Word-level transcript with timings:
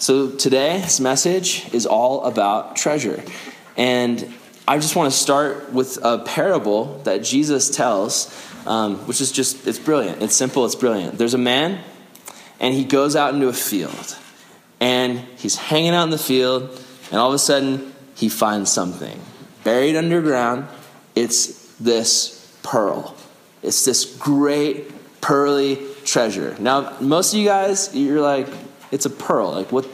So 0.00 0.30
today's 0.30 1.00
message 1.00 1.74
is 1.74 1.84
all 1.84 2.24
about 2.24 2.76
treasure. 2.76 3.20
And 3.76 4.32
I 4.66 4.78
just 4.78 4.94
want 4.94 5.12
to 5.12 5.18
start 5.18 5.72
with 5.72 5.98
a 6.04 6.18
parable 6.18 7.00
that 7.02 7.24
Jesus 7.24 7.68
tells, 7.68 8.32
um, 8.64 8.98
which 9.08 9.20
is 9.20 9.32
just, 9.32 9.66
it's 9.66 9.78
brilliant. 9.80 10.22
It's 10.22 10.36
simple, 10.36 10.64
it's 10.64 10.76
brilliant. 10.76 11.18
There's 11.18 11.34
a 11.34 11.38
man, 11.38 11.82
and 12.60 12.74
he 12.74 12.84
goes 12.84 13.16
out 13.16 13.34
into 13.34 13.48
a 13.48 13.52
field, 13.52 14.16
and 14.78 15.18
he's 15.36 15.56
hanging 15.56 15.90
out 15.90 16.04
in 16.04 16.10
the 16.10 16.18
field, 16.18 16.70
and 17.10 17.18
all 17.18 17.28
of 17.28 17.34
a 17.34 17.38
sudden, 17.40 17.92
he 18.14 18.28
finds 18.28 18.70
something 18.70 19.20
buried 19.64 19.96
underground. 19.96 20.68
It's 21.16 21.74
this 21.78 22.56
pearl. 22.62 23.16
It's 23.64 23.84
this 23.84 24.04
great 24.16 25.20
pearly 25.20 25.84
treasure. 26.04 26.56
Now, 26.60 26.96
most 27.00 27.34
of 27.34 27.40
you 27.40 27.46
guys, 27.46 27.94
you're 27.96 28.20
like, 28.20 28.46
it's 28.90 29.06
a 29.06 29.10
pearl. 29.10 29.52
Like, 29.52 29.72
what, 29.72 29.84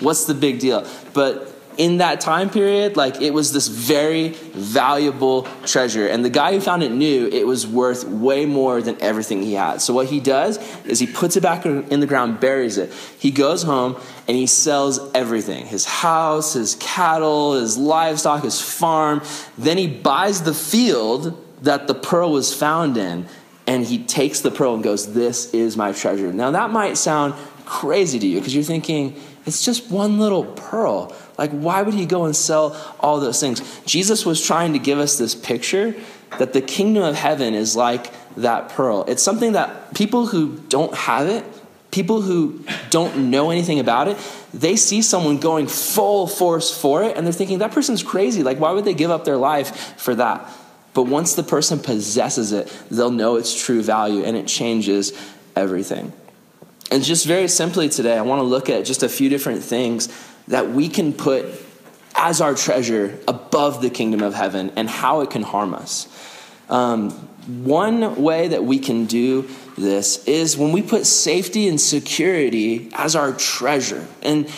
what's 0.00 0.24
the 0.24 0.34
big 0.34 0.58
deal? 0.58 0.86
But 1.12 1.54
in 1.76 1.98
that 1.98 2.20
time 2.20 2.50
period, 2.50 2.96
like 2.96 3.20
it 3.20 3.32
was 3.32 3.52
this 3.52 3.68
very 3.68 4.28
valuable 4.28 5.42
treasure. 5.64 6.06
And 6.06 6.24
the 6.24 6.30
guy 6.30 6.52
who 6.52 6.60
found 6.60 6.82
it 6.82 6.92
knew 6.92 7.28
it 7.28 7.46
was 7.46 7.66
worth 7.66 8.04
way 8.04 8.46
more 8.46 8.80
than 8.80 9.00
everything 9.00 9.42
he 9.42 9.54
had. 9.54 9.80
So 9.80 9.92
what 9.92 10.06
he 10.06 10.20
does 10.20 10.58
is 10.84 10.98
he 10.98 11.06
puts 11.06 11.36
it 11.36 11.42
back 11.42 11.66
in 11.66 12.00
the 12.00 12.06
ground, 12.06 12.40
buries 12.40 12.78
it. 12.78 12.92
He 13.18 13.30
goes 13.30 13.62
home 13.62 14.00
and 14.28 14.36
he 14.36 14.46
sells 14.46 15.00
everything 15.14 15.66
his 15.66 15.84
house, 15.84 16.54
his 16.54 16.76
cattle, 16.76 17.54
his 17.54 17.76
livestock, 17.76 18.44
his 18.44 18.60
farm. 18.60 19.22
Then 19.58 19.78
he 19.78 19.88
buys 19.88 20.42
the 20.42 20.54
field 20.54 21.40
that 21.62 21.86
the 21.86 21.94
pearl 21.94 22.30
was 22.30 22.54
found 22.54 22.96
in. 22.96 23.26
And 23.66 23.86
he 23.86 24.04
takes 24.04 24.40
the 24.40 24.50
pearl 24.50 24.74
and 24.74 24.84
goes, 24.84 25.14
This 25.14 25.54
is 25.54 25.74
my 25.74 25.92
treasure. 25.92 26.34
Now, 26.34 26.50
that 26.50 26.70
might 26.70 26.98
sound 26.98 27.32
crazy 27.64 28.18
to 28.18 28.26
you 28.26 28.38
because 28.38 28.54
you're 28.54 28.64
thinking, 28.64 29.20
it's 29.46 29.64
just 29.64 29.90
one 29.90 30.18
little 30.18 30.44
pearl. 30.44 31.14
Like, 31.36 31.50
why 31.50 31.82
would 31.82 31.94
he 31.94 32.06
go 32.06 32.24
and 32.24 32.34
sell 32.34 32.76
all 33.00 33.20
those 33.20 33.40
things? 33.40 33.60
Jesus 33.84 34.24
was 34.24 34.44
trying 34.44 34.72
to 34.72 34.78
give 34.78 34.98
us 34.98 35.18
this 35.18 35.34
picture 35.34 35.94
that 36.38 36.52
the 36.52 36.60
kingdom 36.60 37.02
of 37.02 37.14
heaven 37.14 37.54
is 37.54 37.76
like 37.76 38.12
that 38.36 38.70
pearl. 38.70 39.04
It's 39.06 39.22
something 39.22 39.52
that 39.52 39.94
people 39.94 40.26
who 40.26 40.58
don't 40.68 40.94
have 40.94 41.28
it, 41.28 41.44
people 41.90 42.22
who 42.22 42.64
don't 42.90 43.30
know 43.30 43.50
anything 43.50 43.78
about 43.78 44.08
it, 44.08 44.16
they 44.52 44.76
see 44.76 45.02
someone 45.02 45.38
going 45.38 45.66
full 45.68 46.26
force 46.26 46.76
for 46.76 47.04
it 47.04 47.16
and 47.16 47.26
they're 47.26 47.32
thinking, 47.32 47.58
that 47.58 47.72
person's 47.72 48.02
crazy. 48.02 48.42
Like, 48.42 48.58
why 48.58 48.72
would 48.72 48.84
they 48.84 48.94
give 48.94 49.10
up 49.10 49.24
their 49.24 49.36
life 49.36 49.94
for 49.96 50.14
that? 50.16 50.48
But 50.92 51.04
once 51.04 51.34
the 51.34 51.42
person 51.42 51.78
possesses 51.80 52.52
it, 52.52 52.66
they'll 52.90 53.10
know 53.10 53.36
its 53.36 53.54
true 53.60 53.82
value 53.82 54.24
and 54.24 54.36
it 54.36 54.46
changes 54.46 55.12
everything. 55.56 56.12
And 56.94 57.02
just 57.02 57.26
very 57.26 57.48
simply 57.48 57.88
today, 57.88 58.16
I 58.16 58.22
want 58.22 58.38
to 58.38 58.44
look 58.44 58.70
at 58.70 58.84
just 58.84 59.02
a 59.02 59.08
few 59.08 59.28
different 59.28 59.64
things 59.64 60.08
that 60.46 60.70
we 60.70 60.88
can 60.88 61.12
put 61.12 61.46
as 62.14 62.40
our 62.40 62.54
treasure 62.54 63.18
above 63.26 63.82
the 63.82 63.90
kingdom 63.90 64.22
of 64.22 64.32
heaven 64.32 64.70
and 64.76 64.88
how 64.88 65.22
it 65.22 65.30
can 65.30 65.42
harm 65.42 65.74
us. 65.74 66.06
Um, 66.68 67.10
one 67.64 68.22
way 68.22 68.46
that 68.46 68.62
we 68.62 68.78
can 68.78 69.06
do 69.06 69.48
this 69.76 70.24
is 70.26 70.56
when 70.56 70.70
we 70.70 70.82
put 70.82 71.04
safety 71.04 71.66
and 71.66 71.80
security 71.80 72.90
as 72.92 73.16
our 73.16 73.32
treasure. 73.32 74.06
And 74.22 74.48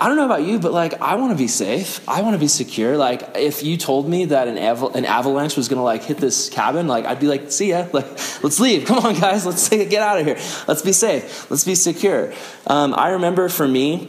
I 0.00 0.08
don't 0.08 0.16
know 0.16 0.24
about 0.24 0.42
you, 0.42 0.58
but 0.58 0.72
like 0.72 1.00
I 1.00 1.16
want 1.16 1.32
to 1.32 1.38
be 1.38 1.48
safe. 1.48 2.06
I 2.08 2.22
want 2.22 2.34
to 2.34 2.38
be 2.38 2.48
secure. 2.48 2.96
Like 2.96 3.36
if 3.36 3.62
you 3.62 3.76
told 3.76 4.08
me 4.08 4.26
that 4.26 4.48
an, 4.48 4.56
an 4.58 5.04
avalanche 5.04 5.56
was 5.56 5.68
gonna 5.68 5.82
like 5.82 6.02
hit 6.02 6.16
this 6.16 6.48
cabin, 6.48 6.88
like 6.88 7.04
I'd 7.04 7.20
be 7.20 7.28
like, 7.28 7.52
see 7.52 7.70
ya. 7.70 7.86
Like 7.92 8.06
let's 8.42 8.58
leave. 8.58 8.84
Come 8.86 9.04
on, 9.04 9.14
guys. 9.14 9.46
Let's 9.46 9.68
get 9.68 9.94
out 9.94 10.18
of 10.18 10.26
here. 10.26 10.38
Let's 10.66 10.82
be 10.82 10.92
safe. 10.92 11.50
Let's 11.50 11.64
be 11.64 11.74
secure. 11.74 12.32
Um, 12.66 12.94
I 12.96 13.10
remember 13.10 13.48
for 13.48 13.68
me, 13.68 14.08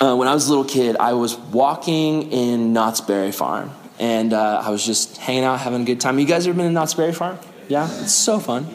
uh, 0.00 0.16
when 0.16 0.26
I 0.26 0.34
was 0.34 0.46
a 0.46 0.50
little 0.50 0.64
kid, 0.64 0.96
I 0.96 1.12
was 1.12 1.36
walking 1.36 2.32
in 2.32 2.72
Knott's 2.72 3.00
Berry 3.00 3.30
Farm, 3.32 3.70
and 4.00 4.32
uh, 4.32 4.62
I 4.64 4.70
was 4.70 4.84
just 4.84 5.18
hanging 5.18 5.44
out, 5.44 5.60
having 5.60 5.82
a 5.82 5.84
good 5.84 6.00
time. 6.00 6.18
You 6.18 6.26
guys 6.26 6.46
ever 6.46 6.56
been 6.56 6.66
to 6.66 6.72
Knott's 6.72 6.94
Berry 6.94 7.12
Farm? 7.12 7.38
Yeah, 7.68 7.86
it's 8.00 8.12
so 8.12 8.40
fun. 8.40 8.66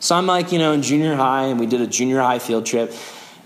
So 0.00 0.14
I'm 0.14 0.26
like, 0.26 0.52
you 0.52 0.58
know, 0.58 0.72
in 0.72 0.80
junior 0.80 1.14
high, 1.14 1.44
and 1.44 1.60
we 1.60 1.66
did 1.66 1.82
a 1.82 1.86
junior 1.86 2.20
high 2.20 2.38
field 2.38 2.64
trip, 2.64 2.94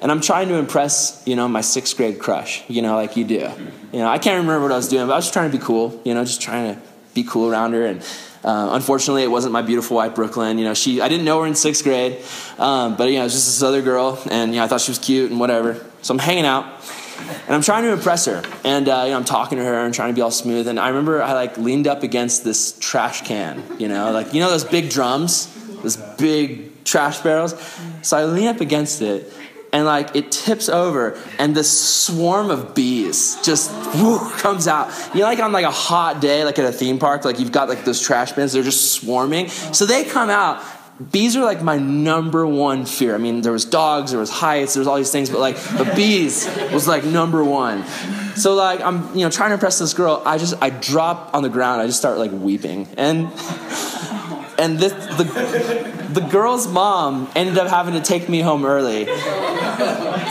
and 0.05 0.13
I'm 0.13 0.21
trying 0.21 0.49
to 0.49 0.57
impress, 0.57 1.23
you 1.25 1.35
know, 1.35 1.49
my 1.49 1.63
sixth 1.63 1.97
grade 1.97 2.19
crush, 2.19 2.63
you 2.69 2.83
know, 2.83 2.95
like 2.95 3.17
you 3.17 3.25
do. 3.25 3.51
You 3.91 4.01
know, 4.01 4.07
I 4.07 4.19
can't 4.19 4.43
remember 4.43 4.61
what 4.61 4.71
I 4.71 4.77
was 4.77 4.87
doing, 4.87 5.07
but 5.07 5.15
I 5.15 5.17
was 5.17 5.25
just 5.25 5.33
trying 5.33 5.51
to 5.51 5.57
be 5.57 5.65
cool, 5.65 5.99
you 6.05 6.13
know, 6.13 6.23
just 6.27 6.43
trying 6.43 6.75
to 6.75 6.81
be 7.15 7.25
cool 7.25 7.51
around 7.51 7.73
her, 7.73 7.87
and 7.87 8.03
uh, 8.45 8.69
unfortunately, 8.73 9.23
it 9.23 9.31
wasn't 9.31 9.55
my 9.55 9.63
beautiful 9.63 9.97
wife, 9.97 10.15
Brooklyn. 10.15 10.59
You 10.59 10.65
know, 10.65 10.75
she 10.75 11.01
I 11.01 11.09
didn't 11.09 11.25
know 11.25 11.41
her 11.41 11.47
in 11.47 11.55
sixth 11.55 11.85
grade, 11.85 12.23
um, 12.59 12.97
but 12.97 13.09
you 13.09 13.15
know, 13.15 13.21
it 13.21 13.25
was 13.25 13.33
just 13.33 13.47
this 13.47 13.63
other 13.63 13.81
girl, 13.81 14.23
and 14.31 14.53
you 14.53 14.59
know, 14.59 14.65
I 14.65 14.69
thought 14.69 14.83
she 14.83 14.91
was 14.91 14.99
cute 14.99 15.31
and 15.31 15.41
whatever. 15.41 15.83
So 16.03 16.13
I'm 16.13 16.19
hanging 16.19 16.45
out, 16.45 16.67
and 17.47 17.55
I'm 17.55 17.63
trying 17.63 17.85
to 17.85 17.93
impress 17.93 18.27
her, 18.27 18.43
and 18.63 18.87
uh, 18.87 19.05
you 19.07 19.13
know, 19.13 19.17
I'm 19.17 19.25
talking 19.25 19.57
to 19.57 19.65
her 19.65 19.87
and 19.87 19.95
trying 19.95 20.11
to 20.11 20.15
be 20.15 20.21
all 20.21 20.31
smooth. 20.31 20.69
And 20.69 20.79
I 20.79 20.89
remember 20.89 21.23
I 21.23 21.33
like 21.33 21.57
leaned 21.57 21.87
up 21.87 22.03
against 22.03 22.45
this 22.45 22.77
trash 22.79 23.23
can, 23.23 23.63
you 23.79 23.89
know, 23.89 24.13
like 24.13 24.35
you 24.35 24.41
know 24.41 24.51
those 24.51 24.65
big 24.65 24.91
drums, 24.91 25.49
those 25.83 25.97
big 25.97 26.85
trash 26.85 27.21
barrels. 27.21 27.55
So 28.03 28.19
I 28.19 28.27
lean 28.27 28.49
up 28.49 28.61
against 28.61 29.01
it, 29.01 29.33
and 29.75 29.85
like 29.85 30.15
it 30.15 30.31
tips 30.31 30.69
over, 30.69 31.21
and 31.39 31.55
this 31.55 31.69
swarm 32.05 32.49
of 32.49 32.77
bees 32.77 33.37
just 33.43 33.73
whoo, 33.97 34.21
comes 34.39 34.69
out. 34.69 34.89
You 35.13 35.21
know, 35.21 35.27
like 35.27 35.41
on 35.41 35.51
like 35.51 35.65
a 35.65 35.71
hot 35.71 36.21
day, 36.21 36.45
like 36.45 36.61
at 36.61 36.65
a 36.65 36.73
theme 36.73 37.01
park, 37.01 37.25
like 37.25 37.41
you've 37.41 37.53
got 37.53 37.69
like 37.69 37.85
those 37.85 38.01
trash 38.01 38.33
bins, 38.33 38.53
they're 38.53 38.63
just 38.63 38.93
swarming. 38.93 39.49
So 39.49 39.85
they 39.85 40.05
come 40.05 40.31
out 40.31 40.65
bees 41.11 41.37
are 41.37 41.43
like 41.43 41.61
my 41.61 41.77
number 41.77 42.47
one 42.47 42.87
fear. 42.87 43.17
I 43.17 43.19
mean, 43.19 43.41
there 43.41 43.51
was 43.51 43.65
dogs, 43.65 44.13
there 44.13 44.21
was 44.21 44.31
heights, 44.31 44.75
there 44.75 44.81
was 44.81 44.87
all 44.87 44.97
these 44.97 45.11
things, 45.11 45.29
but 45.29 45.41
like 45.41 45.57
the 45.57 45.93
bees 45.97 46.47
was 46.73 46.87
like 46.87 47.05
number 47.05 47.43
one. 47.43 47.85
So 48.37 48.55
like 48.55 48.81
I'm, 48.81 49.13
you 49.15 49.25
know, 49.25 49.31
trying 49.31 49.51
to 49.51 49.55
impress 49.55 49.79
this 49.79 49.93
girl. 49.93 50.23
I 50.25 50.39
just 50.39 50.55
I 50.63 50.71
drop 50.71 51.35
on 51.35 51.43
the 51.43 51.49
ground. 51.49 51.83
I 51.83 51.87
just 51.87 51.99
start 51.99 52.19
like 52.19 52.31
weeping, 52.31 52.89
and 52.97 53.29
and 54.65 54.79
this 54.79 54.93
the 55.17 55.25
the 56.13 56.21
girl's 56.21 56.67
mom 56.67 57.31
ended 57.37 57.59
up 57.59 57.69
having 57.69 57.95
to 57.95 58.01
take 58.01 58.29
me 58.29 58.41
home 58.41 58.65
early. 58.65 59.05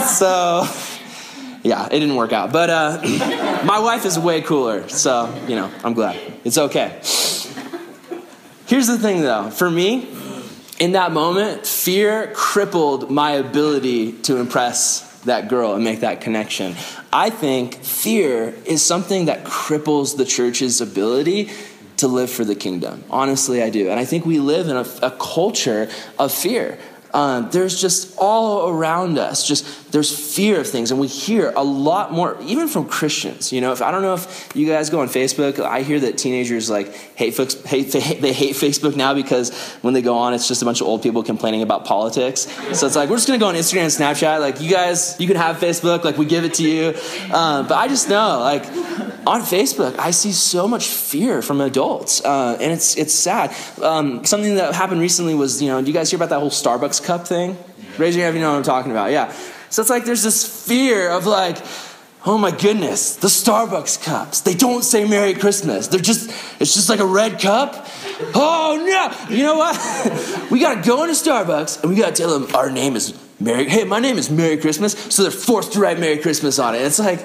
So 0.04 0.68
yeah, 1.64 1.86
it 1.86 2.00
didn't 2.00 2.16
work 2.16 2.34
out. 2.34 2.52
But 2.52 2.70
uh, 2.70 3.02
my 3.64 3.80
wife 3.80 4.06
is 4.06 4.18
way 4.18 4.42
cooler, 4.42 4.90
so 4.90 5.34
you 5.48 5.56
know 5.56 5.72
I'm 5.84 5.94
glad. 5.94 6.20
It's 6.44 6.58
okay. 6.58 7.00
Here's 8.66 8.88
the 8.88 8.98
thing, 8.98 9.22
though. 9.22 9.52
For 9.52 9.70
me, 9.70 10.08
in 10.80 10.94
that 10.94 11.12
moment, 11.12 11.68
fear 11.68 12.32
crippled 12.34 13.12
my 13.12 13.32
ability 13.32 14.14
to 14.24 14.38
impress 14.38 15.22
that 15.26 15.48
girl 15.48 15.76
and 15.76 15.84
make 15.84 16.00
that 16.00 16.22
connection. 16.22 16.76
I 17.12 17.30
think 17.30 17.76
fear 17.76 18.54
is 18.66 18.84
something 18.84 19.26
that 19.26 19.44
cripples 19.44 20.18
the 20.18 20.26
church's 20.26 20.82
ability 20.82 21.52
to 21.98 22.08
live 22.08 22.30
for 22.30 22.44
the 22.46 22.56
kingdom. 22.56 23.04
Honestly, 23.10 23.62
I 23.62 23.70
do. 23.70 23.90
And 23.90 24.00
I 24.00 24.06
think 24.06 24.26
we 24.26 24.40
live 24.40 24.68
in 24.68 24.78
a, 24.78 24.86
a 25.02 25.12
culture 25.12 25.90
of 26.18 26.32
fear. 26.32 26.78
Um, 27.14 27.50
there's 27.52 27.80
just 27.80 28.18
all 28.18 28.70
around 28.70 29.20
us, 29.20 29.48
just 29.48 29.92
there's 29.92 30.36
fear 30.36 30.60
of 30.60 30.68
things, 30.68 30.90
and 30.90 31.00
we 31.00 31.08
hear 31.08 31.54
a 31.56 31.64
lot 31.64 32.12
more, 32.12 32.36
even 32.42 32.68
from 32.68 32.90
Christians. 32.90 33.54
You 33.54 33.62
know, 33.62 33.72
if 33.72 33.84
I 33.84 33.92
don't 33.92 34.02
know 34.02 34.16
if 34.16 34.50
you 34.56 34.66
guys 34.66 34.90
go 34.90 35.02
on 35.02 35.08
Facebook, 35.08 35.60
I 35.60 35.84
hear 35.84 36.00
that 36.00 36.18
teenagers 36.18 36.72
like 36.72 36.92
hate, 37.16 37.38
hate 37.66 37.92
they 37.92 38.34
hate 38.34 38.56
Facebook 38.56 38.96
now 38.96 39.14
because 39.14 39.54
when 39.82 39.94
they 39.94 40.02
go 40.02 40.18
on, 40.18 40.34
it's 40.34 40.48
just 40.48 40.64
a 40.64 40.66
bunch 40.66 40.82
of 40.82 40.88
old 40.88 41.04
people 41.04 41.22
complaining 41.22 41.62
about 41.62 41.86
politics. 41.86 42.42
So 42.78 42.88
it's 42.88 42.96
like 42.96 43.10
we're 43.10 43.18
just 43.18 43.28
gonna 43.28 43.38
go 43.38 43.48
on 43.48 43.56
Instagram 43.56 43.84
and 43.84 43.92
Snapchat. 43.92 44.40
Like 44.40 44.60
you 44.60 44.72
guys, 44.72 45.16
you 45.20 45.28
can 45.28 45.38
have 45.38 45.58
Facebook, 45.58 46.04
like 46.04 46.18
we 46.18 46.26
give 46.26 46.46
it 46.46 46.56
to 46.56 46.64
you. 46.64 46.88
Um, 47.32 47.68
but 47.68 47.76
I 47.76 47.88
just 47.88 48.10
know, 48.10 48.40
like 48.40 48.66
on 49.28 49.42
Facebook, 49.42 50.00
I 50.00 50.12
see 50.12 50.32
so 50.32 50.68
much 50.68 50.88
fear 50.88 51.42
from 51.44 51.62
adults, 51.62 52.26
uh, 52.26 52.58
and 52.60 52.72
it's 52.72 52.98
it's 52.98 53.14
sad. 53.14 53.56
Um, 53.82 54.26
something 54.26 54.56
that 54.56 54.74
happened 54.74 55.02
recently 55.02 55.36
was, 55.36 55.62
you 55.62 55.68
know, 55.68 55.80
do 55.80 55.88
you 55.88 55.94
guys 55.94 56.10
hear 56.10 56.18
about 56.18 56.30
that 56.30 56.40
whole 56.40 56.50
Starbucks 56.50 57.03
cup 57.04 57.28
thing? 57.28 57.58
Raise 57.98 58.16
your 58.16 58.26
hand 58.26 58.36
if 58.36 58.40
you 58.40 58.42
know 58.42 58.52
what 58.52 58.58
I'm 58.58 58.64
talking 58.64 58.92
about. 58.92 59.12
Yeah. 59.12 59.32
So 59.70 59.82
it's 59.82 59.90
like 59.90 60.06
there's 60.06 60.24
this 60.24 60.68
fear 60.68 61.10
of 61.10 61.26
like, 61.26 61.58
oh 62.26 62.38
my 62.38 62.52
goodness, 62.52 63.16
the 63.18 63.28
Starbucks 63.28 64.04
cups. 64.04 64.42
They 64.42 64.54
don't 64.54 64.84
say 64.84 65.08
Merry 65.08 65.34
Christmas. 65.34 65.88
They're 65.88 66.00
just, 66.00 66.30
it's 66.60 66.74
just 66.74 66.90
like 66.90 67.00
a 67.00 67.06
red 67.06 67.40
cup. 67.40 67.88
Oh 68.34 68.84
no. 68.86 69.36
You 69.36 69.44
know 69.44 69.58
what? 69.58 70.48
we 70.52 70.60
gotta 70.60 70.82
go 70.82 71.04
into 71.04 71.16
Starbucks 71.16 71.82
and 71.82 71.92
we 71.92 71.98
gotta 71.98 72.14
tell 72.14 72.40
them 72.40 72.56
our 72.56 72.72
name 72.72 72.96
is 72.96 73.20
Merry, 73.40 73.68
hey, 73.68 73.84
my 73.84 74.00
name 74.00 74.18
is 74.18 74.30
Merry 74.30 74.58
Christmas. 74.58 74.94
So 75.14 75.24
they're 75.24 75.32
forced 75.32 75.74
to 75.74 75.80
write 75.80 76.00
Merry 76.00 76.18
Christmas 76.18 76.60
on 76.60 76.76
it. 76.76 76.82
It's 76.82 77.00
like, 77.00 77.20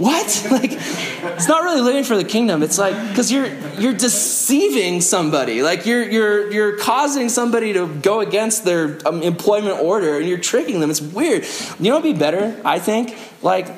what? 0.00 0.46
Like, 0.50 0.72
it's 0.72 1.48
not 1.48 1.62
really 1.62 1.80
living 1.80 2.04
for 2.04 2.16
the 2.16 2.24
kingdom. 2.24 2.62
It's 2.62 2.78
like 2.78 2.94
because 3.08 3.30
you're 3.30 3.46
you're 3.78 3.94
deceiving 3.94 5.00
somebody. 5.00 5.62
Like 5.62 5.86
you're 5.86 6.02
you're 6.02 6.50
you're 6.50 6.76
causing 6.78 7.28
somebody 7.28 7.72
to 7.74 7.86
go 7.86 8.20
against 8.20 8.64
their 8.64 8.98
um, 9.06 9.22
employment 9.22 9.78
order, 9.80 10.18
and 10.18 10.28
you're 10.28 10.38
tricking 10.38 10.80
them. 10.80 10.90
It's 10.90 11.00
weird. 11.00 11.44
You 11.78 11.90
know 11.90 11.98
what'd 11.98 12.14
be 12.14 12.18
better? 12.18 12.60
I 12.64 12.78
think 12.78 13.16
like 13.42 13.68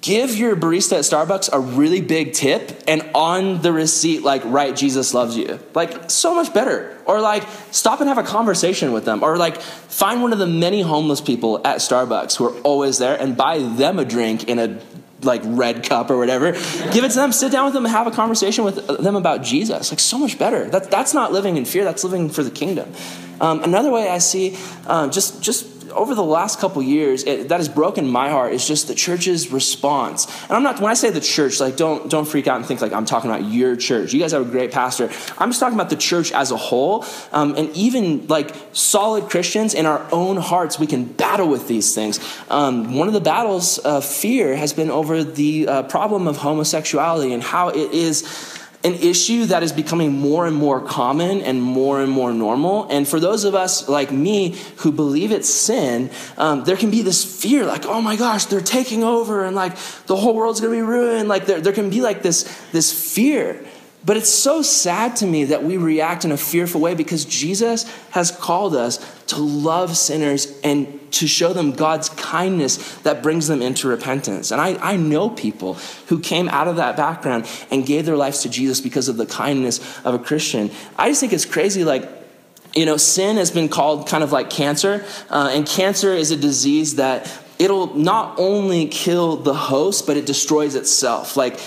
give 0.00 0.34
your 0.34 0.56
barista 0.56 0.94
at 0.94 1.04
Starbucks 1.04 1.50
a 1.52 1.60
really 1.60 2.00
big 2.00 2.32
tip 2.32 2.82
and 2.88 3.08
on 3.14 3.60
the 3.62 3.72
receipt, 3.72 4.22
like, 4.22 4.42
write 4.44 4.76
Jesus 4.76 5.12
loves 5.12 5.36
you. 5.36 5.60
Like, 5.74 6.10
so 6.10 6.34
much 6.34 6.54
better. 6.54 6.96
Or, 7.04 7.20
like, 7.20 7.46
stop 7.70 8.00
and 8.00 8.08
have 8.08 8.18
a 8.18 8.22
conversation 8.22 8.92
with 8.92 9.04
them. 9.04 9.22
Or, 9.22 9.36
like, 9.36 9.60
find 9.60 10.22
one 10.22 10.32
of 10.32 10.38
the 10.38 10.46
many 10.46 10.80
homeless 10.82 11.20
people 11.20 11.58
at 11.66 11.78
Starbucks 11.78 12.36
who 12.36 12.46
are 12.46 12.60
always 12.62 12.98
there 12.98 13.20
and 13.20 13.36
buy 13.36 13.58
them 13.58 13.98
a 13.98 14.04
drink 14.04 14.48
in 14.48 14.58
a 14.58 14.80
like 15.24 15.42
red 15.44 15.84
cup 15.84 16.10
or 16.10 16.18
whatever 16.18 16.52
give 16.92 17.04
it 17.04 17.10
to 17.10 17.16
them 17.16 17.32
sit 17.32 17.52
down 17.52 17.64
with 17.64 17.74
them 17.74 17.84
and 17.84 17.92
have 17.92 18.06
a 18.06 18.10
conversation 18.10 18.64
with 18.64 18.86
them 18.86 19.16
about 19.16 19.42
jesus. 19.42 19.90
Like 19.90 20.00
so 20.00 20.18
much 20.18 20.38
better. 20.38 20.68
That, 20.68 20.90
that's 20.90 21.14
not 21.14 21.32
living 21.32 21.56
in 21.56 21.64
fear 21.64 21.84
that's 21.84 22.04
living 22.04 22.30
for 22.30 22.42
the 22.42 22.50
kingdom. 22.50 22.92
Um, 23.40 23.62
another 23.62 23.90
way 23.90 24.08
i 24.08 24.18
see 24.18 24.56
um, 24.86 25.10
just 25.10 25.42
just 25.42 25.81
over 25.92 26.14
the 26.14 26.24
last 26.24 26.58
couple 26.58 26.82
years, 26.82 27.24
it, 27.24 27.48
that 27.48 27.58
has 27.58 27.68
broken 27.68 28.08
my 28.08 28.28
heart 28.28 28.52
is 28.52 28.66
just 28.66 28.88
the 28.88 28.94
church's 28.94 29.50
response. 29.50 30.26
And 30.44 30.52
I'm 30.52 30.62
not 30.62 30.80
when 30.80 30.90
I 30.90 30.94
say 30.94 31.10
the 31.10 31.20
church, 31.20 31.60
like 31.60 31.76
don't 31.76 32.10
don't 32.10 32.26
freak 32.26 32.46
out 32.46 32.56
and 32.56 32.66
think 32.66 32.80
like 32.80 32.92
I'm 32.92 33.04
talking 33.04 33.30
about 33.30 33.44
your 33.44 33.76
church. 33.76 34.12
You 34.12 34.20
guys 34.20 34.32
have 34.32 34.46
a 34.46 34.50
great 34.50 34.72
pastor. 34.72 35.10
I'm 35.38 35.50
just 35.50 35.60
talking 35.60 35.78
about 35.78 35.90
the 35.90 35.96
church 35.96 36.32
as 36.32 36.50
a 36.50 36.56
whole, 36.56 37.04
um, 37.32 37.54
and 37.56 37.70
even 37.76 38.26
like 38.26 38.54
solid 38.72 39.30
Christians 39.30 39.74
in 39.74 39.86
our 39.86 40.06
own 40.12 40.36
hearts, 40.36 40.78
we 40.78 40.86
can 40.86 41.04
battle 41.04 41.48
with 41.48 41.68
these 41.68 41.94
things. 41.94 42.20
Um, 42.50 42.94
one 42.94 43.08
of 43.08 43.14
the 43.14 43.20
battles 43.20 43.78
of 43.78 44.04
fear 44.04 44.56
has 44.56 44.72
been 44.72 44.90
over 44.90 45.24
the 45.24 45.68
uh, 45.68 45.82
problem 45.84 46.28
of 46.28 46.36
homosexuality 46.36 47.32
and 47.32 47.42
how 47.42 47.68
it 47.68 47.92
is 47.92 48.51
an 48.84 48.94
issue 48.94 49.46
that 49.46 49.62
is 49.62 49.72
becoming 49.72 50.12
more 50.12 50.46
and 50.46 50.56
more 50.56 50.80
common 50.80 51.40
and 51.40 51.62
more 51.62 52.00
and 52.00 52.10
more 52.10 52.32
normal. 52.32 52.86
And 52.90 53.06
for 53.06 53.20
those 53.20 53.44
of 53.44 53.54
us 53.54 53.88
like 53.88 54.10
me 54.10 54.56
who 54.78 54.90
believe 54.90 55.30
it's 55.30 55.48
sin, 55.48 56.10
um, 56.36 56.64
there 56.64 56.76
can 56.76 56.90
be 56.90 57.02
this 57.02 57.42
fear 57.42 57.64
like, 57.64 57.86
oh 57.86 58.00
my 58.00 58.16
gosh, 58.16 58.46
they're 58.46 58.60
taking 58.60 59.04
over 59.04 59.44
and 59.44 59.54
like 59.54 59.76
the 60.06 60.16
whole 60.16 60.34
world's 60.34 60.60
gonna 60.60 60.72
be 60.72 60.82
ruined. 60.82 61.28
Like 61.28 61.46
there, 61.46 61.60
there 61.60 61.72
can 61.72 61.90
be 61.90 62.00
like 62.00 62.22
this, 62.22 62.42
this 62.72 63.14
fear. 63.14 63.64
But 64.04 64.16
it's 64.16 64.30
so 64.30 64.62
sad 64.62 65.14
to 65.16 65.26
me 65.26 65.44
that 65.44 65.62
we 65.62 65.76
react 65.76 66.24
in 66.24 66.32
a 66.32 66.36
fearful 66.36 66.80
way 66.80 66.94
because 66.94 67.24
Jesus 67.24 67.84
has 68.10 68.32
called 68.32 68.74
us 68.74 68.98
to 69.28 69.36
love 69.36 69.96
sinners 69.96 70.58
and 70.64 70.98
to 71.12 71.26
show 71.26 71.52
them 71.52 71.72
God's 71.72 72.08
kindness 72.08 72.76
that 73.00 73.22
brings 73.22 73.46
them 73.46 73.62
into 73.62 73.88
repentance. 73.88 74.50
And 74.50 74.60
I, 74.60 74.74
I 74.92 74.96
know 74.96 75.30
people 75.30 75.74
who 76.08 76.20
came 76.20 76.48
out 76.48 76.68
of 76.68 76.76
that 76.76 76.96
background 76.96 77.48
and 77.70 77.86
gave 77.86 78.06
their 78.06 78.16
lives 78.16 78.42
to 78.42 78.48
Jesus 78.48 78.80
because 78.80 79.08
of 79.08 79.16
the 79.16 79.26
kindness 79.26 79.80
of 80.04 80.14
a 80.14 80.18
Christian. 80.18 80.70
I 80.98 81.08
just 81.08 81.20
think 81.20 81.32
it's 81.32 81.44
crazy, 81.44 81.84
like, 81.84 82.08
you 82.74 82.86
know, 82.86 82.96
sin 82.96 83.36
has 83.36 83.50
been 83.50 83.68
called 83.68 84.08
kind 84.08 84.24
of 84.24 84.32
like 84.32 84.48
cancer, 84.48 85.04
uh, 85.28 85.50
and 85.52 85.66
cancer 85.66 86.14
is 86.14 86.30
a 86.30 86.36
disease 86.36 86.96
that 86.96 87.26
it'll 87.58 87.94
not 87.94 88.38
only 88.38 88.86
kill 88.86 89.36
the 89.36 89.54
host, 89.54 90.06
but 90.06 90.16
it 90.16 90.26
destroys 90.26 90.74
itself. 90.74 91.36
Like 91.36 91.58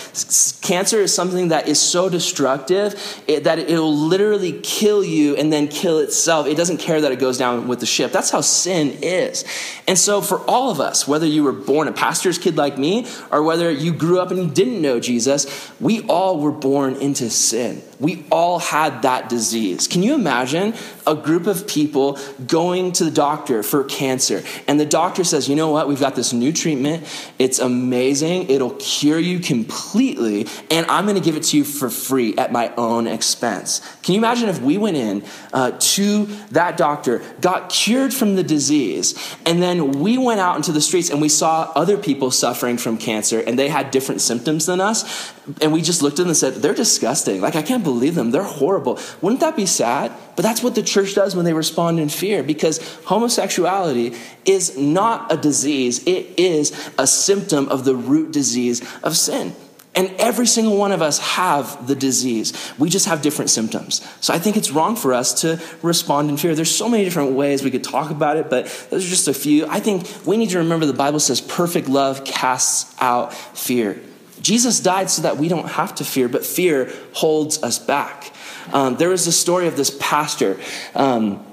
cancer 0.61 0.99
is 0.99 1.13
something 1.13 1.49
that 1.49 1.67
is 1.67 1.79
so 1.79 2.09
destructive 2.09 2.95
it, 3.27 3.45
that 3.45 3.59
it'll 3.59 3.95
literally 3.95 4.59
kill 4.61 5.03
you 5.03 5.35
and 5.35 5.51
then 5.51 5.67
kill 5.67 5.99
itself. 5.99 6.47
It 6.47 6.55
doesn't 6.55 6.77
care 6.77 7.01
that 7.01 7.11
it 7.11 7.19
goes 7.19 7.37
down 7.37 7.67
with 7.67 7.79
the 7.79 7.85
ship. 7.85 8.11
That's 8.11 8.29
how 8.29 8.41
sin 8.41 8.97
is. 9.01 9.45
And 9.87 9.97
so, 9.97 10.21
for 10.21 10.39
all 10.49 10.71
of 10.71 10.79
us, 10.79 11.07
whether 11.07 11.27
you 11.27 11.43
were 11.43 11.51
born 11.51 11.87
a 11.87 11.91
pastor's 11.91 12.37
kid 12.37 12.57
like 12.57 12.77
me 12.77 13.07
or 13.31 13.43
whether 13.43 13.69
you 13.71 13.93
grew 13.93 14.19
up 14.19 14.31
and 14.31 14.39
you 14.39 14.49
didn't 14.49 14.81
know 14.81 14.99
Jesus, 14.99 15.71
we 15.79 16.01
all 16.07 16.39
were 16.39 16.51
born 16.51 16.95
into 16.95 17.29
sin. 17.29 17.81
We 17.99 18.25
all 18.31 18.59
had 18.59 19.03
that 19.03 19.29
disease. 19.29 19.87
Can 19.87 20.03
you 20.03 20.13
imagine 20.13 20.73
a 21.07 21.15
group 21.15 21.47
of 21.47 21.67
people 21.67 22.19
going 22.45 22.91
to 22.93 23.05
the 23.05 23.11
doctor 23.11 23.63
for 23.63 23.83
cancer? 23.83 24.43
And 24.67 24.79
the 24.79 24.85
doctor 24.85 25.23
says, 25.23 25.47
you 25.47 25.55
know 25.55 25.71
what? 25.71 25.87
We've 25.87 25.99
got 25.99 26.15
this 26.15 26.33
new 26.33 26.51
treatment. 26.51 27.05
It's 27.39 27.59
amazing. 27.59 28.49
It'll 28.49 28.75
cure 28.75 29.19
you 29.19 29.39
completely. 29.39 30.47
And 30.69 30.85
I'm 30.87 31.05
going 31.05 31.15
to 31.15 31.23
give 31.23 31.35
it 31.35 31.43
to 31.43 31.57
you 31.57 31.63
for 31.63 31.89
free 31.89 32.35
at 32.37 32.51
my 32.51 32.73
own 32.75 33.07
expense. 33.07 33.81
Can 34.01 34.13
you 34.13 34.19
imagine 34.19 34.49
if 34.49 34.61
we 34.61 34.77
went 34.77 34.97
in 34.97 35.23
uh, 35.53 35.71
to 35.71 36.25
that 36.51 36.77
doctor, 36.77 37.23
got 37.41 37.69
cured 37.69 38.13
from 38.13 38.35
the 38.35 38.43
disease, 38.43 39.35
and 39.45 39.61
then 39.61 39.91
we 39.91 40.17
went 40.17 40.39
out 40.39 40.55
into 40.55 40.71
the 40.71 40.81
streets 40.81 41.09
and 41.09 41.21
we 41.21 41.29
saw 41.29 41.71
other 41.75 41.97
people 41.97 42.31
suffering 42.31 42.77
from 42.77 42.97
cancer 42.97 43.39
and 43.39 43.57
they 43.57 43.69
had 43.69 43.91
different 43.91 44.21
symptoms 44.21 44.65
than 44.65 44.81
us? 44.81 45.33
And 45.61 45.71
we 45.71 45.81
just 45.81 46.01
looked 46.01 46.15
at 46.15 46.23
them 46.23 46.29
and 46.29 46.37
said, 46.37 46.55
they're 46.55 46.73
disgusting. 46.73 47.39
Like, 47.39 47.55
I 47.55 47.61
can't 47.61 47.83
believe 47.83 48.15
them. 48.15 48.31
They're 48.31 48.43
horrible. 48.43 48.99
Wouldn't 49.21 49.41
that 49.41 49.55
be 49.55 49.65
sad? 49.65 50.11
But 50.35 50.43
that's 50.43 50.63
what 50.63 50.75
the 50.75 50.81
church 50.81 51.13
does 51.13 51.35
when 51.35 51.45
they 51.45 51.53
respond 51.53 51.99
in 51.99 52.09
fear 52.09 52.41
because 52.41 52.79
homosexuality 53.05 54.15
is 54.45 54.77
not 54.77 55.31
a 55.31 55.37
disease, 55.37 56.05
it 56.07 56.39
is 56.39 56.91
a 56.97 57.07
symptom 57.07 57.69
of 57.69 57.85
the 57.85 57.95
root 57.95 58.31
disease 58.31 58.81
of 59.03 59.15
sin. 59.15 59.55
And 59.95 60.11
every 60.17 60.45
single 60.45 60.75
one 60.75 60.91
of 60.91 61.01
us 61.01 61.19
have 61.19 61.87
the 61.87 61.95
disease. 61.95 62.73
We 62.77 62.89
just 62.89 63.05
have 63.05 63.21
different 63.21 63.49
symptoms. 63.49 64.05
So 64.19 64.33
I 64.33 64.39
think 64.39 64.57
it's 64.57 64.69
wrong 64.69 64.97
for 64.97 65.13
us 65.13 65.41
to 65.41 65.61
respond 65.81 66.29
in 66.29 66.35
fear. 66.35 66.53
There's 66.53 66.75
so 66.75 66.89
many 66.89 67.05
different 67.05 67.31
ways 67.31 67.63
we 67.63 67.71
could 67.71 67.83
talk 67.83 68.11
about 68.11 68.35
it, 68.35 68.49
but 68.49 68.65
those 68.89 69.05
are 69.05 69.09
just 69.09 69.29
a 69.29 69.33
few. 69.33 69.65
I 69.67 69.79
think 69.79 70.05
we 70.25 70.35
need 70.35 70.49
to 70.49 70.57
remember 70.57 70.85
the 70.85 70.93
Bible 70.93 71.21
says 71.21 71.39
perfect 71.39 71.87
love 71.87 72.25
casts 72.25 72.93
out 72.99 73.33
fear. 73.33 74.01
Jesus 74.45 74.79
died 74.79 75.09
so 75.09 75.23
that 75.23 75.37
we 75.37 75.47
don't 75.47 75.67
have 75.67 75.95
to 75.95 76.05
fear, 76.05 76.29
but 76.29 76.45
fear 76.45 76.93
holds 77.13 77.63
us 77.63 77.79
back. 77.79 78.31
Um, 78.71 78.95
a 79.01 79.17
story 79.17 79.65
of 79.65 79.75
this 79.75 79.89
pastor. 79.99 80.59
Um, 80.93 81.43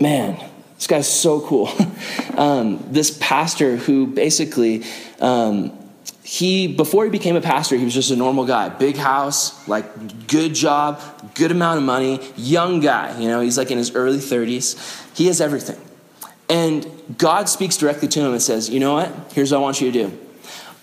man, 0.00 0.42
this 0.76 0.86
guy's 0.86 1.06
so 1.06 1.42
cool. 1.42 1.68
um, 2.38 2.82
this 2.90 3.14
pastor 3.20 3.76
who 3.76 4.06
basically, 4.06 4.82
um, 5.20 5.78
he 6.22 6.68
before 6.68 7.04
he 7.04 7.10
became 7.10 7.36
a 7.36 7.42
pastor, 7.42 7.76
he 7.76 7.84
was 7.84 7.92
just 7.92 8.10
a 8.10 8.16
normal 8.16 8.46
guy, 8.46 8.70
big 8.70 8.96
house, 8.96 9.68
like 9.68 10.26
good 10.26 10.54
job, 10.54 11.02
good 11.34 11.50
amount 11.50 11.80
of 11.80 11.84
money, 11.84 12.18
young 12.38 12.80
guy. 12.80 13.14
You 13.20 13.28
know, 13.28 13.42
he's 13.42 13.58
like 13.58 13.70
in 13.70 13.76
his 13.76 13.94
early 13.94 14.16
30s. 14.16 15.14
He 15.14 15.26
has 15.26 15.42
everything. 15.42 15.78
And 16.48 16.86
God 17.18 17.50
speaks 17.50 17.76
directly 17.76 18.08
to 18.08 18.20
him 18.20 18.32
and 18.32 18.40
says, 18.40 18.70
You 18.70 18.80
know 18.80 18.94
what? 18.94 19.12
Here's 19.34 19.52
what 19.52 19.58
I 19.58 19.60
want 19.60 19.82
you 19.82 19.92
to 19.92 20.08
do. 20.08 20.18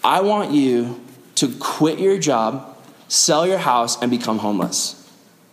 I 0.03 0.21
want 0.21 0.51
you 0.51 1.03
to 1.39 1.47
quit 1.59 1.99
your 1.99 2.17
job, 2.17 2.77
sell 3.07 3.47
your 3.47 3.57
house, 3.57 4.01
and 4.01 4.11
become 4.11 4.39
homeless. 4.39 4.95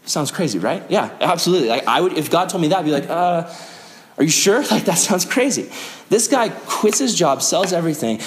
Sounds 0.05 0.31
crazy, 0.31 0.59
right? 0.59 0.83
Yeah, 0.89 1.11
absolutely. 1.21 1.69
Like 1.69 1.87
I 1.87 2.01
would, 2.01 2.13
if 2.15 2.31
God 2.31 2.49
told 2.49 2.63
me 2.63 2.69
that, 2.69 2.79
I'd 2.79 2.85
be 2.85 2.91
like, 2.91 3.09
uh, 3.09 3.53
are 4.19 4.25
you 4.25 4.31
sure? 4.31 4.63
Like 4.71 4.85
that 4.85 4.99
sounds 4.99 5.25
crazy. 5.25 5.71
This 6.09 6.29
guy 6.29 6.49
quits 6.49 6.99
his 6.99 7.15
job, 7.15 7.43
sells 7.43 7.73
everything, 7.73 8.21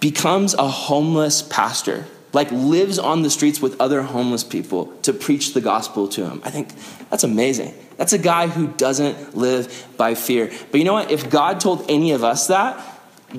becomes 0.00 0.54
a 0.54 0.66
homeless 0.68 1.42
pastor, 1.42 2.06
like 2.32 2.50
lives 2.50 2.98
on 2.98 3.22
the 3.22 3.30
streets 3.30 3.60
with 3.60 3.80
other 3.80 4.02
homeless 4.02 4.42
people 4.44 4.86
to 5.02 5.12
preach 5.12 5.54
the 5.54 5.60
gospel 5.60 6.08
to 6.08 6.26
him. 6.26 6.40
I 6.44 6.50
think 6.50 6.72
that's 7.10 7.24
amazing. 7.24 7.74
That's 7.96 8.12
a 8.12 8.18
guy 8.18 8.48
who 8.48 8.68
doesn't 8.68 9.36
live 9.36 9.86
by 9.96 10.14
fear. 10.14 10.50
But 10.70 10.78
you 10.78 10.84
know 10.84 10.94
what? 10.94 11.10
If 11.10 11.30
God 11.30 11.60
told 11.60 11.84
any 11.88 12.12
of 12.12 12.24
us 12.24 12.48
that, 12.48 12.91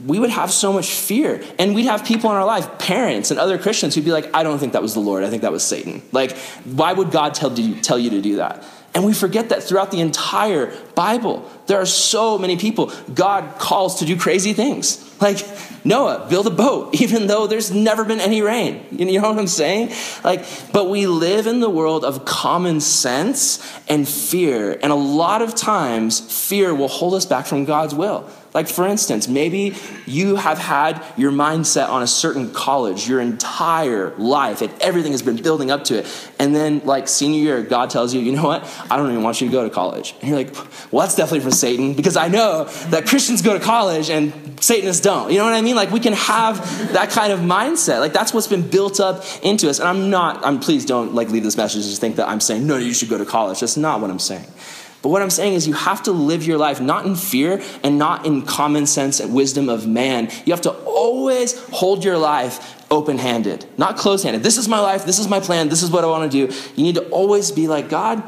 we 0.05 0.19
would 0.19 0.29
have 0.29 0.51
so 0.51 0.73
much 0.73 0.89
fear. 0.91 1.43
And 1.59 1.75
we'd 1.75 1.85
have 1.85 2.05
people 2.05 2.29
in 2.29 2.35
our 2.35 2.45
life, 2.45 2.79
parents 2.79 3.31
and 3.31 3.39
other 3.39 3.57
Christians, 3.57 3.95
who'd 3.95 4.05
be 4.05 4.11
like, 4.11 4.33
I 4.33 4.43
don't 4.43 4.59
think 4.59 4.73
that 4.73 4.81
was 4.81 4.93
the 4.93 4.99
Lord. 4.99 5.23
I 5.23 5.29
think 5.29 5.41
that 5.41 5.51
was 5.51 5.63
Satan. 5.63 6.01
Like, 6.11 6.37
why 6.65 6.93
would 6.93 7.11
God 7.11 7.33
tell 7.33 7.57
you, 7.57 7.79
tell 7.81 7.99
you 7.99 8.09
to 8.11 8.21
do 8.21 8.37
that? 8.37 8.63
And 8.95 9.05
we 9.05 9.13
forget 9.13 9.49
that 9.49 9.63
throughout 9.63 9.89
the 9.89 10.01
entire 10.01 10.71
Bible, 10.93 11.49
there 11.65 11.79
are 11.81 11.85
so 11.85 12.37
many 12.37 12.57
people 12.57 12.91
God 13.13 13.57
calls 13.57 13.99
to 13.99 14.05
do 14.05 14.15
crazy 14.15 14.53
things. 14.53 14.99
Like 15.19 15.39
Noah, 15.83 16.27
build 16.29 16.47
a 16.47 16.51
boat, 16.51 16.93
even 17.01 17.27
though 17.27 17.47
there's 17.47 17.71
never 17.71 18.05
been 18.05 18.19
any 18.19 18.41
rain. 18.41 18.85
You 18.91 19.19
know 19.19 19.29
what 19.29 19.39
I'm 19.39 19.47
saying? 19.47 19.91
Like, 20.23 20.45
but 20.71 20.89
we 20.89 21.07
live 21.07 21.47
in 21.47 21.59
the 21.59 21.69
world 21.69 22.05
of 22.05 22.25
common 22.25 22.81
sense 22.81 23.59
and 23.87 24.07
fear. 24.07 24.77
And 24.81 24.91
a 24.91 24.95
lot 24.95 25.41
of 25.41 25.55
times, 25.55 26.19
fear 26.19 26.73
will 26.73 26.87
hold 26.87 27.15
us 27.15 27.25
back 27.25 27.45
from 27.45 27.65
God's 27.65 27.95
will. 27.95 28.29
Like, 28.53 28.67
for 28.67 28.85
instance, 28.85 29.27
maybe 29.27 29.75
you 30.05 30.35
have 30.35 30.59
had 30.59 31.03
your 31.17 31.31
mindset 31.31 31.89
on 31.89 32.03
a 32.03 32.07
certain 32.07 32.51
college 32.53 33.07
your 33.09 33.19
entire 33.19 34.15
life, 34.17 34.61
and 34.61 34.71
everything 34.79 35.11
has 35.11 35.23
been 35.23 35.37
building 35.37 35.71
up 35.71 35.85
to 35.85 35.99
it. 35.99 36.29
And 36.37 36.55
then, 36.55 36.81
like, 36.85 37.07
senior 37.07 37.39
year, 37.39 37.63
God 37.63 37.89
tells 37.89 38.13
you, 38.13 38.21
you 38.21 38.31
know 38.31 38.43
what? 38.43 38.63
I 38.91 38.97
don't 38.97 39.09
even 39.09 39.23
want 39.23 39.41
you 39.41 39.47
to 39.47 39.51
go 39.51 39.63
to 39.63 39.69
college. 39.73 40.13
And 40.21 40.29
you're 40.29 40.37
like, 40.37 40.55
well, 40.91 41.01
that's 41.01 41.15
definitely 41.15 41.39
from 41.39 41.51
Satan, 41.51 41.93
because 41.95 42.15
I 42.15 42.27
know 42.27 42.65
that 42.89 43.07
Christians 43.07 43.41
go 43.41 43.57
to 43.57 43.63
college 43.63 44.09
and 44.11 44.31
Satanists 44.63 45.01
don't. 45.01 45.31
You 45.31 45.39
know 45.39 45.45
what 45.45 45.55
I 45.55 45.61
mean? 45.61 45.75
Like, 45.75 45.91
we 45.91 45.99
can 45.99 46.13
have 46.13 46.93
that 46.93 47.09
kind 47.09 47.33
of 47.33 47.39
mindset. 47.39 48.01
Like, 48.01 48.13
that's 48.13 48.33
what's 48.33 48.47
been 48.47 48.69
built 48.69 48.99
up 48.99 49.25
into 49.41 49.67
us. 49.69 49.79
And 49.79 49.87
I'm 49.87 50.11
not, 50.11 50.45
I'm 50.45 50.59
please 50.59 50.85
don't, 50.85 51.15
like, 51.15 51.29
leave 51.29 51.43
this 51.43 51.57
message 51.57 51.81
and 51.81 51.85
just 51.85 52.01
think 52.01 52.17
that 52.17 52.29
I'm 52.29 52.39
saying, 52.39 52.67
no, 52.67 52.77
you 52.77 52.93
should 52.93 53.09
go 53.09 53.17
to 53.17 53.25
college. 53.25 53.61
That's 53.61 53.77
not 53.77 53.99
what 53.99 54.11
I'm 54.11 54.19
saying. 54.19 54.45
But 55.03 55.09
what 55.09 55.21
I'm 55.21 55.29
saying 55.29 55.53
is, 55.53 55.67
you 55.67 55.73
have 55.73 56.01
to 56.03 56.13
live 56.13 56.47
your 56.47 56.57
life 56.57 56.79
not 56.79 57.05
in 57.05 57.15
fear 57.15 57.61
and 57.83 57.99
not 57.99 58.25
in 58.25 58.43
common 58.43 58.87
sense 58.87 59.19
and 59.19 59.35
wisdom 59.35 59.67
of 59.67 59.85
man. 59.85 60.31
You 60.45 60.53
have 60.53 60.61
to 60.61 60.71
always 60.71 61.59
hold 61.65 62.05
your 62.05 62.17
life 62.17 62.89
open 62.89 63.17
handed, 63.17 63.65
not 63.77 63.97
closed 63.97 64.23
handed. 64.23 64.43
This 64.43 64.57
is 64.57 64.69
my 64.69 64.79
life. 64.79 65.05
This 65.05 65.19
is 65.19 65.27
my 65.27 65.41
plan. 65.41 65.67
This 65.67 65.83
is 65.83 65.91
what 65.91 66.05
I 66.05 66.07
want 66.07 66.31
to 66.31 66.47
do. 66.47 66.55
You 66.75 66.83
need 66.83 66.95
to 66.95 67.03
always 67.09 67.51
be 67.51 67.67
like, 67.67 67.89
God, 67.89 68.19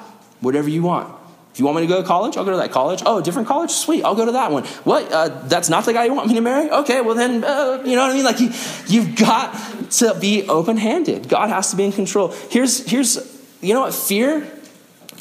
whatever 0.41 0.69
you 0.69 0.83
want. 0.83 1.15
If 1.53 1.59
you 1.59 1.65
want 1.65 1.77
me 1.77 1.83
to 1.83 1.87
go 1.87 2.01
to 2.01 2.05
college, 2.05 2.35
I'll 2.35 2.43
go 2.43 2.51
to 2.51 2.57
that 2.57 2.73
college. 2.73 3.01
Oh, 3.05 3.21
different 3.21 3.47
college? 3.47 3.71
Sweet, 3.71 4.03
I'll 4.03 4.15
go 4.15 4.25
to 4.25 4.33
that 4.33 4.51
one. 4.51 4.65
What? 4.83 5.09
Uh, 5.09 5.29
that's 5.47 5.69
not 5.69 5.85
the 5.85 5.93
guy 5.93 6.03
you 6.03 6.13
want 6.13 6.27
me 6.27 6.33
to 6.33 6.41
marry? 6.41 6.69
Okay, 6.69 6.99
well 6.99 7.15
then, 7.15 7.45
uh, 7.45 7.81
you 7.85 7.95
know 7.95 8.01
what 8.01 8.11
I 8.11 8.13
mean? 8.13 8.25
Like, 8.25 8.41
you, 8.41 8.51
you've 8.87 9.15
got 9.15 9.53
to 9.91 10.13
be 10.19 10.45
open 10.49 10.75
handed. 10.75 11.29
God 11.29 11.47
has 11.47 11.71
to 11.71 11.77
be 11.77 11.85
in 11.85 11.93
control. 11.93 12.33
Here's, 12.49 12.85
here's, 12.85 13.17
you 13.61 13.73
know 13.73 13.79
what? 13.79 13.93
Fear, 13.93 14.45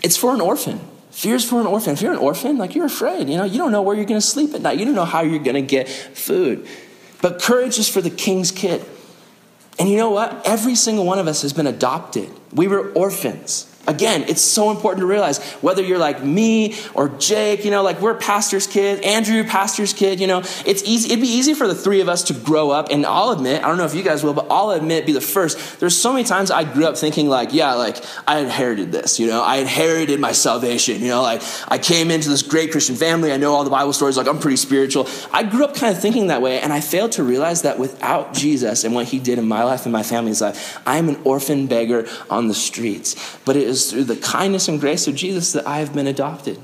it's 0.03 0.17
for 0.17 0.35
an 0.35 0.41
orphan. 0.41 0.81
Fear's 1.15 1.49
for 1.49 1.61
an 1.61 1.67
orphan. 1.69 1.93
If 1.93 2.03
you're 2.03 2.13
an 2.13 2.19
orphan, 2.19 2.59
like 2.59 2.75
you're 2.75 2.87
afraid, 2.87 3.29
you 3.29 3.37
know, 3.37 3.45
you 3.45 3.57
don't 3.57 3.71
know 3.71 3.83
where 3.83 3.95
you're 3.95 4.05
going 4.05 4.21
to 4.21 4.27
sleep 4.27 4.53
at 4.53 4.63
night. 4.63 4.81
You 4.81 4.85
don't 4.85 4.97
know 4.97 5.05
how 5.05 5.23
you're 5.23 5.39
going 5.39 5.55
to 5.55 5.63
get 5.63 5.89
food. 5.89 6.67
But 7.23 7.41
courage 7.41 7.79
is 7.79 7.89
for 7.89 8.01
the 8.01 8.11
king's 8.11 8.51
kid. 8.51 8.85
And 9.79 9.89
you 9.89 9.97
know 9.97 10.11
what? 10.11 10.43
Every 10.45 10.75
single 10.75 11.07
one 11.07 11.21
of 11.21 11.29
us 11.29 11.43
has 11.43 11.53
been 11.53 11.69
adopted. 11.69 12.29
We 12.53 12.67
were 12.67 12.91
orphans. 12.95 13.73
Again, 13.87 14.25
it's 14.29 14.43
so 14.43 14.71
important 14.71 15.01
to 15.01 15.07
realize 15.07 15.43
whether 15.61 15.83
you're 15.83 15.99
like 15.99 16.23
me 16.23 16.75
or 16.95 17.09
Jake, 17.09 17.65
you 17.65 17.71
know, 17.71 17.83
like 17.83 18.01
we're 18.01 18.15
pastor's 18.15 18.67
kid, 18.67 19.05
Andrew, 19.05 19.45
pastor's 19.45 19.93
kid, 19.93 20.21
you 20.21 20.27
know, 20.27 20.39
it's 20.65 20.83
easy. 20.85 21.09
It'd 21.13 21.21
be 21.21 21.29
easy 21.29 21.55
for 21.55 21.67
the 21.67 21.75
three 21.75 22.01
of 22.01 22.09
us 22.09 22.23
to 22.25 22.35
grow 22.35 22.71
up. 22.71 22.89
And 22.91 23.05
I'll 23.05 23.31
admit, 23.31 23.63
I 23.63 23.69
don't 23.69 23.77
know 23.77 23.85
if 23.85 23.95
you 23.95 24.03
guys 24.03 24.25
will, 24.25 24.35
but 24.35 24.47
I'll 24.51 24.71
admit, 24.71 25.07
be 25.07 25.13
the 25.13 25.21
first. 25.21 25.81
There's 25.81 25.97
so 25.97 26.13
many 26.13 26.25
times 26.25 26.51
I 26.51 26.65
grew 26.65 26.87
up 26.87 26.97
thinking 26.97 27.29
like, 27.29 27.53
yeah, 27.53 27.75
like 27.75 28.03
I 28.27 28.39
inherited 28.39 28.93
this, 28.93 29.19
you 29.19 29.27
know, 29.27 29.43
I 29.43 29.57
inherited 29.57 30.21
my 30.21 30.33
salvation, 30.33 31.01
you 31.01 31.09
know, 31.09 31.23
like 31.23 31.43
I 31.69 31.79
came 31.79 32.11
into 32.11 32.29
this 32.29 32.43
great 32.43 32.71
Christian 32.71 32.97
family. 32.97 33.33
I 33.33 33.37
know 33.37 33.53
all 33.53 33.65
the 33.65 33.71
Bible 33.71 33.93
stories, 33.93 34.17
like 34.17 34.29
I'm 34.29 34.39
pretty 34.39 34.57
spiritual. 34.57 35.09
I 35.33 35.43
grew 35.43 35.65
up 35.65 35.75
kind 35.75 35.95
of 35.95 36.01
thinking 36.01 36.29
that 36.29 36.43
way. 36.43 36.61
And 36.61 36.73
I 36.73 36.81
failed 36.81 37.13
to 37.13 37.23
realize 37.23 37.63
that 37.63 37.79
without 37.79 38.35
Jesus 38.35 38.85
and 38.85 38.95
what 38.95 39.07
he 39.07 39.19
did 39.19 39.39
in 39.39 39.47
my 39.47 39.65
life 39.65 39.85
and 39.85 39.93
my 39.93 40.03
family's 40.03 40.41
life, 40.41 40.81
I 40.87 40.99
am 40.99 41.09
an 41.09 41.21
orphan 41.25 41.67
beggar 41.67 42.07
on 42.31 42.49
the 42.49 42.55
streets. 42.55 43.39
But 43.45 43.57
it 43.57 43.65
is 43.65 43.74
through 43.91 44.05
the 44.05 44.17
kindness 44.17 44.69
and 44.69 44.81
grace 44.81 45.09
of 45.09 45.15
Jesus 45.15 45.53
that 45.53 45.67
I 45.67 45.79
have 45.79 45.95
been 45.95 46.07
adopted. 46.07 46.59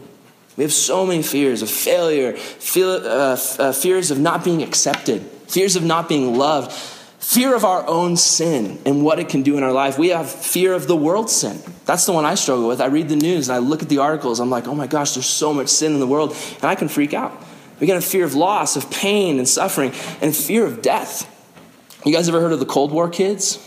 We 0.57 0.64
have 0.64 0.73
so 0.73 1.07
many 1.07 1.23
fears 1.23 1.62
of 1.62 1.71
failure, 1.71 2.37
uh, 2.76 3.37
uh, 3.59 3.73
fears 3.73 4.11
of 4.11 4.19
not 4.19 4.45
being 4.45 4.62
accepted, 4.62 5.23
fears 5.49 5.76
of 5.76 5.85
not 5.85 6.09
being 6.09 6.37
loved, 6.37 6.73
fear 6.73 7.55
of 7.55 7.64
our 7.64 7.87
own 7.87 8.17
sin 8.17 8.79
and 8.85 9.05
what 9.05 9.19
it 9.19 9.29
can 9.29 9.43
do 9.43 9.57
in 9.57 9.62
our 9.62 9.73
life. 9.73 9.99
We 9.99 10.09
have 10.09 10.31
fear 10.31 10.75
of 10.75 10.87
the 10.87 10.97
world's 10.97 11.35
sin. 11.35 11.61
That's 11.87 12.05
the 12.07 12.12
one 12.12 12.25
I 12.25 12.35
struggle 12.35 12.69
with. 12.69 12.81
I 12.81 12.87
read 12.87 13.09
the 13.09 13.17
news 13.17 13.49
and 13.49 13.57
I 13.57 13.59
look 13.59 13.83
at 13.83 13.88
the 13.88 13.99
articles. 13.99 14.40
I'm 14.40 14.50
like, 14.50 14.67
oh 14.67 14.75
my 14.75 14.87
gosh, 14.87 15.14
there's 15.14 15.26
so 15.26 15.55
much 15.55 15.69
sin 15.69 15.93
in 15.93 16.00
the 16.00 16.07
world, 16.07 16.37
and 16.57 16.64
I 16.64 16.75
can 16.75 16.88
freak 16.88 17.14
out. 17.14 17.33
We 17.79 17.87
get 17.87 17.97
a 17.97 18.02
fear 18.02 18.25
of 18.25 18.35
loss, 18.35 18.76
of 18.76 18.90
pain 18.90 19.38
and 19.38 19.49
suffering, 19.49 19.93
and 20.21 20.37
fear 20.37 20.67
of 20.67 20.83
death. 20.83 21.26
You 22.05 22.12
guys 22.12 22.29
ever 22.29 22.40
heard 22.40 22.52
of 22.52 22.61
the 22.61 22.67
Cold 22.67 22.93
War 22.93 23.09
kids? 23.09 23.59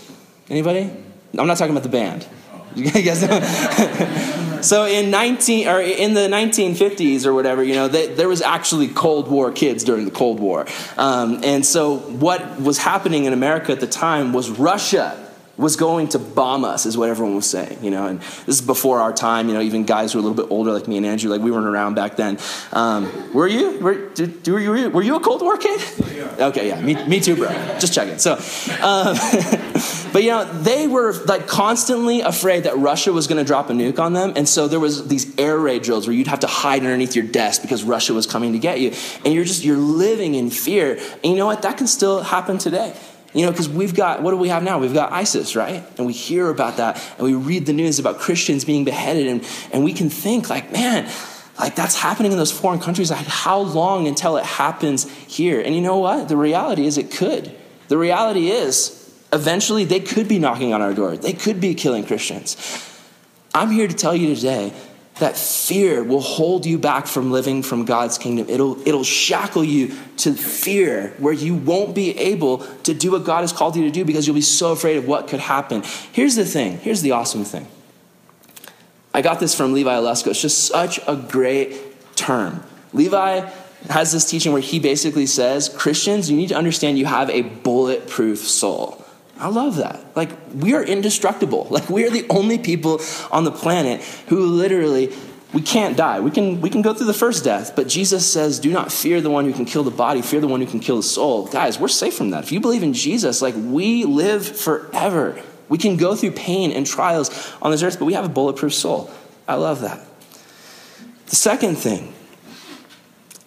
Anybody? 0.50 0.92
I'm 1.38 1.48
not 1.48 1.58
talking 1.58 1.72
about 1.72 1.84
the 1.84 1.90
band. 1.90 2.28
You 2.76 2.92
guys 3.04 3.22
know? 3.22 4.62
so 4.62 4.86
in 4.86 5.12
19 5.12 5.68
or 5.68 5.80
in 5.82 6.14
the 6.14 6.28
1950s 6.28 7.26
or 7.26 7.34
whatever, 7.34 7.64
you 7.64 7.76
know, 7.76 7.88
they, 7.88 8.08
there 8.08 8.28
was 8.28 8.42
actually 8.42 8.88
Cold 8.88 9.28
War 9.28 9.52
kids 9.52 9.84
during 9.84 10.06
the 10.06 10.12
Cold 10.12 10.40
War, 10.40 10.66
um, 10.98 11.42
and 11.44 11.66
so 11.66 11.98
what 11.98 12.60
was 12.60 12.78
happening 12.78 13.26
in 13.26 13.34
America 13.34 13.72
at 13.72 13.80
the 13.80 13.88
time 13.88 14.34
was 14.34 14.50
Russia 14.50 15.20
was 15.56 15.76
going 15.76 16.08
to 16.10 16.20
bomb 16.20 16.66
us, 16.66 16.86
is 16.86 16.98
what 16.98 17.10
everyone 17.10 17.36
was 17.36 17.48
saying, 17.48 17.78
you 17.84 17.92
know. 17.92 18.08
And 18.08 18.20
this 18.20 18.60
is 18.60 18.62
before 18.62 19.00
our 19.02 19.14
time, 19.14 19.48
you 19.50 19.54
know. 19.54 19.62
Even 19.62 19.86
guys 19.86 20.12
who 20.12 20.20
are 20.20 20.22
a 20.22 20.26
little 20.26 20.44
bit 20.44 20.52
older, 20.52 20.72
like 20.72 20.88
me 20.88 20.98
and 20.98 21.06
Andrew, 21.06 21.30
like 21.30 21.42
we 21.42 21.52
weren't 21.52 21.68
around 21.68 21.94
back 21.94 22.16
then. 22.16 22.40
Um, 22.72 23.34
were 23.34 23.48
you? 23.48 23.80
Were, 23.80 24.10
did, 24.10 24.48
were 24.48 24.60
you? 24.60 24.90
Were 24.90 25.04
you 25.04 25.16
a 25.16 25.20
Cold 25.20 25.42
War 25.42 25.58
kid? 25.58 25.80
Okay, 26.40 26.68
yeah, 26.68 26.82
me, 26.82 26.96
me 27.06 27.20
too, 27.20 27.36
bro. 27.36 27.50
Just 27.80 27.94
checking. 27.94 28.18
So, 28.18 28.34
um, 28.82 29.16
but 30.14 30.24
you 30.24 30.30
know, 30.30 30.46
they 30.46 30.88
were 30.88 31.12
like 31.26 31.48
constantly 31.48 32.22
afraid 32.22 32.64
that 32.64 32.78
Russia 32.78 33.12
was 33.12 33.26
going 33.28 33.40
to 33.40 33.44
drop 33.44 33.70
a 33.70 33.74
nuke 33.74 34.00
on 34.00 34.14
them, 34.14 34.34
and 34.36 34.48
so 34.48 34.68
there 34.68 34.80
was 34.80 35.08
these 35.08 35.38
air 35.40 35.58
raid 35.58 35.82
drills 35.82 36.08
where 36.08 36.16
you'd 36.16 36.28
have 36.28 36.42
to 36.42 36.48
hide 36.48 36.84
underneath 36.84 37.16
your 37.16 37.26
desk 37.26 37.64
because 37.64 37.84
Russia 37.84 38.14
was 38.14 38.28
coming 38.28 38.54
to 38.54 38.60
get 38.60 38.80
you, 38.80 38.94
and 39.26 39.34
you're 39.34 39.44
just 39.44 39.66
you're 39.66 39.76
living 39.76 40.36
in 40.36 40.52
fear. 40.52 40.94
And 41.24 41.26
you 41.26 41.36
know 41.36 41.48
what? 41.48 41.64
That 41.64 41.78
can 41.78 41.88
still 41.88 42.22
happen 42.22 42.60
today. 42.60 42.96
You 43.34 43.46
know, 43.46 43.52
because 43.52 43.68
we've 43.68 43.96
got, 43.96 44.22
what 44.22 44.30
do 44.30 44.38
we 44.38 44.50
have 44.50 44.62
now? 44.62 44.78
We've 44.78 44.94
got 44.94 45.12
ISIS, 45.12 45.56
right? 45.56 45.84
And 45.98 46.06
we 46.06 46.14
hear 46.14 46.50
about 46.50 46.78
that 46.78 47.04
and 47.18 47.26
we 47.26 47.34
read 47.34 47.66
the 47.66 47.74
news 47.74 47.98
about 47.98 48.20
Christians 48.20 48.64
being 48.64 48.86
beheaded 48.86 49.26
and, 49.28 49.48
and 49.72 49.84
we 49.84 49.92
can 49.92 50.12
think, 50.12 50.52
like, 50.52 50.72
man, 50.72 51.10
like 51.60 51.76
that's 51.76 51.96
happening 52.00 52.32
in 52.32 52.38
those 52.38 52.52
foreign 52.52 52.80
countries. 52.80 53.10
Like, 53.10 53.26
how 53.26 53.60
long 53.60 54.08
until 54.08 54.38
it 54.38 54.46
happens 54.46 55.10
here? 55.12 55.60
And 55.60 55.74
you 55.74 55.82
know 55.82 55.98
what? 55.98 56.30
The 56.30 56.38
reality 56.38 56.86
is 56.86 57.00
it 57.00 57.10
could. 57.10 57.52
The 57.88 57.98
reality 57.98 58.50
is 58.50 59.03
eventually 59.34 59.84
they 59.84 60.00
could 60.00 60.28
be 60.28 60.40
knocking 60.40 60.74
on 60.74 60.82
our 60.82 60.94
door, 60.94 61.18
they 61.18 61.34
could 61.34 61.60
be 61.60 61.74
killing 61.76 62.06
Christians. 62.06 62.56
I'm 63.54 63.72
here 63.72 63.88
to 63.88 63.94
tell 63.94 64.16
you 64.16 64.34
today 64.34 64.74
that 65.20 65.38
fear 65.38 66.04
will 66.04 66.22
hold 66.22 66.66
you 66.66 66.80
back 66.80 67.06
from 67.06 67.32
living 67.32 67.62
from 67.62 67.86
God's 67.86 68.18
kingdom. 68.18 68.48
It'll, 68.50 68.80
it'll 68.88 69.04
shackle 69.04 69.64
you 69.64 69.94
to 70.18 70.34
fear 70.34 71.14
where 71.20 71.34
you 71.34 71.56
won't 71.56 71.94
be 71.94 72.18
able 72.18 72.60
to 72.84 72.94
do 72.94 73.12
what 73.12 73.24
God 73.24 73.42
has 73.42 73.54
called 73.54 73.76
you 73.76 73.84
to 73.84 73.92
do 73.92 74.06
because 74.06 74.26
you'll 74.26 74.36
be 74.36 74.42
so 74.42 74.72
afraid 74.72 74.98
of 74.98 75.08
what 75.08 75.28
could 75.28 75.40
happen. 75.40 75.84
Here's 76.12 76.36
the 76.36 76.46
thing 76.46 76.80
here's 76.80 77.02
the 77.02 77.12
awesome 77.12 77.44
thing. 77.44 77.68
I 79.14 79.22
got 79.22 79.40
this 79.40 79.54
from 79.54 79.74
Levi 79.74 79.96
Lusko. 79.98 80.28
It's 80.28 80.42
just 80.42 80.66
such 80.66 81.00
a 81.08 81.16
great 81.16 82.16
term. 82.16 82.64
Levi 82.94 83.48
has 83.90 84.12
this 84.12 84.28
teaching 84.28 84.52
where 84.52 84.62
he 84.62 84.80
basically 84.80 85.28
says 85.28 85.70
Christians, 85.70 86.32
you 86.32 86.38
need 86.38 86.50
to 86.50 86.56
understand 86.56 86.98
you 86.98 87.06
have 87.06 87.30
a 87.30 87.42
bulletproof 87.42 88.40
soul. 88.40 89.03
I 89.44 89.48
love 89.48 89.76
that. 89.76 90.00
Like, 90.16 90.30
we 90.56 90.74
are 90.74 90.82
indestructible. 90.82 91.68
Like, 91.74 91.90
we 91.90 92.06
are 92.06 92.10
the 92.10 92.26
only 92.30 92.60
people 92.60 93.02
on 93.30 93.44
the 93.44 93.52
planet 93.52 94.02
who 94.28 94.46
literally, 94.46 95.12
we 95.52 95.62
can't 95.62 95.98
die. 95.98 96.22
We 96.22 96.32
can, 96.32 96.62
we 96.62 96.70
can 96.70 96.82
go 96.82 96.94
through 96.94 97.08
the 97.08 97.14
first 97.14 97.44
death, 97.44 97.76
but 97.76 97.90
Jesus 97.90 98.32
says, 98.32 98.60
do 98.60 98.72
not 98.72 98.90
fear 98.90 99.20
the 99.20 99.30
one 99.30 99.44
who 99.44 99.52
can 99.52 99.66
kill 99.66 99.84
the 99.84 99.92
body, 99.92 100.22
fear 100.22 100.40
the 100.40 100.48
one 100.48 100.62
who 100.62 100.68
can 100.68 100.80
kill 100.80 100.98
the 100.98 101.04
soul. 101.04 101.48
Guys, 101.48 101.78
we're 101.78 101.90
safe 101.90 102.16
from 102.16 102.30
that. 102.30 102.44
If 102.44 102.54
you 102.54 102.62
believe 102.62 102.84
in 102.84 102.94
Jesus, 102.94 103.42
like, 103.42 103.56
we 103.58 104.06
live 104.06 104.48
forever. 104.48 105.42
We 105.68 105.78
can 105.78 105.98
go 105.98 106.16
through 106.16 106.32
pain 106.32 106.72
and 106.72 106.88
trials 106.88 107.52
on 107.62 107.72
this 107.72 107.84
earth, 107.84 108.00
but 108.00 108.06
we 108.06 108.14
have 108.14 108.26
a 108.26 108.30
bulletproof 108.30 108.74
soul. 108.74 109.12
I 109.46 109.56
love 109.56 109.82
that. 109.82 110.00
The 111.26 111.36
second 111.36 111.76
thing 111.76 112.14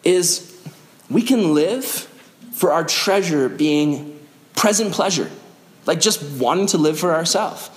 is 0.04 0.60
we 1.08 1.22
can 1.22 1.54
live 1.54 1.86
for 2.52 2.72
our 2.72 2.84
treasure 2.84 3.48
being 3.48 4.18
present 4.54 4.92
pleasure 4.92 5.30
like 5.86 6.00
just 6.00 6.22
wanting 6.38 6.66
to 6.68 6.78
live 6.78 6.98
for 6.98 7.14
ourselves. 7.14 7.70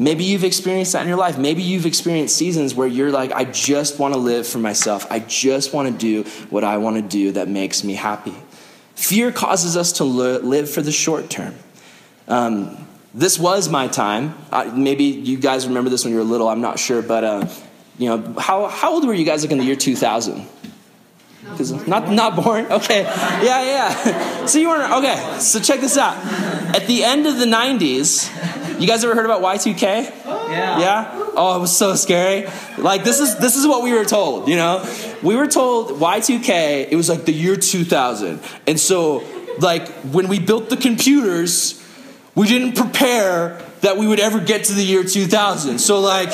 Maybe 0.00 0.22
you've 0.22 0.44
experienced 0.44 0.92
that 0.92 1.02
in 1.02 1.08
your 1.08 1.16
life. 1.16 1.38
Maybe 1.38 1.62
you've 1.62 1.86
experienced 1.86 2.36
seasons 2.36 2.72
where 2.72 2.86
you're 2.86 3.10
like, 3.10 3.32
I 3.32 3.44
just 3.44 3.98
want 3.98 4.14
to 4.14 4.20
live 4.20 4.46
for 4.46 4.58
myself. 4.58 5.10
I 5.10 5.18
just 5.18 5.74
want 5.74 5.88
to 5.88 5.98
do 5.98 6.28
what 6.50 6.62
I 6.62 6.78
want 6.78 6.96
to 6.96 7.02
do 7.02 7.32
that 7.32 7.48
makes 7.48 7.82
me 7.82 7.94
happy. 7.94 8.34
Fear 8.94 9.32
causes 9.32 9.76
us 9.76 9.92
to 9.94 10.04
live 10.04 10.70
for 10.70 10.82
the 10.82 10.92
short 10.92 11.30
term. 11.30 11.54
Um, 12.28 12.86
this 13.12 13.38
was 13.38 13.68
my 13.68 13.88
time. 13.88 14.34
Maybe 14.74 15.04
you 15.04 15.38
guys 15.38 15.66
remember 15.66 15.90
this 15.90 16.04
when 16.04 16.12
you 16.12 16.18
were 16.18 16.24
little. 16.24 16.48
I'm 16.48 16.60
not 16.60 16.78
sure, 16.78 17.02
but 17.02 17.24
uh, 17.24 17.48
you 17.98 18.08
know, 18.08 18.34
how, 18.38 18.68
how 18.68 18.92
old 18.92 19.06
were 19.06 19.14
you 19.14 19.24
guys 19.24 19.42
like 19.42 19.50
in 19.50 19.58
the 19.58 19.64
year 19.64 19.76
2000? 19.76 20.46
Not 21.86 22.10
not 22.10 22.36
born. 22.36 22.66
Okay. 22.78 23.02
Yeah, 23.02 23.62
yeah. 23.64 24.46
So 24.46 24.58
you 24.58 24.68
weren't 24.68 24.92
okay. 24.92 25.38
So 25.40 25.60
check 25.60 25.80
this 25.80 25.96
out. 25.98 26.16
At 26.74 26.86
the 26.86 27.04
end 27.04 27.26
of 27.26 27.38
the 27.38 27.44
'90s, 27.44 28.80
you 28.80 28.86
guys 28.86 29.04
ever 29.04 29.14
heard 29.14 29.24
about 29.26 29.42
Y2K? 29.42 29.80
Yeah. 29.80 30.78
Yeah. 30.78 31.24
Oh, 31.34 31.56
it 31.56 31.60
was 31.60 31.76
so 31.76 31.94
scary. 31.96 32.48
Like 32.78 33.04
this 33.04 33.20
is 33.20 33.36
this 33.38 33.56
is 33.56 33.66
what 33.66 33.82
we 33.82 33.92
were 33.92 34.04
told. 34.04 34.48
You 34.48 34.56
know, 34.56 34.84
we 35.22 35.36
were 35.36 35.46
told 35.46 35.90
Y2K. 35.90 36.88
It 36.90 36.96
was 36.96 37.08
like 37.08 37.24
the 37.24 37.32
year 37.32 37.56
2000, 37.56 38.40
and 38.66 38.80
so 38.80 39.22
like 39.60 39.88
when 40.12 40.28
we 40.28 40.38
built 40.38 40.70
the 40.70 40.76
computers, 40.76 41.82
we 42.38 42.46
didn't 42.46 42.76
prepare 42.76 43.60
that 43.80 43.96
we 43.96 44.06
would 44.06 44.20
ever 44.20 44.38
get 44.38 44.64
to 44.64 44.72
the 44.72 44.82
year 44.82 45.02
2000. 45.02 45.80
So, 45.80 45.98
like, 46.00 46.30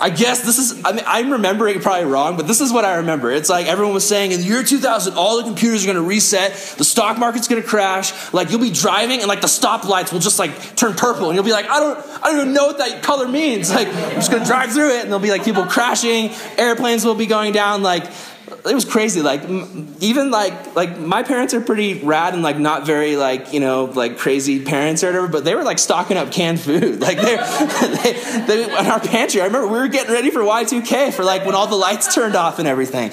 I 0.00 0.08
guess 0.08 0.42
this 0.46 0.58
is, 0.58 0.82
I 0.82 0.92
mean, 0.92 1.04
I'm 1.06 1.30
remembering 1.30 1.78
probably 1.80 2.06
wrong, 2.06 2.38
but 2.38 2.46
this 2.46 2.62
is 2.62 2.72
what 2.72 2.86
I 2.86 2.96
remember. 2.96 3.30
It's 3.30 3.50
like 3.50 3.66
everyone 3.66 3.92
was 3.92 4.08
saying 4.08 4.32
in 4.32 4.40
the 4.40 4.46
year 4.46 4.62
2000, 4.62 5.12
all 5.12 5.36
the 5.36 5.42
computers 5.42 5.84
are 5.84 5.86
going 5.86 5.96
to 5.96 6.02
reset, 6.02 6.52
the 6.78 6.84
stock 6.84 7.18
market's 7.18 7.48
going 7.48 7.60
to 7.60 7.68
crash, 7.68 8.32
like, 8.32 8.50
you'll 8.50 8.60
be 8.60 8.70
driving 8.70 9.20
and, 9.20 9.28
like, 9.28 9.42
the 9.42 9.46
stoplights 9.46 10.10
will 10.10 10.20
just, 10.20 10.38
like, 10.38 10.74
turn 10.74 10.94
purple, 10.94 11.28
and 11.28 11.34
you'll 11.34 11.44
be 11.44 11.52
like, 11.52 11.68
I 11.68 11.80
don't, 11.80 11.98
I 11.98 12.30
don't 12.30 12.40
even 12.40 12.54
know 12.54 12.66
what 12.66 12.78
that 12.78 13.02
color 13.02 13.28
means. 13.28 13.70
Like, 13.82 13.88
I'm 13.88 14.14
just 14.14 14.30
going 14.30 14.42
to 14.42 14.48
drive 14.48 14.72
through 14.72 14.96
it, 14.96 15.00
and 15.00 15.08
there'll 15.08 15.18
be, 15.18 15.30
like, 15.30 15.44
people 15.44 15.64
crashing, 15.64 16.30
airplanes 16.56 17.04
will 17.04 17.14
be 17.14 17.26
going 17.26 17.52
down, 17.52 17.82
like, 17.82 18.04
it 18.64 18.74
was 18.74 18.84
crazy. 18.84 19.22
Like 19.22 19.42
even 20.00 20.30
like 20.30 20.76
like 20.76 20.98
my 20.98 21.22
parents 21.24 21.52
are 21.52 21.60
pretty 21.60 21.94
rad 21.94 22.34
and 22.34 22.42
like 22.42 22.58
not 22.58 22.86
very 22.86 23.16
like 23.16 23.52
you 23.52 23.58
know 23.60 23.86
like 23.86 24.18
crazy 24.18 24.64
parents 24.64 25.02
or 25.02 25.08
whatever, 25.08 25.26
but 25.28 25.44
they 25.44 25.54
were 25.54 25.64
like 25.64 25.78
stocking 25.78 26.16
up 26.16 26.30
canned 26.30 26.60
food. 26.60 27.00
Like 27.12 27.18
they 27.18 27.36
they, 27.36 28.12
they 28.46 28.64
in 28.64 28.86
our 28.86 29.00
pantry. 29.00 29.40
I 29.40 29.46
remember 29.46 29.66
we 29.66 29.78
were 29.78 29.88
getting 29.88 30.12
ready 30.12 30.30
for 30.30 30.44
Y 30.44 30.64
two 30.64 30.82
K 30.82 31.10
for 31.10 31.24
like 31.24 31.44
when 31.44 31.56
all 31.56 31.66
the 31.66 31.74
lights 31.76 32.14
turned 32.14 32.36
off 32.36 32.60
and 32.60 32.68
everything. 32.68 33.10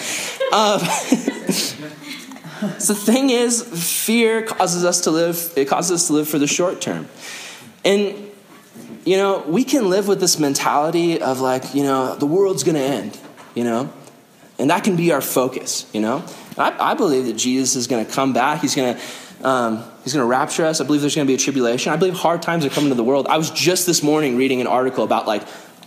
Um, 0.54 0.80
so 2.78 2.94
the 2.94 3.00
thing 3.04 3.32
is, 3.32 3.64
fear 3.64 4.44
causes 4.44 4.86
us 4.86 5.02
to 5.02 5.12
live. 5.12 5.54
It 5.56 5.68
causes 5.68 5.92
us 5.92 6.08
to 6.08 6.14
live 6.14 6.30
for 6.30 6.38
the 6.38 6.46
short 6.46 6.82
term, 6.82 7.08
and 7.84 8.14
you 9.06 9.18
know 9.18 9.44
we 9.48 9.64
can 9.64 9.90
live 9.90 10.08
with 10.08 10.20
this 10.20 10.38
mentality 10.38 11.20
of 11.20 11.42
like 11.42 11.74
you 11.74 11.82
know 11.82 12.16
the 12.16 12.28
world's 12.28 12.64
to 12.64 12.78
end. 12.78 13.18
You 13.56 13.64
know 13.64 13.92
And 14.60 14.70
that 14.70 14.84
can 14.84 14.96
be 14.96 15.12
our 15.12 15.22
focus, 15.22 15.90
you 15.94 16.02
know? 16.02 16.24
I, 16.58 16.92
I 16.92 16.94
believe 16.94 17.26
that 17.26 17.38
Jesus 17.38 17.76
is 17.76 17.88
going 17.88 18.06
to 18.06 18.12
come 18.12 18.34
back. 18.34 18.62
He's 18.62 18.76
going 18.76 18.96
to 18.96 19.02
um, 19.42 19.86
he's 20.04 20.14
going 20.14 20.24
to 20.24 20.30
rapture 20.30 20.66
us. 20.66 20.82
I 20.82 20.84
believe 20.84 21.00
there's 21.00 21.16
going 21.16 21.26
to 21.26 21.32
be 21.32 21.36
a 21.36 21.38
tribulation. 21.38 21.94
I 21.94 21.96
believe 21.96 22.14
hard 22.14 22.42
times 22.42 22.66
are 22.66 22.70
coming 22.70 22.90
to 22.90 22.96
the 22.96 23.06
world. 23.06 23.26
I 23.28 23.38
was 23.38 23.50
just 23.52 23.86
this 23.86 24.04
morning 24.04 24.36
reading 24.36 24.60
an 24.60 24.68
article 24.68 25.06
about 25.06 25.28
like 25.28 25.44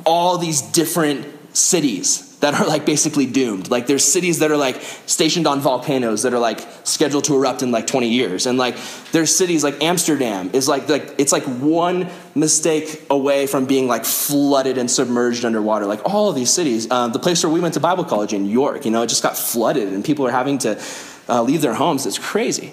all 0.07 0.39
these 0.39 0.63
different 0.63 1.27
cities 1.55 2.32
that 2.43 2.55
are 2.55 2.67
like 2.67 2.85
basically 2.85 3.25
doomed. 3.25 3.71
Like 3.71 3.87
there's 3.87 4.05
cities 4.05 4.41
that 4.41 4.51
are 4.51 4.57
like 4.57 4.83
stationed 5.07 5.47
on 5.47 5.61
volcanoes 5.61 6.25
that 6.25 6.35
are 6.35 6.41
like 6.41 6.61
scheduled 6.83 7.23
to 7.25 7.37
erupt 7.37 7.63
in 7.63 7.71
like 7.71 7.87
20 7.87 8.09
years. 8.09 8.47
And 8.47 8.59
like 8.59 8.77
there's 9.13 9.35
cities 9.35 9.63
like 9.63 9.81
Amsterdam 9.81 10.51
is 10.53 10.67
like 10.67 10.89
like 10.89 11.15
it's 11.19 11.31
like 11.31 11.45
one 11.45 12.11
mistake 12.35 13.07
away 13.11 13.47
from 13.47 13.67
being 13.67 13.87
like 13.87 14.05
flooded 14.05 14.77
and 14.77 14.91
submerged 14.91 15.45
underwater. 15.45 15.87
Like 15.87 16.01
all 16.05 16.29
of 16.29 16.35
these 16.35 16.51
cities, 16.51 16.89
uh, 16.91 17.07
the 17.07 17.21
place 17.21 17.45
where 17.45 17.53
we 17.53 17.61
went 17.61 17.75
to 17.75 17.81
Bible 17.81 18.05
college 18.05 18.33
in 18.33 18.43
New 18.43 18.51
York, 18.51 18.85
you 18.85 18.91
know, 18.91 19.03
it 19.03 19.07
just 19.07 19.23
got 19.23 19.39
flooded 19.39 19.93
and 19.93 20.05
people 20.05 20.27
are 20.27 20.33
having 20.33 20.59
to 20.59 20.83
uh, 21.29 21.43
leave 21.43 21.63
their 21.63 21.75
homes. 21.75 22.07
It's 22.07 22.19
crazy. 22.19 22.73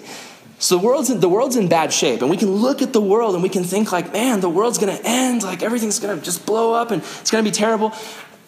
So 0.58 0.76
the 0.76 0.84
world's, 0.84 1.10
in, 1.10 1.20
the 1.20 1.28
world's 1.28 1.56
in 1.56 1.68
bad 1.68 1.90
shape, 1.90 2.20
and 2.20 2.28
we 2.28 2.36
can 2.36 2.50
look 2.50 2.82
at 2.82 2.92
the 2.92 3.00
world 3.00 3.32
and 3.34 3.42
we 3.42 3.48
can 3.48 3.64
think 3.64 3.92
like, 3.92 4.12
man, 4.12 4.40
the 4.40 4.50
world's 4.50 4.76
gonna 4.76 5.00
end, 5.04 5.42
like 5.42 5.62
everything's 5.62 5.98
gonna 6.00 6.20
just 6.20 6.44
blow 6.44 6.74
up 6.74 6.90
and 6.90 7.02
it's 7.02 7.30
gonna 7.30 7.44
be 7.44 7.50
terrible. 7.50 7.94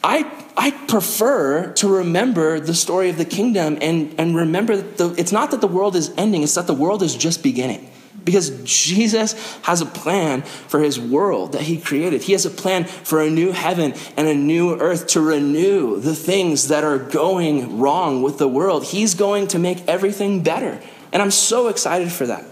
I, 0.05 0.25
I 0.56 0.71
prefer 0.71 1.73
to 1.75 1.88
remember 1.88 2.61
the 2.61 2.75
story 2.75 3.09
of 3.09 3.16
the 3.16 3.25
kingdom 3.25 3.78
and, 3.80 4.14
and 4.18 4.37
remember 4.37 4.76
that 4.76 4.99
the, 4.99 5.14
it's 5.18 5.32
not 5.32 5.50
that 5.52 5.61
the 5.61 5.66
world 5.68 5.97
is 5.97 6.12
ending, 6.16 6.42
it's 6.42 6.54
that 6.54 6.66
the 6.66 6.75
world 6.75 7.02
is 7.02 7.16
just 7.16 7.42
beginning. 7.42 7.90
Because 8.25 8.62
Jesus 8.62 9.32
has 9.62 9.80
a 9.80 9.87
plan 9.87 10.42
for 10.42 10.78
his 10.80 11.00
world 11.00 11.52
that 11.52 11.62
he 11.62 11.80
created. 11.80 12.23
He 12.23 12.32
has 12.32 12.47
a 12.47 12.50
plan 12.50 12.85
for 12.85 13.21
a 13.21 13.28
new 13.28 13.50
heaven 13.50 13.94
and 14.16 14.28
a 14.28 14.35
new 14.35 14.78
earth 14.78 15.09
to 15.09 15.21
renew 15.21 15.99
the 15.99 16.14
things 16.14 16.68
that 16.68 16.85
are 16.85 16.99
going 16.99 17.80
wrong 17.80 18.23
with 18.23 18.38
the 18.38 18.47
world. 18.47 18.85
He's 18.85 19.14
going 19.14 19.49
to 19.49 19.59
make 19.59 19.88
everything 19.88 20.44
better. 20.44 20.80
And 21.12 21.21
I'm 21.21 21.32
so 21.32 21.66
excited 21.66 22.12
for 22.12 22.26
that. 22.26 22.44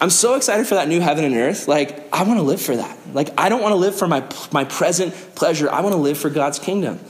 I'm 0.00 0.10
so 0.10 0.34
excited 0.34 0.66
for 0.66 0.74
that 0.74 0.88
new 0.88 1.00
heaven 1.00 1.24
and 1.24 1.34
earth. 1.34 1.66
Like, 1.66 2.12
I 2.12 2.22
want 2.22 2.38
to 2.38 2.44
live 2.44 2.60
for 2.60 2.76
that. 2.76 2.98
Like, 3.12 3.30
I 3.40 3.48
don't 3.48 3.62
want 3.62 3.72
to 3.72 3.76
live 3.76 3.96
for 3.96 4.06
my, 4.06 4.22
my 4.52 4.64
present 4.64 5.14
pleasure. 5.34 5.70
I 5.70 5.80
want 5.80 5.94
to 5.94 6.00
live 6.00 6.18
for 6.18 6.30
God's 6.30 6.58
kingdom. 6.58 7.00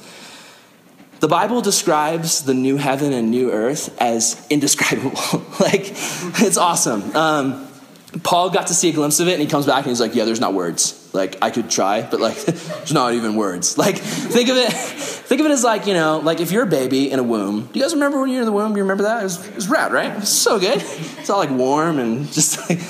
The 1.21 1.29
Bible 1.29 1.61
describes 1.61 2.45
the 2.45 2.55
new 2.55 2.77
heaven 2.77 3.13
and 3.13 3.31
new 3.31 3.51
earth 3.51 3.97
as 4.01 4.45
indescribable. 4.51 5.11
like, 5.61 5.87
it's 6.41 6.57
awesome. 6.57 7.15
Um, 7.17 7.69
Paul 8.23 8.51
got 8.51 8.69
to 8.69 8.75
see 8.75 8.91
a 8.91 8.93
glimpse 8.93 9.21
of 9.21 9.29
it 9.29 9.33
and 9.33 9.43
he 9.43 9.49
comes 9.49 9.67
back 9.67 9.79
and 9.79 9.87
he's 9.87 10.01
like, 10.01 10.15
Yeah, 10.15 10.25
there's 10.25 10.41
not 10.41 10.55
words. 10.55 10.98
Like, 11.13 11.37
I 11.43 11.51
could 11.51 11.71
try, 11.71 12.03
but 12.03 12.21
like, 12.21 12.37
there's 12.45 12.93
not 12.93 13.15
even 13.15 13.37
words. 13.37 13.79
Like, 13.79 13.97
think 13.97 14.49
of 14.49 14.57
it, 14.57 14.73
think 14.73 15.41
of 15.41 15.47
it 15.47 15.53
as 15.53 15.65
like, 15.65 15.87
you 15.87 15.95
know, 15.95 16.19
like 16.19 16.41
if 16.41 16.53
you're 16.53 16.65
a 16.65 16.67
baby 16.67 17.11
in 17.11 17.19
a 17.19 17.23
womb. 17.23 17.67
Do 17.67 17.79
you 17.79 17.85
guys 17.85 17.95
remember 17.95 18.21
when 18.21 18.31
you 18.31 18.37
were 18.37 18.43
in 18.43 18.47
the 18.47 18.53
womb? 18.53 18.77
You 18.77 18.83
remember 18.83 19.05
that? 19.05 19.21
It 19.21 19.25
was, 19.25 19.47
it 19.47 19.55
was 19.55 19.69
rad, 19.69 19.93
right? 19.93 20.13
It 20.13 20.21
was 20.21 20.29
so 20.29 20.59
good. 20.59 20.83
It's 20.83 21.31
all 21.31 21.39
like 21.39 21.51
warm 21.51 21.99
and 21.99 22.31
just 22.33 22.71
like 22.71 22.81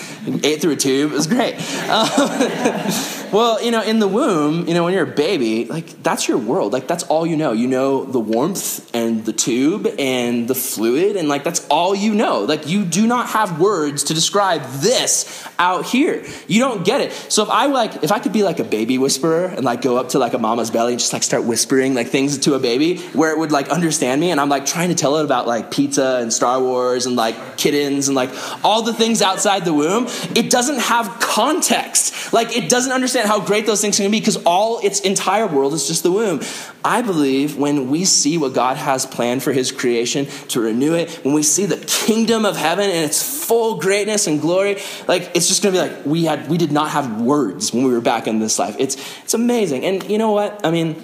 ate 0.44 0.60
through 0.60 0.72
a 0.72 0.76
tube. 0.76 1.12
It 1.12 1.14
was 1.14 1.26
great. 1.26 1.54
Um, 1.88 2.08
well, 3.32 3.62
you 3.62 3.70
know, 3.70 3.82
in 3.82 3.98
the 3.98 4.08
womb, 4.08 4.66
you 4.68 4.74
know, 4.74 4.84
when 4.84 4.94
you're 4.94 5.04
a 5.04 5.14
baby, 5.14 5.64
like 5.66 6.02
that's 6.02 6.28
your 6.28 6.38
world. 6.38 6.72
Like 6.72 6.86
that's 6.86 7.04
all 7.04 7.26
you 7.26 7.36
know. 7.36 7.52
You 7.52 7.66
know 7.66 8.04
the 8.04 8.20
warmth 8.20 8.94
and 8.94 9.24
the 9.24 9.32
tube 9.32 9.86
and 9.98 10.48
the 10.48 10.54
fluid, 10.54 11.16
and 11.16 11.28
like 11.28 11.44
that's 11.44 11.66
all 11.68 11.94
you 11.94 12.14
know. 12.14 12.40
Like 12.40 12.66
you 12.66 12.84
do 12.84 13.06
not 13.06 13.28
have 13.30 13.60
words 13.60 14.04
to 14.04 14.14
describe 14.14 14.62
this 14.80 15.46
out 15.58 15.86
here. 15.86 16.24
You 16.46 16.60
don't 16.60 16.84
get 16.84 17.00
it. 17.00 17.12
So 17.12 17.42
if 17.42 17.50
I 17.50 17.66
like, 17.66 18.02
if 18.08 18.12
I 18.12 18.20
could 18.20 18.32
be 18.32 18.42
like 18.42 18.58
a 18.58 18.64
baby 18.64 18.96
whisperer 18.96 19.44
and 19.44 19.66
like 19.66 19.82
go 19.82 19.98
up 19.98 20.08
to 20.10 20.18
like 20.18 20.32
a 20.32 20.38
mama's 20.38 20.70
belly 20.70 20.94
and 20.94 20.98
just 20.98 21.12
like 21.12 21.22
start 21.22 21.44
whispering 21.44 21.92
like 21.92 22.06
things 22.06 22.38
to 22.38 22.54
a 22.54 22.58
baby 22.58 23.00
where 23.12 23.30
it 23.32 23.38
would 23.38 23.52
like 23.52 23.68
understand 23.68 24.18
me, 24.18 24.30
and 24.30 24.40
I'm 24.40 24.48
like 24.48 24.64
trying 24.64 24.88
to 24.88 24.94
tell 24.94 25.18
it 25.18 25.26
about 25.26 25.46
like 25.46 25.70
pizza 25.70 26.18
and 26.22 26.32
Star 26.32 26.58
Wars 26.58 27.04
and 27.04 27.16
like 27.16 27.58
kittens 27.58 28.08
and 28.08 28.16
like 28.16 28.30
all 28.64 28.80
the 28.80 28.94
things 28.94 29.20
outside 29.20 29.66
the 29.66 29.74
womb, 29.74 30.06
it 30.34 30.50
doesn't 30.50 30.78
have 30.78 31.20
context. 31.20 32.32
Like 32.32 32.56
it 32.56 32.70
doesn't 32.70 32.92
understand 32.92 33.28
how 33.28 33.40
great 33.44 33.66
those 33.66 33.82
things 33.82 33.98
can 33.98 34.10
be 34.10 34.18
because 34.18 34.38
all 34.44 34.78
its 34.78 35.00
entire 35.00 35.46
world 35.46 35.74
is 35.74 35.86
just 35.86 36.02
the 36.02 36.10
womb. 36.10 36.40
I 36.84 37.02
believe 37.02 37.56
when 37.56 37.90
we 37.90 38.04
see 38.04 38.38
what 38.38 38.54
God 38.54 38.76
has 38.76 39.04
planned 39.04 39.42
for 39.42 39.52
his 39.52 39.72
creation 39.72 40.26
to 40.48 40.60
renew 40.60 40.94
it, 40.94 41.10
when 41.24 41.34
we 41.34 41.42
see 41.42 41.66
the 41.66 41.76
kingdom 41.76 42.44
of 42.44 42.56
heaven 42.56 42.88
and 42.88 43.04
its 43.04 43.46
full 43.46 43.78
greatness 43.78 44.26
and 44.26 44.40
glory, 44.40 44.78
like 45.06 45.30
it's 45.34 45.48
just 45.48 45.62
gonna 45.62 45.72
be 45.72 45.78
like 45.78 46.06
we 46.06 46.24
had 46.24 46.48
we 46.48 46.56
did 46.56 46.72
not 46.72 46.90
have 46.90 47.20
words 47.20 47.72
when 47.72 47.84
we 47.84 47.92
were 47.92 48.00
back 48.00 48.26
in 48.26 48.38
this 48.38 48.58
life. 48.58 48.76
It's 48.78 48.96
it's 49.22 49.34
amazing. 49.34 49.84
And 49.84 50.08
you 50.08 50.18
know 50.18 50.30
what? 50.30 50.64
I 50.64 50.70
mean, 50.70 50.94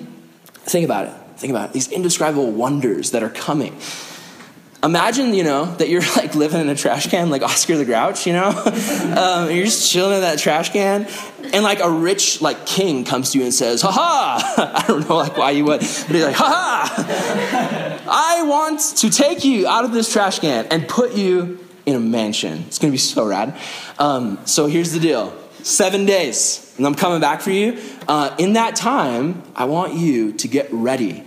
think 0.55 0.85
about 0.85 1.07
it. 1.07 1.15
Think 1.37 1.51
about 1.51 1.71
it. 1.71 1.73
These 1.73 1.91
indescribable 1.91 2.53
wonders 2.53 3.11
that 3.11 3.23
are 3.23 3.31
coming 3.31 3.77
imagine 4.85 5.35
you 5.35 5.43
know 5.43 5.65
that 5.77 5.89
you're 5.89 6.03
like 6.17 6.35
living 6.35 6.61
in 6.61 6.69
a 6.69 6.75
trash 6.75 7.09
can 7.09 7.31
like 7.31 7.43
oscar 7.43 7.77
the 7.77 7.85
grouch 7.85 8.27
you 8.27 8.33
know 8.33 8.49
um, 9.17 9.51
you're 9.51 9.65
just 9.65 9.91
chilling 9.91 10.17
in 10.17 10.21
that 10.21 10.39
trash 10.39 10.71
can 10.71 11.09
and 11.53 11.63
like 11.63 11.81
a 11.81 11.91
rich 11.91 12.41
like 12.41 12.67
king 12.67 13.05
comes 13.05 13.31
to 13.31 13.39
you 13.39 13.45
and 13.45 13.55
says, 13.55 13.83
"Ha 13.83 13.91
ha!" 13.91 14.73
I 14.75 14.87
don't 14.87 15.09
know 15.09 15.17
like 15.17 15.37
why 15.37 15.51
you 15.51 15.65
would, 15.67 15.81
but 15.81 15.89
he's 15.89 16.25
like, 16.25 16.35
"Ha 16.37 16.45
ha! 16.47 18.01
I 18.11 18.43
want 18.45 18.81
to 18.81 19.11
take 19.11 19.45
you 19.45 19.67
out 19.67 19.85
of 19.85 19.93
this 19.93 20.13
trash 20.13 20.41
can 20.41 20.67
and 20.67 20.89
put 20.89 21.15
you 21.15 21.65
in 21.87 21.95
a 21.95 22.01
mansion. 22.01 22.65
It's 22.67 22.79
gonna 22.79 22.91
be 22.91 22.99
so 22.99 23.27
rad." 23.27 23.57
Um, 23.99 24.39
so 24.47 24.67
here's 24.67 24.93
the 24.93 25.01
deal: 25.01 25.33
seven 25.63 26.07
days, 26.07 26.75
and 26.77 26.87
I'm 26.87 26.95
coming 26.95 27.21
back 27.21 27.41
for 27.41 27.51
you. 27.51 27.81
Uh, 28.09 28.35
in 28.39 28.55
that 28.55 28.77
time, 28.77 29.43
I 29.55 29.67
want 29.67 29.95
you 29.95 30.33
to 30.33 30.49
get 30.49 30.69
ready 30.73 31.25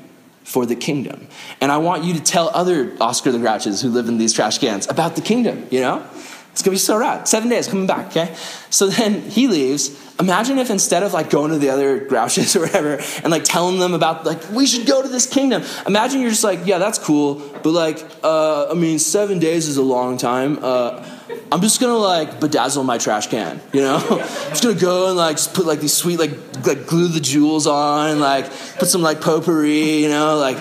for 0.48 0.66
the 0.66 0.76
kingdom, 0.76 1.28
and 1.60 1.72
I 1.72 1.78
want 1.78 2.06
you 2.06 2.14
to 2.14 2.22
tell 2.22 2.50
other 2.54 2.96
Oscar 3.02 3.34
the 3.34 3.38
Grouches 3.38 3.82
who 3.82 3.90
live 3.90 4.08
in 4.08 4.18
these 4.18 4.32
trash 4.32 4.60
cans 4.60 4.88
about 4.88 5.16
the 5.16 5.22
kingdom. 5.22 5.68
You 5.70 5.82
know. 5.82 6.08
It's 6.54 6.64
gonna 6.64 6.74
be 6.74 6.80
so 6.80 6.98
rad. 6.98 7.28
Seven 7.28 7.50
days 7.50 7.68
coming 7.68 7.86
back, 7.86 8.08
okay? 8.08 8.36
So 8.72 8.88
then 8.88 9.22
he 9.22 9.48
leaves. 9.48 9.92
Imagine 10.20 10.58
if 10.58 10.70
instead 10.72 11.04
of 11.04 11.14
like 11.14 11.30
going 11.30 11.52
to 11.52 11.60
the 11.60 11.70
other 11.70 12.00
grouches 12.00 12.56
or 12.56 12.62
whatever 12.62 13.00
and 13.24 13.30
like 13.30 13.44
telling 13.44 13.80
them 13.80 13.94
about 13.94 14.26
like 14.26 14.50
we 14.52 14.66
should 14.66 14.88
go 14.88 15.02
to 15.02 15.08
this 15.08 15.28
kingdom. 15.28 15.64
Imagine 15.86 16.22
you're 16.22 16.32
just 16.32 16.44
like, 16.44 16.66
yeah, 16.66 16.78
that's 16.78 16.98
cool, 16.98 17.36
but 17.64 17.72
like, 17.72 18.04
uh, 18.24 18.70
I 18.70 18.74
mean, 18.74 19.00
seven 19.00 19.40
days 19.40 19.68
is 19.68 19.78
a 19.78 19.84
long 19.84 20.18
time. 20.18 20.60
Uh, 20.62 21.06
I'm 21.52 21.62
just 21.62 21.80
gonna 21.80 21.98
like 21.98 22.40
bedazzle 22.40 22.86
my 22.86 22.98
trash 22.98 23.28
can, 23.28 23.62
you 23.74 23.82
know? 23.82 23.98
I'm 23.98 24.20
just 24.50 24.64
gonna 24.64 24.80
go 24.80 25.10
and 25.10 25.18
like 25.18 25.38
just 25.38 25.54
put 25.54 25.66
like 25.66 25.80
these 25.80 25.94
sweet 25.94 26.20
like 26.20 26.32
like 26.66 26.88
glue 26.88 27.08
the 27.08 27.20
jewels 27.20 27.68
on, 27.68 28.20
like 28.20 28.46
put 28.78 28.88
some 28.88 29.02
like 29.02 29.22
potpourri, 29.22 30.02
you 30.02 30.10
know, 30.10 30.38
like 30.38 30.58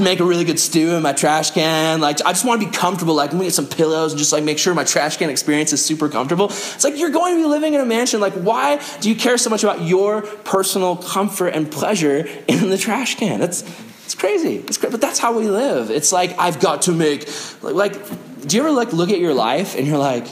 make 0.00 0.20
a 0.20 0.24
really 0.24 0.44
good 0.44 0.60
stew 0.60 0.94
in 0.94 1.02
my 1.02 1.12
trash 1.12 1.50
can. 1.50 2.00
Like 2.00 2.20
I 2.24 2.32
just 2.32 2.44
want 2.44 2.60
to 2.60 2.68
be 2.68 2.72
comfortable. 2.72 3.14
Like 3.14 3.32
let 3.32 3.38
me 3.38 3.46
get 3.46 3.54
some 3.54 3.66
pillows 3.66 4.12
and 4.12 4.18
just 4.18 4.32
like 4.32 4.44
make 4.44 4.58
sure 4.58 4.74
my 4.74 4.84
trash 4.84 5.16
can 5.16 5.30
experience 5.30 5.72
is 5.72 5.84
super 5.84 6.08
comfortable. 6.08 6.46
It's 6.46 6.84
like 6.84 6.96
you're 6.98 7.10
going 7.10 7.36
to 7.36 7.42
be 7.42 7.48
living 7.48 7.74
in 7.74 7.80
a 7.80 7.86
mansion. 7.86 8.20
Like 8.20 8.34
why 8.34 8.73
do 9.00 9.08
you 9.08 9.16
care 9.16 9.38
so 9.38 9.50
much 9.50 9.62
about 9.64 9.82
your 9.82 10.22
personal 10.22 10.96
comfort 10.96 11.48
and 11.48 11.70
pleasure 11.70 12.28
in 12.48 12.70
the 12.70 12.78
trash 12.78 13.16
can? 13.16 13.40
That's 13.40 13.62
it's 14.04 14.14
crazy. 14.14 14.56
It's. 14.56 14.78
But 14.78 15.00
that's 15.00 15.18
how 15.18 15.36
we 15.36 15.48
live. 15.48 15.90
It's 15.90 16.12
like 16.12 16.38
I've 16.38 16.60
got 16.60 16.82
to 16.82 16.92
make 16.92 17.28
like 17.62 17.94
do 18.46 18.56
you 18.56 18.62
ever 18.62 18.72
like 18.72 18.92
look 18.92 19.10
at 19.10 19.18
your 19.18 19.34
life 19.34 19.76
and 19.76 19.86
you're 19.86 19.98
like, 19.98 20.26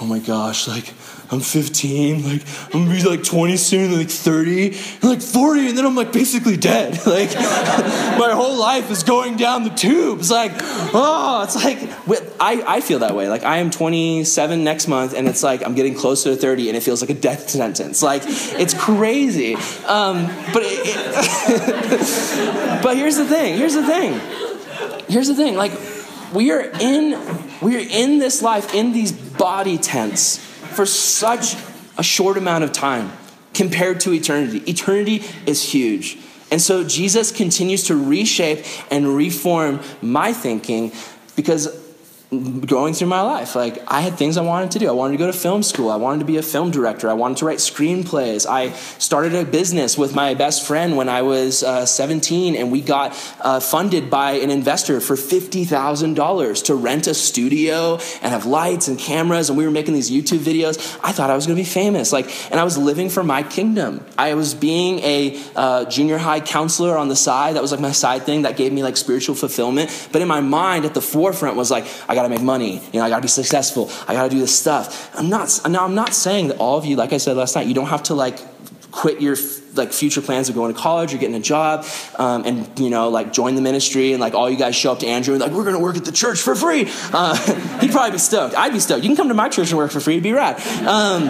oh 0.00 0.06
my 0.06 0.18
gosh, 0.18 0.66
like 0.66 0.86
I'm 1.30 1.40
15, 1.40 2.24
like 2.24 2.42
I'm 2.74 2.84
gonna 2.84 2.90
be 2.90 3.02
like 3.02 3.22
20 3.22 3.56
soon, 3.58 3.98
like 3.98 4.08
30, 4.08 4.68
and 4.68 5.04
like 5.04 5.20
40, 5.20 5.68
and 5.68 5.78
then 5.78 5.84
I'm 5.84 5.94
like 5.94 6.12
basically 6.12 6.56
dead. 6.56 6.98
Like 7.08 7.34
my 7.34 8.32
whole 8.32 8.58
life 8.58 8.90
is 8.90 9.02
going 9.02 9.36
down 9.36 9.64
the 9.64 9.70
tube. 9.70 10.18
It's 10.18 10.30
like, 10.30 10.52
oh, 10.58 11.42
it's 11.42 11.56
like 11.56 11.78
I, 12.38 12.76
I 12.76 12.80
feel 12.80 12.98
that 12.98 13.14
way. 13.14 13.28
Like 13.28 13.44
I 13.44 13.58
am 13.58 13.70
27 13.70 14.62
next 14.62 14.88
month, 14.88 15.14
and 15.14 15.26
it's 15.26 15.42
like 15.42 15.64
I'm 15.64 15.74
getting 15.74 15.94
closer 15.94 16.34
to 16.34 16.36
30, 16.36 16.68
and 16.68 16.76
it 16.76 16.82
feels 16.82 17.00
like 17.00 17.10
a 17.10 17.14
death 17.14 17.48
sentence. 17.48 18.02
Like 18.02 18.22
it's 18.26 18.74
crazy. 18.74 19.54
Um, 19.86 20.26
but 20.52 20.62
it, 20.64 20.80
it 20.84 22.82
but 22.82 22.96
here's 22.96 23.16
the 23.16 23.24
thing. 23.24 23.56
Here's 23.56 23.74
the 23.74 23.86
thing. 23.86 24.20
Here's 25.08 25.28
the 25.28 25.34
thing. 25.34 25.56
Like 25.56 25.72
we 26.32 26.50
are 26.50 26.70
in 26.80 27.18
we 27.60 27.76
are 27.76 27.86
in 27.88 28.18
this 28.18 28.42
life 28.42 28.74
in 28.74 28.92
these 28.92 29.12
body 29.12 29.78
tents 29.78 30.38
for 30.38 30.86
such 30.86 31.56
a 31.96 32.02
short 32.02 32.36
amount 32.36 32.64
of 32.64 32.72
time 32.72 33.12
compared 33.54 34.00
to 34.00 34.12
eternity. 34.12 34.58
Eternity 34.70 35.24
is 35.46 35.62
huge. 35.72 36.18
And 36.50 36.62
so 36.62 36.84
Jesus 36.84 37.32
continues 37.32 37.84
to 37.84 37.96
reshape 37.96 38.64
and 38.90 39.16
reform 39.16 39.80
my 40.00 40.32
thinking 40.32 40.92
because 41.36 41.87
going 42.30 42.92
through 42.92 43.08
my 43.08 43.22
life. 43.22 43.54
Like, 43.54 43.82
I 43.88 44.02
had 44.02 44.18
things 44.18 44.36
I 44.36 44.42
wanted 44.42 44.72
to 44.72 44.78
do. 44.78 44.88
I 44.88 44.92
wanted 44.92 45.12
to 45.12 45.18
go 45.18 45.26
to 45.26 45.32
film 45.32 45.62
school. 45.62 45.88
I 45.88 45.96
wanted 45.96 46.18
to 46.18 46.24
be 46.26 46.36
a 46.36 46.42
film 46.42 46.70
director. 46.70 47.08
I 47.08 47.14
wanted 47.14 47.38
to 47.38 47.46
write 47.46 47.56
screenplays. 47.56 48.46
I 48.46 48.72
started 48.98 49.34
a 49.34 49.46
business 49.46 49.96
with 49.96 50.14
my 50.14 50.34
best 50.34 50.66
friend 50.66 50.98
when 50.98 51.08
I 51.08 51.22
was 51.22 51.62
uh, 51.62 51.86
17, 51.86 52.54
and 52.54 52.70
we 52.70 52.82
got 52.82 53.12
uh, 53.40 53.60
funded 53.60 54.10
by 54.10 54.32
an 54.32 54.50
investor 54.50 55.00
for 55.00 55.16
$50,000 55.16 56.64
to 56.64 56.74
rent 56.74 57.06
a 57.06 57.14
studio 57.14 57.94
and 57.94 58.32
have 58.32 58.44
lights 58.44 58.88
and 58.88 58.98
cameras, 58.98 59.48
and 59.48 59.56
we 59.56 59.64
were 59.64 59.70
making 59.70 59.94
these 59.94 60.10
YouTube 60.10 60.40
videos. 60.40 60.98
I 61.02 61.12
thought 61.12 61.30
I 61.30 61.34
was 61.34 61.46
going 61.46 61.56
to 61.56 61.62
be 61.62 61.68
famous. 61.68 62.12
Like, 62.12 62.26
and 62.50 62.60
I 62.60 62.64
was 62.64 62.76
living 62.76 63.08
for 63.08 63.24
my 63.24 63.42
kingdom. 63.42 64.04
I 64.18 64.34
was 64.34 64.52
being 64.52 64.98
a 64.98 65.40
uh, 65.56 65.86
junior 65.86 66.18
high 66.18 66.40
counselor 66.40 66.98
on 66.98 67.08
the 67.08 67.16
side. 67.16 67.56
That 67.56 67.62
was 67.62 67.72
like 67.72 67.80
my 67.80 67.92
side 67.92 68.24
thing 68.24 68.42
that 68.42 68.58
gave 68.58 68.70
me 68.70 68.82
like 68.82 68.98
spiritual 68.98 69.34
fulfillment. 69.34 70.10
But 70.12 70.20
in 70.20 70.28
my 70.28 70.42
mind, 70.42 70.84
at 70.84 70.92
the 70.92 71.00
forefront 71.00 71.56
was 71.56 71.70
like, 71.70 71.86
I 72.06 72.17
got 72.18 72.24
to 72.24 72.28
make 72.28 72.42
money. 72.42 72.82
You 72.92 73.00
know, 73.00 73.04
I 73.04 73.08
got 73.08 73.16
to 73.16 73.22
be 73.22 73.28
successful. 73.28 73.90
I 74.08 74.14
got 74.14 74.24
to 74.24 74.30
do 74.30 74.40
this 74.40 74.58
stuff. 74.58 75.14
I'm 75.16 75.28
not. 75.28 75.60
Now, 75.68 75.84
I'm 75.84 75.94
not 75.94 76.14
saying 76.14 76.48
that 76.48 76.58
all 76.58 76.76
of 76.76 76.84
you, 76.84 76.96
like 76.96 77.12
I 77.12 77.18
said 77.18 77.36
last 77.36 77.54
night, 77.54 77.66
you 77.66 77.74
don't 77.74 77.86
have 77.86 78.02
to 78.04 78.14
like 78.14 78.38
quit 78.90 79.20
your 79.20 79.36
like 79.74 79.92
future 79.92 80.20
plans 80.20 80.48
of 80.48 80.54
going 80.54 80.74
to 80.74 80.80
college 80.80 81.14
or 81.14 81.18
getting 81.18 81.36
a 81.36 81.40
job 81.40 81.84
um, 82.18 82.44
and 82.44 82.78
you 82.78 82.90
know 82.90 83.10
like 83.10 83.32
join 83.32 83.54
the 83.54 83.60
ministry 83.60 84.12
and 84.12 84.20
like 84.20 84.34
all 84.34 84.48
you 84.50 84.56
guys 84.56 84.74
show 84.74 84.90
up 84.90 84.98
to 84.98 85.06
andrew 85.06 85.34
and 85.34 85.42
like 85.42 85.52
we're 85.52 85.62
gonna 85.62 85.78
work 85.78 85.96
at 85.96 86.06
the 86.06 86.10
church 86.10 86.40
for 86.40 86.54
free 86.54 86.88
uh, 87.12 87.36
he'd 87.80 87.92
probably 87.92 88.12
be 88.12 88.18
stoked 88.18 88.54
i'd 88.56 88.72
be 88.72 88.80
stoked 88.80 89.04
you 89.04 89.08
can 89.10 89.16
come 89.16 89.28
to 89.28 89.34
my 89.34 89.48
church 89.48 89.68
and 89.68 89.78
work 89.78 89.90
for 89.90 90.00
free 90.00 90.14
it'd 90.14 90.24
be 90.24 90.32
rad 90.32 90.58
um, 90.86 91.28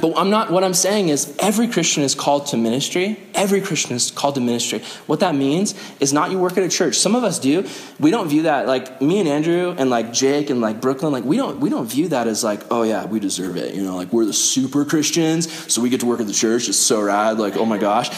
but 0.00 0.16
I'm 0.16 0.30
not, 0.30 0.50
what 0.50 0.62
I'm 0.62 0.74
saying 0.74 1.08
is 1.08 1.36
every 1.38 1.66
Christian 1.66 2.02
is 2.02 2.14
called 2.14 2.46
to 2.48 2.56
ministry. 2.56 3.18
Every 3.34 3.60
Christian 3.60 3.96
is 3.96 4.10
called 4.10 4.36
to 4.36 4.40
ministry. 4.40 4.80
What 5.06 5.20
that 5.20 5.34
means 5.34 5.74
is 5.98 6.12
not 6.12 6.30
you 6.30 6.38
work 6.38 6.56
at 6.56 6.62
a 6.62 6.68
church. 6.68 6.96
Some 6.96 7.16
of 7.16 7.24
us 7.24 7.38
do. 7.38 7.66
We 7.98 8.10
don't 8.10 8.28
view 8.28 8.42
that 8.42 8.66
like 8.66 9.02
me 9.02 9.18
and 9.18 9.28
Andrew 9.28 9.74
and 9.76 9.90
like 9.90 10.12
Jake 10.12 10.50
and 10.50 10.60
like 10.60 10.80
Brooklyn, 10.80 11.12
like 11.12 11.24
we 11.24 11.36
don't, 11.36 11.58
we 11.58 11.68
don't 11.68 11.86
view 11.86 12.08
that 12.08 12.26
as 12.28 12.44
like, 12.44 12.60
oh 12.70 12.82
yeah, 12.82 13.06
we 13.06 13.18
deserve 13.18 13.56
it. 13.56 13.74
You 13.74 13.82
know, 13.82 13.96
like 13.96 14.12
we're 14.12 14.24
the 14.24 14.32
super 14.32 14.84
Christians, 14.84 15.72
so 15.72 15.82
we 15.82 15.88
get 15.88 16.00
to 16.00 16.06
work 16.06 16.20
at 16.20 16.26
the 16.26 16.32
church. 16.32 16.68
It's 16.68 16.78
so 16.78 17.02
rad. 17.02 17.38
Like, 17.38 17.56
oh 17.56 17.66
my 17.66 17.78
gosh. 17.78 18.10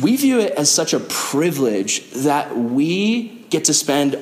We 0.00 0.16
view 0.16 0.40
it 0.40 0.52
as 0.52 0.70
such 0.70 0.94
a 0.94 1.00
privilege 1.00 2.10
that 2.12 2.56
we 2.56 3.44
get 3.50 3.66
to 3.66 3.74
spend 3.74 4.16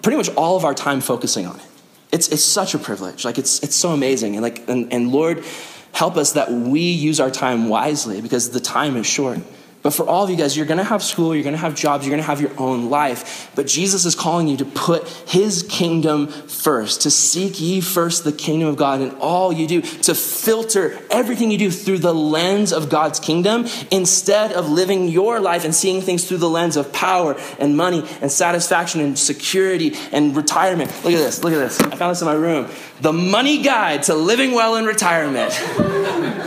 pretty 0.00 0.16
much 0.16 0.30
all 0.30 0.56
of 0.56 0.64
our 0.64 0.72
time 0.72 1.02
focusing 1.02 1.46
on 1.46 1.56
it. 1.56 1.66
It's, 2.12 2.28
it's 2.28 2.42
such 2.42 2.74
a 2.74 2.78
privilege. 2.78 3.24
Like 3.24 3.36
it's, 3.36 3.62
it's 3.62 3.76
so 3.76 3.90
amazing. 3.90 4.34
And 4.34 4.42
like, 4.42 4.68
and, 4.68 4.92
and 4.92 5.12
Lord, 5.12 5.44
Help 5.92 6.16
us 6.16 6.32
that 6.32 6.50
we 6.50 6.80
use 6.80 7.20
our 7.20 7.30
time 7.30 7.68
wisely 7.68 8.20
because 8.20 8.50
the 8.50 8.60
time 8.60 8.96
is 8.96 9.06
short. 9.06 9.38
But 9.82 9.94
for 9.94 10.06
all 10.06 10.24
of 10.24 10.30
you 10.30 10.36
guys, 10.36 10.54
you're 10.56 10.66
going 10.66 10.78
to 10.78 10.84
have 10.84 11.02
school, 11.02 11.34
you're 11.34 11.42
going 11.42 11.54
to 11.54 11.60
have 11.60 11.74
jobs, 11.74 12.04
you're 12.04 12.10
going 12.10 12.22
to 12.22 12.26
have 12.26 12.40
your 12.40 12.52
own 12.60 12.90
life. 12.90 13.50
But 13.54 13.66
Jesus 13.66 14.04
is 14.04 14.14
calling 14.14 14.46
you 14.46 14.58
to 14.58 14.66
put 14.66 15.08
his 15.26 15.62
kingdom 15.62 16.26
first, 16.26 17.02
to 17.02 17.10
seek 17.10 17.58
ye 17.58 17.80
first 17.80 18.24
the 18.24 18.32
kingdom 18.32 18.68
of 18.68 18.76
God 18.76 19.00
in 19.00 19.12
all 19.12 19.54
you 19.54 19.66
do, 19.66 19.80
to 19.80 20.14
filter 20.14 20.98
everything 21.10 21.50
you 21.50 21.56
do 21.56 21.70
through 21.70 21.98
the 21.98 22.14
lens 22.14 22.74
of 22.74 22.90
God's 22.90 23.20
kingdom 23.20 23.66
instead 23.90 24.52
of 24.52 24.68
living 24.68 25.08
your 25.08 25.40
life 25.40 25.64
and 25.64 25.74
seeing 25.74 26.02
things 26.02 26.28
through 26.28 26.38
the 26.38 26.50
lens 26.50 26.76
of 26.76 26.92
power 26.92 27.40
and 27.58 27.74
money 27.74 28.04
and 28.20 28.30
satisfaction 28.30 29.00
and 29.00 29.18
security 29.18 29.96
and 30.12 30.36
retirement. 30.36 30.90
Look 31.04 31.14
at 31.14 31.18
this, 31.18 31.42
look 31.42 31.54
at 31.54 31.58
this. 31.58 31.80
I 31.80 31.96
found 31.96 32.10
this 32.10 32.20
in 32.20 32.26
my 32.26 32.34
room. 32.34 32.68
The 33.00 33.12
Money 33.14 33.62
Guide 33.62 34.02
to 34.04 34.14
Living 34.14 34.52
Well 34.52 34.76
in 34.76 34.84
Retirement. 34.84 35.50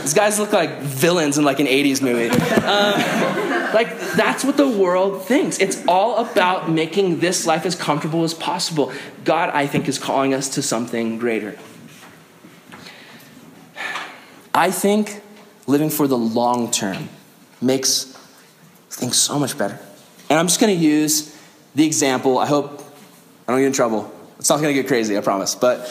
These 0.02 0.14
guys 0.14 0.38
look 0.38 0.52
like 0.52 0.80
villains 0.82 1.36
in 1.36 1.44
like 1.44 1.58
an 1.58 1.66
80s 1.66 2.00
movie. 2.00 2.28
Uh, 2.30 3.72
like, 3.74 3.98
that's 4.12 4.44
what 4.44 4.56
the 4.56 4.68
world 4.68 5.24
thinks. 5.24 5.58
It's 5.58 5.84
all 5.88 6.24
about 6.24 6.70
making 6.70 7.18
this 7.18 7.44
life 7.44 7.66
as 7.66 7.74
comfortable 7.74 8.22
as 8.22 8.34
possible. 8.34 8.92
God, 9.24 9.50
I 9.50 9.66
think, 9.66 9.88
is 9.88 9.98
calling 9.98 10.32
us 10.32 10.48
to 10.50 10.62
something 10.62 11.18
greater. 11.18 11.58
I 14.54 14.70
think 14.70 15.22
living 15.66 15.90
for 15.90 16.06
the 16.06 16.16
long 16.16 16.70
term 16.70 17.08
makes 17.60 18.16
things 18.90 19.16
so 19.16 19.40
much 19.40 19.58
better. 19.58 19.80
And 20.30 20.38
I'm 20.38 20.46
just 20.46 20.60
going 20.60 20.76
to 20.76 20.84
use 20.84 21.36
the 21.74 21.84
example. 21.84 22.38
I 22.38 22.46
hope 22.46 22.80
I 23.48 23.52
don't 23.52 23.60
get 23.60 23.66
in 23.66 23.72
trouble 23.72 24.13
it's 24.44 24.50
not 24.50 24.60
going 24.60 24.74
to 24.74 24.78
get 24.78 24.88
crazy, 24.88 25.16
I 25.16 25.22
promise. 25.22 25.54
But 25.54 25.86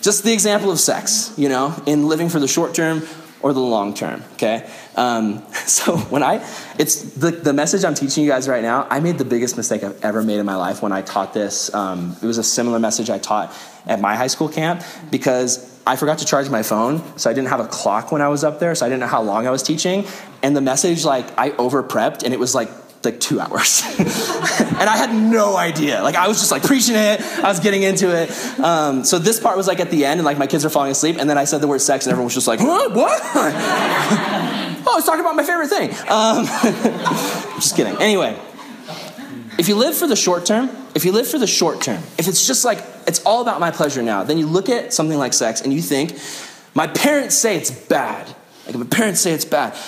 just 0.00 0.22
the 0.22 0.32
example 0.32 0.70
of 0.70 0.78
sex, 0.78 1.34
you 1.36 1.48
know, 1.48 1.74
in 1.86 2.06
living 2.06 2.28
for 2.28 2.38
the 2.38 2.46
short 2.46 2.72
term 2.72 3.02
or 3.42 3.52
the 3.52 3.58
long 3.58 3.94
term, 3.94 4.22
okay? 4.34 4.70
Um, 4.94 5.42
so 5.52 5.96
when 5.96 6.22
I, 6.22 6.36
it's 6.78 7.02
the, 7.14 7.32
the 7.32 7.52
message 7.52 7.84
I'm 7.84 7.94
teaching 7.94 8.22
you 8.22 8.30
guys 8.30 8.48
right 8.48 8.62
now, 8.62 8.86
I 8.90 9.00
made 9.00 9.18
the 9.18 9.24
biggest 9.24 9.56
mistake 9.56 9.82
I've 9.82 10.04
ever 10.04 10.22
made 10.22 10.38
in 10.38 10.46
my 10.46 10.54
life 10.54 10.82
when 10.82 10.92
I 10.92 11.02
taught 11.02 11.34
this. 11.34 11.74
Um, 11.74 12.14
it 12.22 12.26
was 12.26 12.38
a 12.38 12.44
similar 12.44 12.78
message 12.78 13.10
I 13.10 13.18
taught 13.18 13.52
at 13.86 14.00
my 14.00 14.14
high 14.14 14.28
school 14.28 14.48
camp 14.48 14.84
because 15.10 15.76
I 15.84 15.96
forgot 15.96 16.18
to 16.18 16.24
charge 16.24 16.48
my 16.48 16.62
phone, 16.62 17.02
so 17.18 17.28
I 17.28 17.32
didn't 17.32 17.48
have 17.48 17.58
a 17.58 17.66
clock 17.66 18.12
when 18.12 18.22
I 18.22 18.28
was 18.28 18.44
up 18.44 18.60
there, 18.60 18.76
so 18.76 18.86
I 18.86 18.88
didn't 18.88 19.00
know 19.00 19.08
how 19.08 19.22
long 19.22 19.48
I 19.48 19.50
was 19.50 19.64
teaching. 19.64 20.06
And 20.44 20.56
the 20.56 20.60
message, 20.60 21.04
like, 21.04 21.36
I 21.36 21.50
over 21.56 21.82
prepped, 21.82 22.22
and 22.22 22.32
it 22.32 22.38
was 22.38 22.54
like 22.54 22.70
like 23.06 23.18
two 23.20 23.40
hours. 23.40 23.82
and 23.98 24.88
I 24.90 24.96
had 24.98 25.14
no 25.14 25.56
idea. 25.56 26.02
Like 26.02 26.14
I 26.14 26.28
was 26.28 26.38
just 26.38 26.50
like 26.50 26.62
preaching 26.62 26.96
it. 26.96 27.22
I 27.22 27.48
was 27.48 27.60
getting 27.60 27.82
into 27.82 28.14
it. 28.14 28.30
Um, 28.60 29.04
so 29.04 29.18
this 29.18 29.40
part 29.40 29.56
was 29.56 29.66
like 29.66 29.80
at 29.80 29.90
the 29.90 30.04
end, 30.04 30.20
and 30.20 30.26
like 30.26 30.36
my 30.36 30.46
kids 30.46 30.66
are 30.66 30.70
falling 30.70 30.92
asleep, 30.92 31.16
and 31.18 31.30
then 31.30 31.38
I 31.38 31.44
said 31.44 31.62
the 31.62 31.68
word 31.68 31.80
sex, 31.80 32.04
and 32.04 32.12
everyone 32.12 32.26
was 32.26 32.34
just 32.34 32.46
like, 32.46 32.60
huh, 32.60 32.90
what? 32.90 33.20
oh, 33.24 34.92
I 34.92 34.94
was 34.94 35.06
talking 35.06 35.20
about 35.20 35.36
my 35.36 35.44
favorite 35.44 35.68
thing. 35.68 35.90
Um, 36.10 36.44
just 37.56 37.74
kidding. 37.74 37.96
Anyway, 37.96 38.38
if 39.58 39.68
you 39.68 39.76
live 39.76 39.96
for 39.96 40.06
the 40.06 40.16
short 40.16 40.44
term, 40.44 40.68
if 40.94 41.06
you 41.06 41.12
live 41.12 41.26
for 41.26 41.38
the 41.38 41.46
short 41.46 41.80
term, 41.80 42.02
if 42.18 42.28
it's 42.28 42.46
just 42.46 42.64
like 42.64 42.84
it's 43.06 43.22
all 43.24 43.40
about 43.40 43.60
my 43.60 43.70
pleasure 43.70 44.02
now, 44.02 44.22
then 44.22 44.36
you 44.36 44.46
look 44.46 44.68
at 44.68 44.92
something 44.92 45.18
like 45.18 45.32
sex 45.32 45.62
and 45.62 45.72
you 45.72 45.80
think, 45.80 46.18
my 46.74 46.86
parents 46.86 47.34
say 47.34 47.56
it's 47.56 47.70
bad. 47.70 48.34
Like 48.66 48.76
my 48.76 48.86
parents 48.86 49.20
say 49.20 49.32
it's 49.32 49.44
bad. 49.44 49.78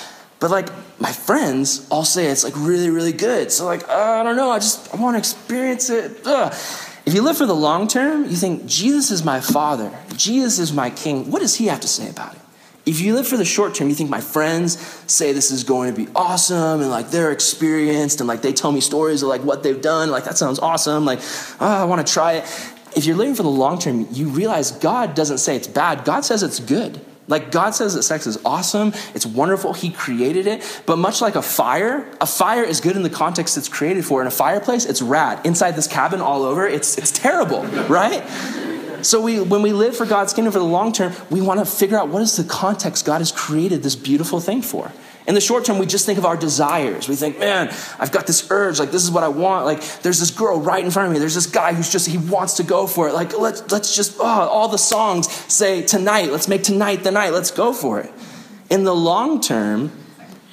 But 0.41 0.51
like 0.51 0.69
my 1.01 1.13
friends 1.13 1.87
all 1.91 2.05
say 2.05 2.27
it's 2.27 2.45
like 2.45 2.55
really, 2.57 2.91
really 2.91 3.13
good. 3.13 3.53
So 3.53 3.65
like, 3.65 3.89
uh, 3.89 3.93
I 4.21 4.23
don't 4.23 4.37
know, 4.37 4.51
I 4.51 4.59
just 4.59 4.93
I 4.95 4.99
want 4.99 5.15
to 5.15 5.19
experience 5.19 5.91
it. 5.91 6.21
Ugh. 6.25 6.53
If 7.07 7.15
you 7.15 7.23
live 7.23 7.39
for 7.39 7.47
the 7.47 7.55
long 7.55 7.89
term, 7.89 8.25
you 8.25 8.37
think 8.37 8.67
Jesus 8.67 9.11
is 9.11 9.25
my 9.25 9.41
father, 9.41 9.91
Jesus 10.17 10.59
is 10.59 10.73
my 10.73 10.91
king. 10.91 11.31
What 11.31 11.41
does 11.41 11.55
he 11.55 11.67
have 11.67 11.81
to 11.81 11.89
say 11.89 12.11
about 12.11 12.35
it? 12.35 12.41
If 12.85 13.01
you 13.01 13.15
live 13.15 13.29
for 13.29 13.37
the 13.37 13.45
short 13.45 13.75
term, 13.75 13.89
you 13.91 13.95
think 13.95 14.09
my 14.09 14.21
friends 14.21 14.79
say 15.07 15.33
this 15.33 15.51
is 15.51 15.63
going 15.63 15.95
to 15.95 16.07
be 16.07 16.11
awesome 16.17 16.81
and 16.81 16.91
like 16.91 17.11
they're 17.11 17.33
experienced 17.33 18.21
and 18.21 18.29
like 18.29 18.41
they 18.41 18.53
tell 18.53 18.73
me 18.73 18.81
stories 18.81 19.23
of 19.23 19.29
like 19.29 19.43
what 19.43 19.63
they've 19.63 19.81
done. 19.81 20.11
Like 20.11 20.25
that 20.25 20.39
sounds 20.39 20.59
awesome. 20.59 21.05
Like, 21.05 21.21
oh, 21.61 21.67
I 21.67 21.85
want 21.85 22.07
to 22.07 22.11
try 22.11 22.33
it. 22.33 22.45
If 22.97 23.05
you're 23.05 23.17
living 23.17 23.35
for 23.35 23.43
the 23.43 23.51
long 23.51 23.79
term, 23.79 24.09
you 24.11 24.29
realize 24.29 24.71
God 24.71 25.15
doesn't 25.15 25.39
say 25.39 25.55
it's 25.55 25.69
bad. 25.69 26.05
God 26.05 26.25
says 26.25 26.43
it's 26.43 26.61
good. 26.61 27.01
Like 27.29 27.53
God 27.53 27.71
says 27.71 27.95
that 27.95 28.03
sex 28.03 28.27
is 28.27 28.39
awesome, 28.45 28.93
it's 29.15 29.27
wonderful, 29.27 29.75
He 29.75 29.91
created 29.91 30.47
it. 30.47 30.83
But 30.87 30.97
much 30.97 31.21
like 31.21 31.37
a 31.37 31.43
fire, 31.43 32.11
a 32.21 32.27
fire 32.27 32.65
is 32.65 32.81
good 32.81 32.97
in 32.97 33.03
the 33.03 33.11
context 33.11 33.57
it's 33.57 33.69
created 33.69 34.05
for. 34.05 34.21
In 34.21 34.27
a 34.27 34.33
fireplace, 34.33 34.87
it's 34.87 35.03
rad. 35.03 35.45
Inside 35.47 35.73
this 35.73 35.87
cabin, 35.87 36.21
all 36.21 36.43
over, 36.43 36.67
it's, 36.67 36.99
it's 36.99 37.13
terrible, 37.13 37.63
right? 37.89 38.27
So 39.03 39.21
we, 39.21 39.41
when 39.41 39.63
we 39.63 39.73
live 39.73 39.97
for 39.97 40.07
God's 40.07 40.33
kingdom 40.33 40.53
for 40.53 40.59
the 40.59 40.65
long 40.65 40.93
term, 40.93 41.13
we 41.31 41.41
want 41.41 41.61
to 41.61 41.67
figure 41.67 41.97
out 41.97 42.09
what 42.09 42.23
is 42.23 42.37
the 42.37 42.45
context 42.45 43.05
God 43.05 43.19
has 43.19 43.31
created 43.31 43.83
this 43.83 43.95
beautiful 43.95 44.41
thing 44.41 44.63
for. 44.63 44.91
In 45.29 45.35
the 45.35 45.43
short 45.43 45.67
term, 45.67 45.79
we 45.79 45.85
just 45.85 46.07
think 46.07 46.17
of 46.17 46.25
our 46.25 46.39
desires. 46.39 47.07
We 47.07 47.15
think, 47.15 47.39
man, 47.39 47.69
I've 47.99 48.11
got 48.11 48.27
this 48.27 48.51
urge. 48.51 48.79
Like, 48.79 48.91
this 48.91 49.05
is 49.05 49.11
what 49.11 49.23
I 49.23 49.29
want. 49.29 49.67
Like, 49.67 49.83
there's 50.01 50.19
this 50.19 50.31
girl 50.31 50.59
right 50.59 50.83
in 50.83 50.91
front 50.91 51.09
of 51.09 51.13
me. 51.13 51.19
There's 51.19 51.35
this 51.35 51.47
guy 51.47 51.75
who's 51.75 51.93
just, 51.93 52.09
he 52.09 52.17
wants 52.17 52.55
to 52.55 52.63
go 52.63 52.87
for 52.87 53.09
it. 53.09 53.13
Like, 53.13 53.39
let's, 53.39 53.71
let's 53.71 53.95
just, 53.95 54.17
oh, 54.19 54.25
all 54.25 54.69
the 54.69 54.79
songs 54.79 55.31
say 55.31 55.83
tonight. 55.83 56.33
Let's 56.33 56.49
make 56.49 56.63
tonight 56.63 57.05
the 57.05 57.11
night. 57.11 57.35
Let's 57.35 57.51
go 57.51 57.75
for 57.75 58.01
it. 58.01 58.11
In 58.71 58.85
the 58.85 58.95
long 58.95 59.43
term, 59.43 59.93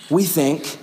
we 0.10 0.26
think, 0.26 0.78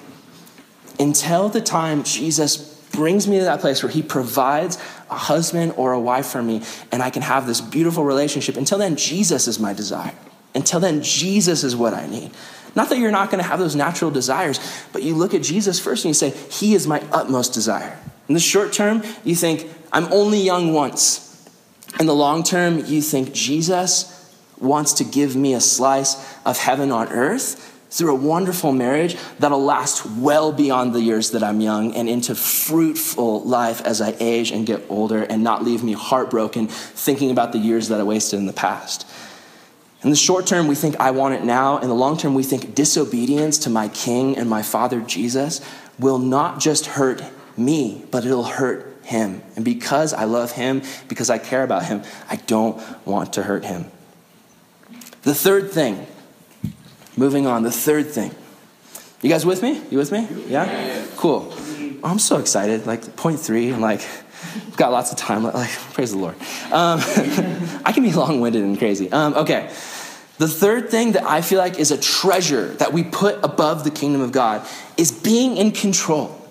until 0.99 1.51
the 1.51 1.61
time 1.61 2.03
Jesus 2.03 2.57
brings 2.93 3.29
me 3.29 3.41
to 3.41 3.45
that 3.45 3.61
place 3.61 3.83
where 3.83 3.93
he 3.93 4.03
provides 4.03 4.79
a 5.11 5.17
husband 5.17 5.75
or 5.77 5.93
a 5.93 6.01
wife 6.01 6.27
for 6.27 6.43
me 6.43 6.63
and 6.93 7.03
I 7.03 7.11
can 7.11 7.21
have 7.21 7.47
this 7.47 7.61
beautiful 7.61 8.05
relationship, 8.05 8.57
until 8.57 8.79
then, 8.79 8.97
Jesus 8.97 9.47
is 9.49 9.59
my 9.59 9.75
desire. 9.75 10.15
Until 10.55 10.81
then, 10.81 11.03
Jesus 11.03 11.63
is 11.63 11.77
what 11.77 11.93
I 11.93 12.07
need. 12.07 12.31
Not 12.75 12.89
that 12.89 12.99
you're 12.99 13.11
not 13.11 13.31
going 13.31 13.43
to 13.43 13.49
have 13.49 13.59
those 13.59 13.77
natural 13.77 14.11
desires, 14.11 14.59
but 14.93 15.03
you 15.03 15.15
look 15.15 15.35
at 15.35 15.43
Jesus 15.43 15.79
first 15.79 16.05
and 16.05 16.11
you 16.11 16.15
say, 16.15 16.31
He 16.31 16.75
is 16.75 16.87
my 16.87 17.03
utmost 17.13 17.53
desire. 17.53 17.99
In 18.29 18.35
the 18.35 18.41
short 18.41 18.73
term, 18.73 19.03
you 19.25 19.35
think, 19.35 19.69
I'm 19.93 20.11
only 20.13 20.41
young 20.41 20.73
once. 20.73 21.29
In 22.01 22.07
the 22.07 22.15
long 22.15 22.43
term, 22.43 22.85
you 22.87 23.03
think, 23.03 23.33
Jesus 23.33 24.09
wants 24.59 24.95
to 24.95 25.05
give 25.05 25.37
me 25.37 25.55
a 25.55 25.61
slice 25.61 26.39
of 26.47 26.59
heaven 26.59 26.91
on 26.91 27.09
earth 27.09 27.69
through 27.91 28.13
a 28.13 28.19
wonderful 28.19 28.73
marriage 28.73 29.17
that'll 29.39 29.63
last 29.63 30.07
well 30.07 30.51
beyond 30.51 30.95
the 30.95 31.03
years 31.03 31.33
that 31.33 31.43
I'm 31.43 31.61
young 31.61 31.95
and 31.95 32.09
into 32.09 32.35
fruitful 32.35 33.45
life 33.45 33.83
as 33.83 34.01
I 34.01 34.17
age 34.19 34.51
and 34.51 34.65
get 34.65 34.83
older 34.89 35.23
and 35.25 35.45
not 35.45 35.63
leave 35.63 35.85
me 35.85 35.93
heartbroken 35.93 36.69
thinking 36.69 37.31
about 37.31 37.53
the 37.53 37.59
years 37.59 37.89
that 37.89 38.01
I 38.01 38.03
wasted 38.03 38.39
in 38.39 38.47
the 38.47 38.55
past. 38.55 39.07
In 40.05 40.11
the 40.11 40.17
short 40.17 40.47
term, 40.47 40.67
we 40.67 40.75
think, 40.75 40.99
I 40.99 41.13
want 41.13 41.35
it 41.35 41.45
now. 41.45 41.79
In 41.79 41.89
the 41.89 41.95
long 41.95 42.17
term, 42.17 42.35
we 42.35 42.43
think 42.43 42.75
disobedience 42.75 43.59
to 43.59 43.71
my 43.71 43.89
King 43.89 44.37
and 44.37 44.51
my 44.51 44.63
Father 44.63 45.01
Jesus 45.01 45.61
will 45.99 46.19
not 46.19 46.59
just 46.59 46.87
hurt 46.87 47.23
me, 47.57 48.05
but 48.11 48.25
it'll 48.25 48.45
hurt 48.45 48.97
him. 49.05 49.43
And 49.55 49.65
because 49.65 50.13
I 50.13 50.25
love 50.25 50.53
him, 50.53 50.83
because 51.07 51.31
I 51.31 51.39
care 51.39 51.63
about 51.63 51.85
him, 51.85 52.03
I 52.29 52.37
don't 52.37 52.83
want 53.07 53.35
to 53.35 53.45
hurt 53.45 53.65
him. 53.65 53.91
The 55.23 55.35
third 55.35 55.71
thing, 55.71 56.07
moving 57.17 57.47
on, 57.47 57.63
the 57.63 57.71
third 57.71 58.11
thing. 58.11 58.35
You 59.21 59.29
guys 59.31 59.47
with 59.47 59.63
me? 59.63 59.81
You 59.89 59.99
with 59.99 60.11
me? 60.11 60.27
Yeah? 60.49 61.05
Cool. 61.17 61.55
I'm 62.03 62.19
so 62.19 62.39
excited. 62.39 62.87
Like, 62.87 63.15
point 63.15 63.39
three, 63.39 63.73
I'm 63.73 63.81
like, 63.81 64.05
I've 64.55 64.77
got 64.77 64.93
lots 64.93 65.13
of 65.13 65.19
time. 65.19 65.45
Like, 65.45 65.71
praise 65.93 66.13
the 66.13 66.19
Lord. 66.19 66.35
Um, 66.73 67.01
I 67.85 67.93
can 67.93 68.03
be 68.03 68.13
long 68.13 68.41
winded 68.41 68.63
and 68.63 68.79
crazy. 68.79 69.11
Um, 69.11 69.35
okay. 69.35 69.71
The 70.39 70.49
third 70.49 70.91
thing 70.91 71.13
that 71.13 71.25
I 71.25 71.41
feel 71.41 71.59
like 71.59 71.79
is 71.79 71.91
a 71.91 71.99
treasure 71.99 72.69
that 72.75 72.93
we 72.93 73.05
put 73.05 73.39
above 73.45 73.85
the 73.85 73.91
kingdom 73.91 74.23
of 74.23 74.33
God 74.33 74.67
is 74.97 75.13
being 75.13 75.57
in 75.57 75.71
control 75.71 76.42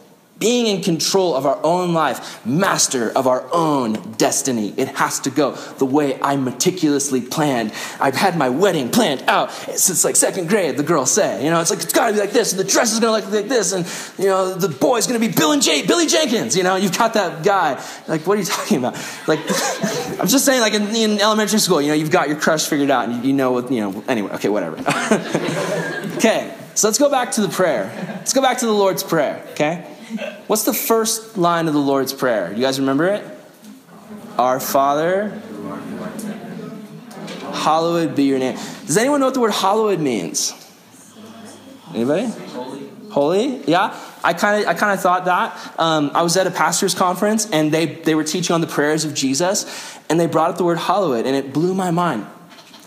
being 0.42 0.66
in 0.66 0.82
control 0.82 1.36
of 1.36 1.46
our 1.46 1.64
own 1.64 1.94
life, 1.94 2.44
master 2.46 3.12
of 3.12 3.28
our 3.28 3.48
own 3.54 3.94
destiny. 4.14 4.74
It 4.76 4.88
has 4.90 5.20
to 5.22 5.30
go 5.30 5.52
the 5.52 5.86
way 5.86 6.20
I 6.20 6.36
meticulously 6.36 7.22
planned. 7.22 7.72
I've 8.00 8.16
had 8.16 8.36
my 8.36 8.50
wedding 8.50 8.90
planned 8.90 9.22
out 9.28 9.52
since 9.52 10.04
like 10.04 10.16
second 10.16 10.50
grade, 10.50 10.78
the 10.78 10.84
girls 10.84 11.12
say. 11.12 11.46
You 11.46 11.52
know, 11.52 11.62
it's 11.62 11.70
like, 11.70 11.80
it's 11.80 11.94
gotta 11.94 12.14
be 12.14 12.20
like 12.20 12.32
this, 12.32 12.52
and 12.52 12.60
the 12.60 12.64
dress 12.64 12.92
is 12.92 13.00
gonna 13.00 13.14
look 13.14 13.32
like 13.32 13.48
this, 13.48 13.72
and, 13.72 13.86
you 14.18 14.30
know, 14.30 14.56
the 14.56 14.68
boy's 14.68 15.06
gonna 15.06 15.20
be 15.20 15.28
Bill 15.28 15.52
and 15.52 15.62
J- 15.62 15.86
Billy 15.86 16.08
Jenkins. 16.08 16.58
You 16.58 16.64
know, 16.64 16.76
you've 16.76 16.98
got 16.98 17.14
that 17.14 17.44
guy. 17.44 17.82
Like, 18.08 18.26
what 18.26 18.38
are 18.38 18.42
you 18.42 18.48
talking 18.48 18.80
about? 18.80 18.96
Like, 19.28 19.40
I'm 20.20 20.28
just 20.28 20.44
saying, 20.44 20.62
like 20.62 20.74
in, 20.74 20.88
in, 20.96 21.22
elementary 21.22 21.60
school, 21.60 21.82
you 21.82 21.90
know, 21.90 21.94
you've 21.94 22.10
got 22.10 22.30
your 22.30 22.40
crush 22.40 22.66
figured 22.66 22.90
out, 22.90 23.08
and 23.08 23.24
you, 23.24 23.30
you 23.30 23.34
know 23.34 23.52
what, 23.52 23.72
you 23.72 23.80
know, 23.80 24.04
anyway, 24.08 24.32
okay, 24.32 24.50
whatever. 24.50 24.78
okay, 26.18 26.52
so 26.74 26.88
let's 26.88 26.98
go 26.98 27.12
back 27.12 27.34
to 27.34 27.42
the 27.42 27.50
prayer. 27.50 27.94
Let's 28.18 28.34
go 28.34 28.42
back 28.42 28.58
to 28.60 28.66
the 28.66 28.72
Lord's 28.72 29.04
Prayer, 29.04 29.46
okay? 29.52 29.91
What's 30.48 30.64
the 30.64 30.74
first 30.74 31.38
line 31.38 31.68
of 31.68 31.74
the 31.74 31.80
Lord's 31.80 32.14
Prayer? 32.14 32.52
You 32.52 32.62
guys 32.62 32.80
remember 32.80 33.08
it? 33.08 33.26
Our 34.38 34.60
Father, 34.60 35.30
hallowed 37.54 38.16
be 38.16 38.24
your 38.24 38.40
name. 38.40 38.58
Does 38.86 38.98
anyone 38.98 39.20
know 39.20 39.28
what 39.28 39.34
the 39.34 39.40
word 39.40 39.54
hallowed 39.54 40.00
means? 40.00 40.54
Anybody? 41.94 42.32
Holy. 43.12 43.64
Yeah. 43.70 43.98
I 44.24 44.34
kind 44.34 44.64
of 44.64 44.70
I 44.70 44.74
kind 44.74 44.94
of 44.94 45.02
thought 45.02 45.26
that. 45.26 45.76
Um, 45.78 46.12
I 46.14 46.22
was 46.22 46.38
at 46.38 46.48
a 46.48 46.52
pastors 46.52 46.96
conference 46.96 47.50
and 47.50 47.72
they 47.72 47.86
they 47.86 48.16
were 48.16 48.24
teaching 48.24 48.54
on 48.54 48.62
the 48.62 48.68
prayers 48.68 49.04
of 49.04 49.14
Jesus 49.14 50.00
and 50.10 50.20
they 50.20 50.28
brought 50.28 50.52
up 50.52 50.58
the 50.58 50.64
word 50.64 50.78
hallowed 50.78 51.26
and 51.26 51.36
it 51.36 51.54
blew 51.54 51.74
my 51.74 51.92
mind 51.92 52.26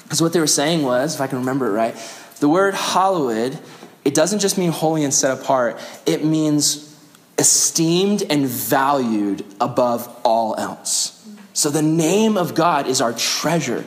because 0.04 0.22
what 0.22 0.32
they 0.32 0.40
were 0.40 0.46
saying 0.46 0.82
was, 0.82 1.14
if 1.14 1.20
I 1.20 1.26
can 1.26 1.38
remember 1.38 1.66
it 1.66 1.72
right, 1.72 1.96
the 2.40 2.48
word 2.48 2.74
hallowed 2.74 3.58
it 4.04 4.14
doesn't 4.14 4.40
just 4.40 4.58
mean 4.58 4.70
holy 4.70 5.02
and 5.02 5.12
set 5.12 5.38
apart. 5.38 5.78
It 6.06 6.24
means 6.24 6.93
esteemed 7.38 8.22
and 8.30 8.46
valued 8.46 9.44
above 9.60 10.08
all 10.24 10.54
else. 10.56 11.10
So 11.52 11.70
the 11.70 11.82
name 11.82 12.36
of 12.36 12.54
God 12.54 12.86
is 12.86 13.00
our 13.00 13.12
treasure. 13.12 13.84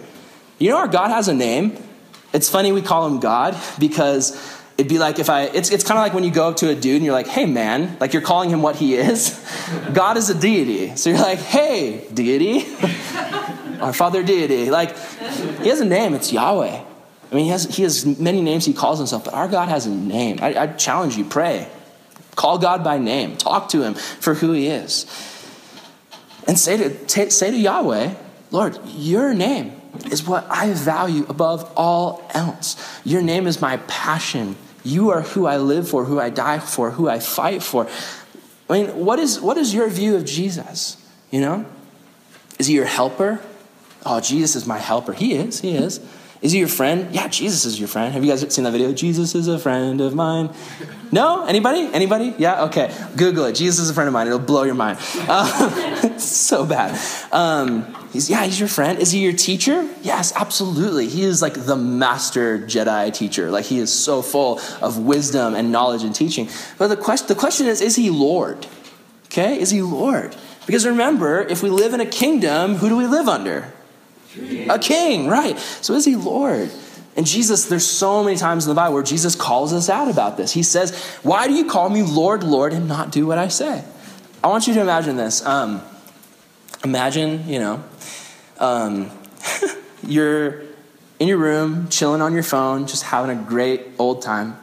You 0.58 0.72
know, 0.72 0.78
our 0.78 0.88
God 0.88 1.10
has 1.10 1.28
a 1.28 1.34
name. 1.34 1.78
It's 2.34 2.50
funny 2.50 2.72
we 2.72 2.82
call 2.82 3.08
him 3.08 3.20
God 3.20 3.58
because 3.80 4.36
it'd 4.78 4.90
be 4.90 5.00
like 5.00 5.20
if 5.20 5.30
I, 5.30 5.44
it's, 5.44 5.72
it's 5.72 5.84
kind 5.84 5.98
of 5.98 6.04
like 6.04 6.14
when 6.14 6.24
you 6.24 6.32
go 6.32 6.50
up 6.50 6.58
to 6.58 6.70
a 6.70 6.76
dude 6.76 6.98
and 6.98 7.06
you're 7.06 7.14
like, 7.14 7.28
hey 7.28 7.46
man, 7.46 7.98
like 8.00 8.14
you're 8.14 8.22
calling 8.22 8.50
him 8.50 8.62
what 8.62 8.76
he 8.76 8.96
is. 8.96 9.40
God 9.94 10.18
is 10.18 10.30
a 10.30 10.36
deity. 10.36 10.96
So 10.96 11.10
you're 11.10 11.20
like, 11.20 11.40
hey, 11.40 12.08
deity, 12.14 12.66
our 13.82 13.94
father 13.94 14.24
deity. 14.24 14.70
Like, 14.70 14.98
he 15.62 15.70
has 15.70 15.82
a 15.82 15.86
name, 15.86 16.14
it's 16.14 16.32
Yahweh. 16.32 16.84
I 17.30 17.36
mean, 17.36 17.46
he 17.46 17.52
has, 17.52 17.66
he 17.66 17.84
has 17.84 18.06
many 18.06 18.42
names 18.42 18.66
he 18.66 18.74
calls 18.74 19.00
himself, 19.00 19.26
but 19.26 19.34
our 19.34 19.48
God 19.48 19.68
has 19.68 19.86
a 19.86 19.90
name. 19.90 20.40
I, 20.42 20.56
I 20.58 20.68
challenge 20.68 21.18
you, 21.18 21.26
pray. 21.26 21.68
Call 22.38 22.60
God 22.60 22.84
by 22.84 23.00
name. 23.00 23.36
Talk 23.36 23.70
to 23.70 23.82
him 23.82 23.96
for 23.96 24.36
who 24.36 24.54
he 24.54 24.68
is. 24.68 25.06
And 26.48 26.58
say 26.58 26.78
to, 26.78 27.06
t- 27.06 27.32
say 27.32 27.50
to 27.52 27.58
Yahweh, 27.58 28.14
Lord, 28.52 28.80
your 28.86 29.34
name 29.34 29.74
is 30.12 30.26
what 30.26 30.46
I 30.50 30.72
value 30.72 31.26
above 31.28 31.70
all 31.76 32.30
else. 32.34 32.78
Your 33.04 33.24
name 33.24 33.48
is 33.48 33.60
my 33.60 33.78
passion. 33.88 34.56
You 34.84 35.10
are 35.10 35.24
who 35.24 35.48
I 35.48 35.58
live 35.58 35.90
for, 35.90 36.06
who 36.06 36.20
I 36.20 36.30
die 36.30 36.60
for, 36.60 36.92
who 36.92 37.10
I 37.10 37.20
fight 37.20 37.64
for. 37.64 37.90
I 38.70 38.74
mean, 38.74 39.04
what 39.04 39.18
is, 39.18 39.42
what 39.42 39.58
is 39.58 39.74
your 39.74 39.90
view 39.90 40.16
of 40.16 40.24
Jesus? 40.24 41.04
You 41.32 41.42
know? 41.42 41.66
Is 42.60 42.68
he 42.68 42.76
your 42.76 42.86
helper? 42.86 43.42
Oh, 44.06 44.20
Jesus 44.20 44.56
is 44.56 44.68
my 44.68 44.78
helper. 44.78 45.14
He 45.14 45.34
is, 45.34 45.62
he 45.62 45.76
is. 45.76 46.00
Is 46.42 46.52
he 46.52 46.60
your 46.60 46.68
friend? 46.68 47.14
Yeah, 47.14 47.28
Jesus 47.28 47.66
is 47.66 47.80
your 47.80 47.88
friend. 47.88 48.14
Have 48.14 48.24
you 48.24 48.30
guys 48.30 48.54
seen 48.54 48.64
that 48.64 48.72
video? 48.72 48.94
Jesus 48.94 49.34
is 49.34 49.48
a 49.48 49.58
friend 49.58 50.00
of 50.02 50.14
mine. 50.14 50.52
No? 51.12 51.46
Anybody? 51.46 51.90
Anybody? 51.94 52.36
Yeah? 52.38 52.66
Okay. 52.66 52.94
Google 53.16 53.46
it. 53.46 53.56
Jesus 53.56 53.80
is 53.80 53.90
a 53.90 53.94
friend 53.94 54.08
of 54.08 54.14
mine. 54.14 54.28
It'll 54.28 54.38
blow 54.38 54.64
your 54.64 54.76
mind. 54.76 55.00
Uh, 55.28 56.18
so 56.18 56.66
bad. 56.66 57.00
Um, 57.32 57.96
he's, 58.14 58.30
yeah, 58.30 58.44
he's 58.46 58.60
your 58.60 58.70
friend. 58.70 59.00
Is 59.00 59.12
he 59.12 59.20
your 59.20 59.34
teacher? 59.34 59.90
Yes, 60.04 60.32
absolutely. 60.36 61.08
He 61.08 61.24
is 61.24 61.42
like 61.42 61.54
the 61.54 61.76
master 61.76 62.60
Jedi 62.60 63.12
teacher. 63.14 63.50
Like 63.50 63.66
he 63.66 63.80
is 63.80 63.92
so 63.92 64.22
full 64.22 64.60
of 64.82 65.00
wisdom 65.00 65.56
and 65.56 65.72
knowledge 65.72 66.04
and 66.04 66.14
teaching. 66.14 66.50
But 66.78 66.88
the 66.88 66.98
question, 66.98 67.28
the 67.28 67.36
question 67.36 67.68
is, 67.68 67.82
is 67.82 67.96
he 67.96 68.12
Lord? 68.12 68.68
Okay? 69.26 69.60
Is 69.60 69.72
he 69.72 69.82
Lord? 69.82 70.36
Because 70.68 70.86
remember, 70.86 71.42
if 71.42 71.64
we 71.64 71.70
live 71.70 71.94
in 71.94 72.02
a 72.02 72.06
kingdom, 72.06 72.76
who 72.76 72.90
do 72.90 72.98
we 72.98 73.08
live 73.08 73.28
under? 73.28 73.74
A 74.70 74.80
king, 74.80 75.28
right. 75.28 75.58
So 75.60 75.94
is 75.94 76.06
he 76.06 76.16
Lord? 76.16 76.72
And 77.16 77.26
Jesus, 77.26 77.66
there's 77.66 77.86
so 77.86 78.24
many 78.24 78.38
times 78.38 78.66
in 78.66 78.70
the 78.70 78.76
Bible 78.76 78.94
where 78.94 79.04
Jesus 79.04 79.36
calls 79.36 79.74
us 79.74 79.90
out 79.90 80.08
about 80.08 80.38
this. 80.38 80.52
He 80.52 80.62
says, 80.62 80.96
Why 81.24 81.48
do 81.48 81.54
you 81.54 81.66
call 81.66 81.90
me 81.90 82.04
Lord, 82.04 82.44
Lord, 82.44 82.74
and 82.74 82.88
not 82.88 83.12
do 83.12 83.26
what 83.26 83.40
I 83.40 83.48
say? 83.48 83.84
I 84.44 84.48
want 84.48 84.68
you 84.68 84.76
to 84.76 84.82
imagine 84.82 85.18
this. 85.18 85.44
Um, 85.44 85.82
imagine, 86.84 87.50
you 87.50 87.58
know, 87.58 87.84
um, 88.60 89.10
you're 90.04 90.62
in 91.20 91.28
your 91.28 91.38
room, 91.38 91.90
chilling 91.90 92.22
on 92.22 92.34
your 92.34 92.44
phone, 92.44 92.86
just 92.86 93.04
having 93.04 93.36
a 93.36 93.42
great 93.42 93.82
old 93.98 94.22
time, 94.22 94.56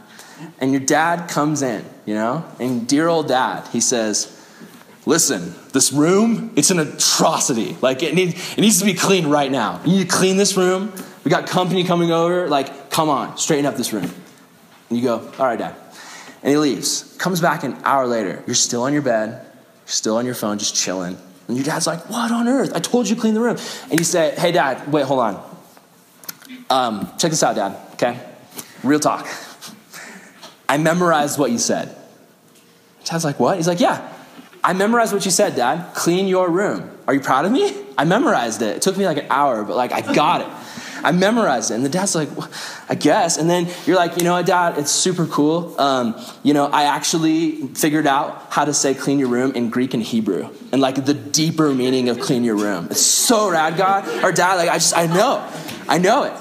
and 0.61 0.71
your 0.71 0.81
dad 0.81 1.29
comes 1.29 1.63
in, 1.63 1.85
you 2.07 2.15
know, 2.15 2.45
and 2.61 2.87
dear 2.87 3.09
old 3.09 3.29
dad, 3.29 3.67
he 3.73 3.81
says, 3.81 4.31
listen, 5.07 5.55
this 5.75 5.93
room, 5.93 6.53
it's 6.55 6.71
an 6.71 6.79
atrocity. 6.79 7.77
Like 7.83 8.03
it 8.03 8.15
needs, 8.15 8.57
it 8.57 8.61
needs 8.61 8.79
to 8.79 8.85
be 8.85 8.95
cleaned 8.95 9.31
right 9.31 9.51
now. 9.51 9.83
You 9.85 9.99
need 9.99 10.09
to 10.09 10.17
clean 10.17 10.37
this 10.37 10.57
room. 10.57 10.93
We 11.25 11.31
got 11.31 11.49
company 11.49 11.83
coming 11.83 12.13
over. 12.13 12.49
Like, 12.49 12.91
come 12.91 13.09
on, 13.11 13.37
straighten 13.37 13.67
up 13.67 13.77
this 13.77 13.93
room. 13.93 14.09
And 14.89 14.99
you 14.99 15.03
go, 15.03 15.19
all 15.39 15.47
right, 15.47 15.59
dad. 15.59 15.75
And 16.43 16.51
he 16.51 16.57
leaves. 16.57 17.17
Comes 17.19 17.41
back 17.41 17.65
an 17.65 17.77
hour 17.83 18.07
later. 18.07 18.43
You're 18.47 18.55
still 18.55 18.83
on 18.83 18.93
your 18.93 19.03
bed. 19.03 19.45
You're 19.45 19.89
still 19.89 20.17
on 20.17 20.25
your 20.25 20.37
phone, 20.37 20.59
just 20.59 20.77
chilling. 20.77 21.19
And 21.49 21.57
your 21.57 21.65
dad's 21.65 21.89
like, 21.89 22.09
what 22.09 22.31
on 22.31 22.47
earth? 22.47 22.73
I 22.75 22.79
told 22.79 23.09
you 23.09 23.17
to 23.17 23.21
clean 23.21 23.35
the 23.35 23.41
room. 23.41 23.57
And 23.91 23.99
you 23.99 24.05
say, 24.05 24.33
hey, 24.39 24.53
dad, 24.53 24.93
wait, 24.93 25.05
hold 25.05 25.21
on. 25.21 25.59
Um, 26.71 27.11
check 27.19 27.33
this 27.33 27.43
out, 27.43 27.57
dad, 27.57 27.77
okay? 27.95 28.21
Real 28.85 29.01
talk. 29.01 29.27
I 30.69 30.79
memorized 30.79 31.37
what 31.37 31.51
you 31.51 31.59
said. 31.59 31.97
Dad's 33.05 33.25
like, 33.25 33.41
what? 33.41 33.57
He's 33.57 33.69
like, 33.69 33.81
yeah, 33.81 34.14
I 34.65 34.73
memorized 34.73 35.13
what 35.13 35.27
you 35.27 35.31
said, 35.31 35.57
Dad. 35.57 35.95
Clean 35.95 36.27
your 36.27 36.49
room. 36.49 36.91
Are 37.07 37.13
you 37.13 37.21
proud 37.21 37.45
of 37.45 37.53
me? 37.53 37.85
I 37.99 38.05
memorized 38.05 38.63
it. 38.63 38.77
It 38.77 38.83
took 38.83 38.97
me 38.97 39.05
like 39.05 39.19
an 39.19 39.27
hour, 39.29 39.63
but 39.63 39.77
like 39.77 39.93
I 39.93 40.01
got 40.15 40.41
it. 40.41 40.49
I 41.05 41.13
memorized 41.13 41.71
it. 41.71 41.75
And 41.75 41.85
the 41.85 41.91
dad's 41.91 42.15
like, 42.15 42.35
well, 42.35 42.51
I 42.89 42.95
guess. 42.95 43.37
And 43.37 43.49
then 43.49 43.69
you're 43.85 43.97
like, 43.97 44.17
you 44.17 44.25
know 44.25 44.33
what, 44.33 44.47
dad, 44.47 44.79
it's 44.79 44.91
super 44.91 45.27
cool. 45.27 45.79
Um, 45.79 46.19
you 46.43 46.55
know, 46.55 46.65
I 46.65 46.85
actually 46.85 47.69
figured 47.75 48.07
out 48.07 48.47
how 48.49 48.65
to 48.65 48.73
say 48.73 48.95
clean 48.95 49.19
your 49.19 49.29
room 49.29 49.53
in 49.53 49.69
Greek 49.69 49.93
and 49.93 50.03
Hebrew 50.03 50.49
and 50.73 50.81
like 50.81 51.05
the 51.05 51.13
deeper 51.13 51.75
meaning 51.75 52.09
of 52.09 52.21
clean 52.21 52.43
your 52.43 52.57
room. 52.57 52.89
It's 52.91 53.03
so 53.03 53.51
rad, 53.51 53.77
God. 53.77 54.25
Or 54.25 54.33
dad, 54.33 54.55
like, 54.55 54.71
I 54.71 54.75
just, 54.77 54.97
I 54.97 55.07
know. 55.07 55.47
I 55.87 55.99
know 55.99 56.23
it. 56.23 56.33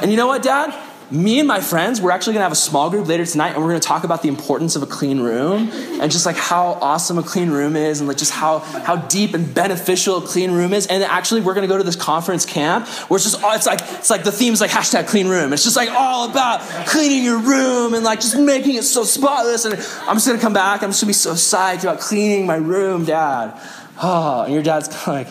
And 0.00 0.12
you 0.12 0.16
know 0.16 0.28
what, 0.28 0.44
dad? 0.44 0.72
Me 1.10 1.38
and 1.38 1.46
my 1.46 1.60
friends, 1.60 2.00
we're 2.00 2.10
actually 2.10 2.34
gonna 2.34 2.44
have 2.44 2.52
a 2.52 2.56
small 2.56 2.90
group 2.90 3.06
later 3.06 3.26
tonight, 3.26 3.50
and 3.54 3.62
we're 3.62 3.68
gonna 3.68 3.80
talk 3.80 4.04
about 4.04 4.22
the 4.22 4.28
importance 4.28 4.76
of 4.76 4.82
a 4.82 4.86
clean 4.86 5.20
room 5.20 5.70
and 6.00 6.10
just 6.10 6.26
like 6.26 6.36
how 6.36 6.78
awesome 6.80 7.18
a 7.18 7.22
clean 7.22 7.50
room 7.50 7.76
is, 7.76 8.00
and 8.00 8.08
like 8.08 8.16
just 8.16 8.32
how 8.32 8.60
how 8.60 8.96
deep 8.96 9.34
and 9.34 9.52
beneficial 9.54 10.18
a 10.18 10.26
clean 10.26 10.52
room 10.52 10.72
is. 10.72 10.86
And 10.86 11.02
actually, 11.04 11.40
we're 11.42 11.54
gonna 11.54 11.66
go 11.66 11.78
to 11.78 11.84
this 11.84 11.96
conference 11.96 12.46
camp 12.46 12.86
where 13.08 13.16
it's 13.16 13.24
just 13.24 13.42
oh, 13.42 13.54
it's 13.54 13.66
like 13.66 13.80
it's 13.80 14.10
like 14.10 14.24
the 14.24 14.32
theme 14.32 14.52
is 14.52 14.60
like 14.60 14.70
hashtag 14.70 15.06
clean 15.08 15.28
room. 15.28 15.52
It's 15.52 15.64
just 15.64 15.76
like 15.76 15.90
all 15.90 16.30
about 16.30 16.60
cleaning 16.86 17.24
your 17.24 17.38
room 17.38 17.94
and 17.94 18.04
like 18.04 18.20
just 18.20 18.38
making 18.38 18.76
it 18.76 18.84
so 18.84 19.04
spotless. 19.04 19.64
And 19.64 19.74
I'm 19.74 20.16
just 20.16 20.26
gonna 20.26 20.40
come 20.40 20.54
back. 20.54 20.82
I'm 20.82 20.90
just 20.90 21.02
gonna 21.02 21.10
be 21.10 21.14
so 21.14 21.32
psyched 21.32 21.82
about 21.82 22.00
cleaning 22.00 22.46
my 22.46 22.56
room, 22.56 23.04
Dad. 23.04 23.60
Oh, 24.02 24.42
and 24.42 24.52
your 24.52 24.62
dad's 24.62 24.88
like 25.06 25.28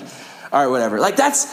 all 0.53 0.61
right, 0.61 0.67
whatever. 0.67 0.99
Like 0.99 1.15
that's 1.15 1.45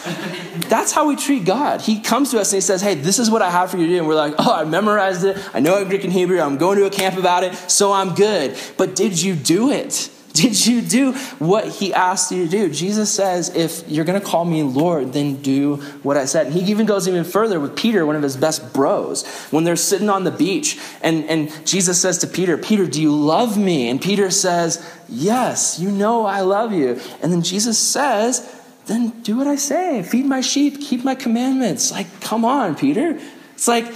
that's 0.68 0.92
how 0.92 1.08
we 1.08 1.16
treat 1.16 1.46
God. 1.46 1.80
He 1.80 2.00
comes 2.00 2.32
to 2.32 2.38
us 2.38 2.52
and 2.52 2.58
he 2.58 2.60
says, 2.60 2.82
Hey, 2.82 2.94
this 2.94 3.18
is 3.18 3.30
what 3.30 3.40
I 3.40 3.50
have 3.50 3.70
for 3.70 3.78
you 3.78 3.86
to 3.86 3.92
do. 3.92 3.98
And 3.98 4.06
we're 4.06 4.14
like, 4.14 4.34
Oh, 4.38 4.52
I 4.52 4.64
memorized 4.64 5.24
it. 5.24 5.38
I 5.54 5.60
know 5.60 5.82
Greek 5.86 6.04
and 6.04 6.12
Hebrew. 6.12 6.38
I'm 6.38 6.58
going 6.58 6.76
to 6.76 6.84
a 6.84 6.90
camp 6.90 7.16
about 7.16 7.42
it, 7.42 7.54
so 7.54 7.92
I'm 7.92 8.14
good. 8.14 8.58
But 8.76 8.94
did 8.94 9.20
you 9.20 9.34
do 9.34 9.70
it? 9.70 10.10
Did 10.32 10.64
you 10.64 10.80
do 10.80 11.12
what 11.40 11.66
he 11.66 11.92
asked 11.92 12.30
you 12.30 12.44
to 12.44 12.50
do? 12.50 12.70
Jesus 12.70 13.12
says, 13.12 13.54
if 13.56 13.88
you're 13.88 14.04
going 14.04 14.18
to 14.18 14.24
call 14.24 14.44
me 14.44 14.62
Lord, 14.62 15.12
then 15.12 15.42
do 15.42 15.76
what 16.04 16.16
I 16.16 16.24
said. 16.26 16.46
And 16.46 16.54
he 16.54 16.70
even 16.70 16.86
goes 16.86 17.08
even 17.08 17.24
further 17.24 17.58
with 17.58 17.76
Peter, 17.76 18.06
one 18.06 18.14
of 18.14 18.22
his 18.22 18.36
best 18.36 18.72
bros, 18.72 19.26
when 19.50 19.64
they're 19.64 19.74
sitting 19.74 20.08
on 20.08 20.22
the 20.22 20.30
beach. 20.30 20.78
And, 21.02 21.24
and 21.24 21.66
Jesus 21.66 22.00
says 22.00 22.18
to 22.18 22.28
Peter, 22.28 22.56
Peter, 22.56 22.86
do 22.86 23.02
you 23.02 23.12
love 23.12 23.58
me? 23.58 23.88
And 23.88 24.00
Peter 24.00 24.30
says, 24.30 24.88
Yes, 25.08 25.80
you 25.80 25.90
know 25.90 26.24
I 26.24 26.42
love 26.42 26.72
you. 26.72 27.00
And 27.20 27.32
then 27.32 27.42
Jesus 27.42 27.76
says, 27.76 28.59
Then 28.86 29.10
do 29.22 29.36
what 29.36 29.46
I 29.46 29.56
say. 29.56 30.02
Feed 30.02 30.26
my 30.26 30.40
sheep, 30.40 30.80
keep 30.80 31.04
my 31.04 31.14
commandments. 31.14 31.92
Like, 31.92 32.20
come 32.20 32.44
on, 32.44 32.74
Peter. 32.74 33.18
It's 33.54 33.68
like, 33.68 33.86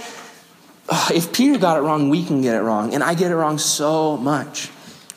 if 1.11 1.33
Peter 1.33 1.57
got 1.59 1.77
it 1.77 1.81
wrong, 1.81 2.09
we 2.09 2.23
can 2.23 2.41
get 2.41 2.55
it 2.55 2.61
wrong. 2.61 2.93
And 2.93 3.03
I 3.03 3.13
get 3.13 3.31
it 3.31 3.35
wrong 3.35 3.57
so 3.57 4.17
much. 4.17 4.69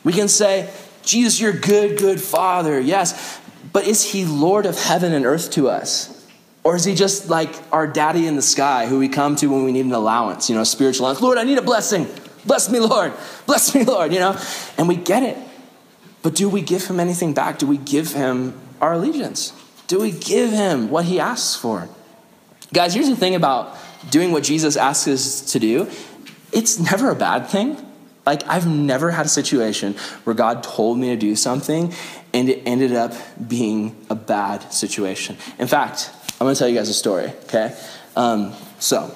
We 0.03 0.13
can 0.13 0.27
say, 0.27 0.69
Jesus, 1.03 1.39
you're 1.39 1.53
good, 1.53 1.97
good 1.97 2.19
Father. 2.19 2.79
Yes. 2.79 3.39
But 3.71 3.85
is 3.87 4.03
he 4.03 4.25
Lord 4.25 4.65
of 4.65 4.77
heaven 4.77 5.13
and 5.13 5.25
earth 5.25 5.51
to 5.51 5.69
us? 5.69 6.15
Or 6.63 6.75
is 6.75 6.83
he 6.83 6.93
just 6.93 7.29
like 7.29 7.49
our 7.71 7.87
daddy 7.87 8.27
in 8.27 8.35
the 8.35 8.41
sky 8.41 8.87
who 8.87 8.99
we 8.99 9.07
come 9.07 9.35
to 9.37 9.47
when 9.47 9.63
we 9.63 9.71
need 9.71 9.85
an 9.85 9.93
allowance, 9.93 10.49
you 10.49 10.55
know, 10.55 10.63
spiritual 10.63 11.05
allowance? 11.05 11.21
Lord, 11.21 11.37
I 11.37 11.43
need 11.43 11.57
a 11.57 11.61
blessing. 11.61 12.07
Bless 12.45 12.69
me, 12.69 12.79
Lord. 12.79 13.13
Bless 13.45 13.73
me, 13.73 13.83
Lord, 13.83 14.11
you 14.11 14.19
know? 14.19 14.37
And 14.77 14.87
we 14.87 14.95
get 14.95 15.23
it. 15.23 15.37
But 16.21 16.35
do 16.35 16.49
we 16.49 16.61
give 16.61 16.85
him 16.85 16.99
anything 16.99 17.33
back? 17.33 17.59
Do 17.59 17.67
we 17.67 17.77
give 17.77 18.11
him 18.13 18.53
our 18.81 18.93
allegiance? 18.93 19.53
Do 19.87 19.99
we 19.99 20.11
give 20.11 20.51
him 20.51 20.89
what 20.89 21.05
he 21.05 21.19
asks 21.19 21.55
for? 21.55 21.89
Guys, 22.73 22.93
here's 22.93 23.09
the 23.09 23.15
thing 23.15 23.35
about 23.35 23.75
doing 24.09 24.31
what 24.31 24.43
Jesus 24.43 24.77
asks 24.77 25.07
us 25.07 25.51
to 25.53 25.59
do 25.59 25.89
it's 26.51 26.79
never 26.79 27.11
a 27.11 27.15
bad 27.15 27.47
thing. 27.47 27.77
Like, 28.25 28.47
I've 28.47 28.67
never 28.67 29.11
had 29.11 29.25
a 29.25 29.29
situation 29.29 29.93
where 30.23 30.35
God 30.35 30.63
told 30.63 30.97
me 30.97 31.09
to 31.09 31.15
do 31.15 31.35
something 31.35 31.93
and 32.33 32.49
it 32.49 32.63
ended 32.65 32.93
up 32.93 33.13
being 33.47 33.95
a 34.09 34.15
bad 34.15 34.71
situation. 34.73 35.37
In 35.57 35.67
fact, 35.67 36.11
I'm 36.33 36.45
gonna 36.45 36.55
tell 36.55 36.67
you 36.67 36.75
guys 36.75 36.89
a 36.89 36.93
story, 36.93 37.25
okay? 37.45 37.75
Um, 38.15 38.53
so, 38.79 39.13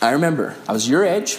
I 0.00 0.12
remember 0.12 0.56
I 0.68 0.72
was 0.72 0.88
your 0.88 1.04
age, 1.04 1.38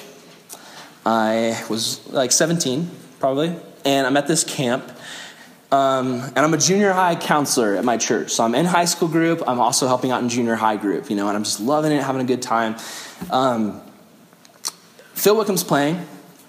I 1.05 1.63
was 1.69 2.07
like 2.09 2.31
17, 2.31 2.89
probably, 3.19 3.55
and 3.83 4.07
I'm 4.07 4.15
at 4.15 4.27
this 4.27 4.43
camp. 4.43 4.89
Um, 5.73 6.21
and 6.21 6.37
I'm 6.37 6.53
a 6.53 6.57
junior 6.59 6.91
high 6.93 7.15
counselor 7.15 7.75
at 7.75 7.83
my 7.83 7.97
church. 7.97 8.29
So 8.29 8.43
I'm 8.43 8.53
in 8.53 8.63
high 8.63 8.85
school 8.85 9.07
group. 9.07 9.41
I'm 9.47 9.59
also 9.59 9.87
helping 9.87 10.11
out 10.11 10.21
in 10.21 10.29
junior 10.29 10.53
high 10.53 10.77
group, 10.77 11.09
you 11.09 11.15
know, 11.15 11.27
and 11.29 11.35
I'm 11.35 11.43
just 11.43 11.59
loving 11.59 11.91
it, 11.91 12.03
having 12.03 12.21
a 12.21 12.25
good 12.25 12.43
time. 12.43 12.75
Um, 13.31 13.81
Phil 15.15 15.35
Wickham's 15.35 15.63
playing, 15.63 16.05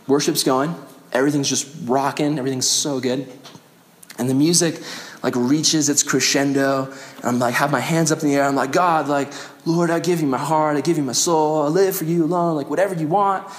worship's 0.06 0.44
going, 0.44 0.74
everything's 1.10 1.48
just 1.48 1.74
rocking, 1.84 2.38
everything's 2.38 2.68
so 2.68 3.00
good. 3.00 3.26
And 4.18 4.28
the 4.28 4.34
music 4.34 4.82
like 5.22 5.34
reaches 5.36 5.88
its 5.88 6.02
crescendo. 6.02 6.92
And 7.16 7.24
I'm 7.24 7.38
like, 7.38 7.54
have 7.54 7.72
my 7.72 7.80
hands 7.80 8.12
up 8.12 8.22
in 8.22 8.28
the 8.28 8.34
air. 8.34 8.44
I'm 8.44 8.56
like, 8.56 8.72
God, 8.72 9.08
like, 9.08 9.32
Lord, 9.64 9.88
I 9.88 10.00
give 10.00 10.20
you 10.20 10.26
my 10.26 10.36
heart, 10.36 10.76
I 10.76 10.82
give 10.82 10.98
you 10.98 11.02
my 11.02 11.12
soul, 11.12 11.62
I 11.62 11.68
live 11.68 11.96
for 11.96 12.04
you 12.04 12.26
alone, 12.26 12.56
like 12.56 12.68
whatever 12.68 12.94
you 12.94 13.08
want. 13.08 13.50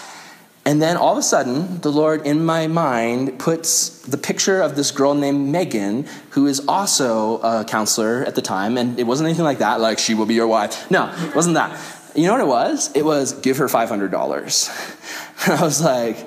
And 0.68 0.82
then 0.82 0.98
all 0.98 1.12
of 1.12 1.20
a 1.20 1.24
sudden, 1.24 1.80
the 1.82 1.92
Lord 1.92 2.26
in 2.26 2.44
my 2.44 2.66
mind 2.66 3.38
puts 3.38 4.00
the 4.00 4.18
picture 4.18 4.62
of 4.62 4.76
this 4.76 4.90
girl 4.90 5.14
named 5.14 5.48
Megan, 5.50 6.08
who 6.32 6.48
is 6.48 6.68
also 6.68 7.38
a 7.42 7.64
counselor 7.64 8.26
at 8.26 8.34
the 8.34 8.42
time. 8.42 8.76
And 8.76 9.00
it 9.00 9.04
wasn't 9.04 9.28
anything 9.28 9.46
like 9.46 9.60
that, 9.60 9.80
like, 9.80 10.00
she 10.00 10.16
will 10.16 10.26
be 10.26 10.34
your 10.34 10.48
wife. 10.48 10.90
No, 10.90 11.14
it 11.20 11.36
wasn't 11.36 11.54
that. 11.54 11.80
You 12.16 12.26
know 12.26 12.34
what 12.34 12.42
it 12.42 12.48
was? 12.48 12.92
It 12.96 13.06
was 13.06 13.34
give 13.34 13.58
her 13.58 13.68
$500. 13.68 15.46
And 15.46 15.54
I 15.60 15.64
was 15.64 15.84
like, 15.84 16.18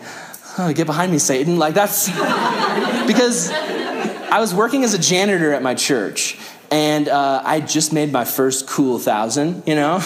oh, 0.59 0.73
get 0.73 0.87
behind 0.87 1.11
me, 1.11 1.19
Satan. 1.19 1.59
Like, 1.59 1.75
that's 1.75 2.07
because 3.09 3.51
I 3.51 4.39
was 4.39 4.55
working 4.55 4.85
as 4.85 4.95
a 4.95 4.99
janitor 4.99 5.53
at 5.53 5.63
my 5.63 5.75
church 5.75 6.39
and 6.71 7.09
uh, 7.09 7.43
I 7.45 7.61
just 7.61 7.93
made 7.93 8.13
my 8.13 8.25
first 8.25 8.69
cool 8.69 8.99
thousand, 8.99 9.65
you 9.67 9.75
know? 9.75 10.01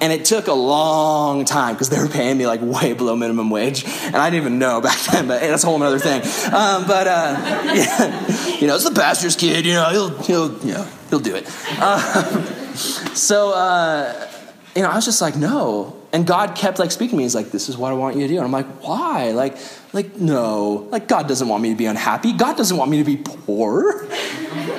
And 0.00 0.12
it 0.12 0.24
took 0.24 0.46
a 0.46 0.54
long 0.54 1.44
time 1.44 1.74
because 1.74 1.90
they 1.90 1.98
were 1.98 2.08
paying 2.08 2.38
me 2.38 2.46
like 2.46 2.60
way 2.62 2.92
below 2.94 3.16
minimum 3.16 3.50
wage. 3.50 3.84
And 3.84 4.16
I 4.16 4.30
didn't 4.30 4.42
even 4.46 4.58
know 4.58 4.80
back 4.82 4.98
then, 5.10 5.28
but 5.28 5.40
that's 5.40 5.64
a 5.64 5.66
whole 5.66 5.82
other 5.82 5.98
thing. 5.98 6.22
Um, 6.52 6.86
but, 6.86 7.06
uh, 7.06 7.36
yeah, 7.74 8.56
you 8.58 8.66
know, 8.66 8.76
it's 8.76 8.88
the 8.88 8.92
pastor's 8.94 9.36
kid, 9.36 9.66
you 9.66 9.74
know, 9.74 9.90
he'll, 9.90 10.18
he'll, 10.22 10.66
you 10.66 10.74
know, 10.74 10.88
he'll 11.10 11.20
do 11.20 11.34
it. 11.34 11.46
Uh, 11.78 12.44
so, 12.74 13.52
uh, 13.52 14.28
you 14.74 14.82
know, 14.82 14.90
I 14.90 14.96
was 14.96 15.04
just 15.04 15.20
like, 15.20 15.36
no. 15.36 15.96
And 16.12 16.26
God 16.26 16.56
kept 16.56 16.78
like 16.78 16.90
speaking 16.90 17.12
to 17.12 17.16
me. 17.18 17.22
He's 17.24 17.34
like, 17.34 17.50
this 17.50 17.68
is 17.68 17.76
what 17.76 17.92
I 17.92 17.94
want 17.94 18.16
you 18.16 18.22
to 18.22 18.28
do. 18.28 18.36
And 18.36 18.44
I'm 18.44 18.52
like, 18.52 18.66
why? 18.82 19.30
Like, 19.30 19.56
like, 19.92 20.16
no. 20.16 20.88
Like, 20.90 21.08
God 21.08 21.26
doesn't 21.26 21.48
want 21.48 21.62
me 21.62 21.70
to 21.70 21.76
be 21.76 21.86
unhappy. 21.86 22.32
God 22.32 22.56
doesn't 22.56 22.76
want 22.76 22.90
me 22.90 22.98
to 22.98 23.04
be 23.04 23.16
poor. 23.16 24.06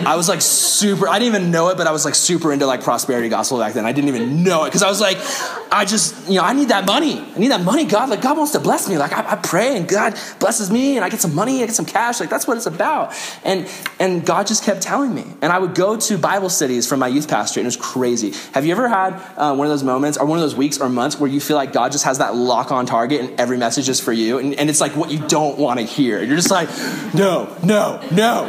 I 0.05 0.15
was 0.15 0.27
like 0.27 0.41
super, 0.41 1.07
I 1.07 1.19
didn't 1.19 1.35
even 1.35 1.51
know 1.51 1.69
it, 1.69 1.77
but 1.77 1.87
I 1.87 1.91
was 1.91 2.05
like 2.05 2.15
super 2.15 2.51
into 2.51 2.65
like 2.65 2.81
prosperity 2.81 3.29
gospel 3.29 3.59
back 3.59 3.73
then. 3.73 3.85
I 3.85 3.91
didn't 3.91 4.07
even 4.07 4.43
know 4.43 4.63
it 4.63 4.69
because 4.69 4.83
I 4.83 4.89
was 4.89 4.99
like, 4.99 5.17
I 5.71 5.85
just, 5.85 6.27
you 6.27 6.35
know, 6.35 6.43
I 6.43 6.53
need 6.53 6.69
that 6.69 6.85
money. 6.85 7.19
I 7.19 7.37
need 7.37 7.51
that 7.51 7.63
money, 7.63 7.85
God. 7.85 8.09
Like, 8.09 8.21
God 8.21 8.37
wants 8.37 8.51
to 8.53 8.59
bless 8.59 8.89
me. 8.89 8.97
Like, 8.97 9.13
I, 9.13 9.33
I 9.33 9.35
pray 9.35 9.77
and 9.77 9.87
God 9.87 10.17
blesses 10.39 10.69
me 10.69 10.97
and 10.97 11.05
I 11.05 11.09
get 11.09 11.21
some 11.21 11.33
money, 11.33 11.63
I 11.63 11.67
get 11.67 11.75
some 11.75 11.85
cash. 11.85 12.19
Like, 12.19 12.29
that's 12.29 12.47
what 12.47 12.57
it's 12.57 12.65
about. 12.65 13.13
And, 13.45 13.69
and 13.99 14.25
God 14.25 14.47
just 14.47 14.63
kept 14.63 14.81
telling 14.81 15.13
me. 15.13 15.23
And 15.41 15.53
I 15.53 15.59
would 15.59 15.75
go 15.75 15.97
to 15.97 16.17
Bible 16.17 16.49
studies 16.49 16.87
from 16.87 16.99
my 16.99 17.07
youth 17.07 17.29
pastor 17.29 17.59
and 17.59 17.65
it 17.65 17.67
was 17.67 17.77
crazy. 17.77 18.33
Have 18.53 18.65
you 18.65 18.71
ever 18.71 18.89
had 18.89 19.13
uh, 19.37 19.55
one 19.55 19.67
of 19.67 19.71
those 19.71 19.83
moments 19.83 20.17
or 20.17 20.25
one 20.25 20.37
of 20.37 20.43
those 20.43 20.55
weeks 20.55 20.79
or 20.79 20.89
months 20.89 21.19
where 21.19 21.29
you 21.29 21.39
feel 21.39 21.55
like 21.55 21.71
God 21.71 21.91
just 21.91 22.05
has 22.05 22.17
that 22.17 22.35
lock 22.35 22.71
on 22.71 22.85
target 22.85 23.21
and 23.21 23.39
every 23.39 23.57
message 23.57 23.87
is 23.87 23.99
for 23.99 24.11
you? 24.11 24.39
And, 24.39 24.55
and 24.55 24.69
it's 24.69 24.81
like 24.81 24.95
what 25.01 25.09
you 25.09 25.19
don't 25.27 25.57
want 25.57 25.79
to 25.79 25.85
hear. 25.85 26.21
You're 26.21 26.35
just 26.35 26.51
like, 26.51 26.69
no, 27.15 27.57
no, 27.63 27.99
no, 28.11 28.45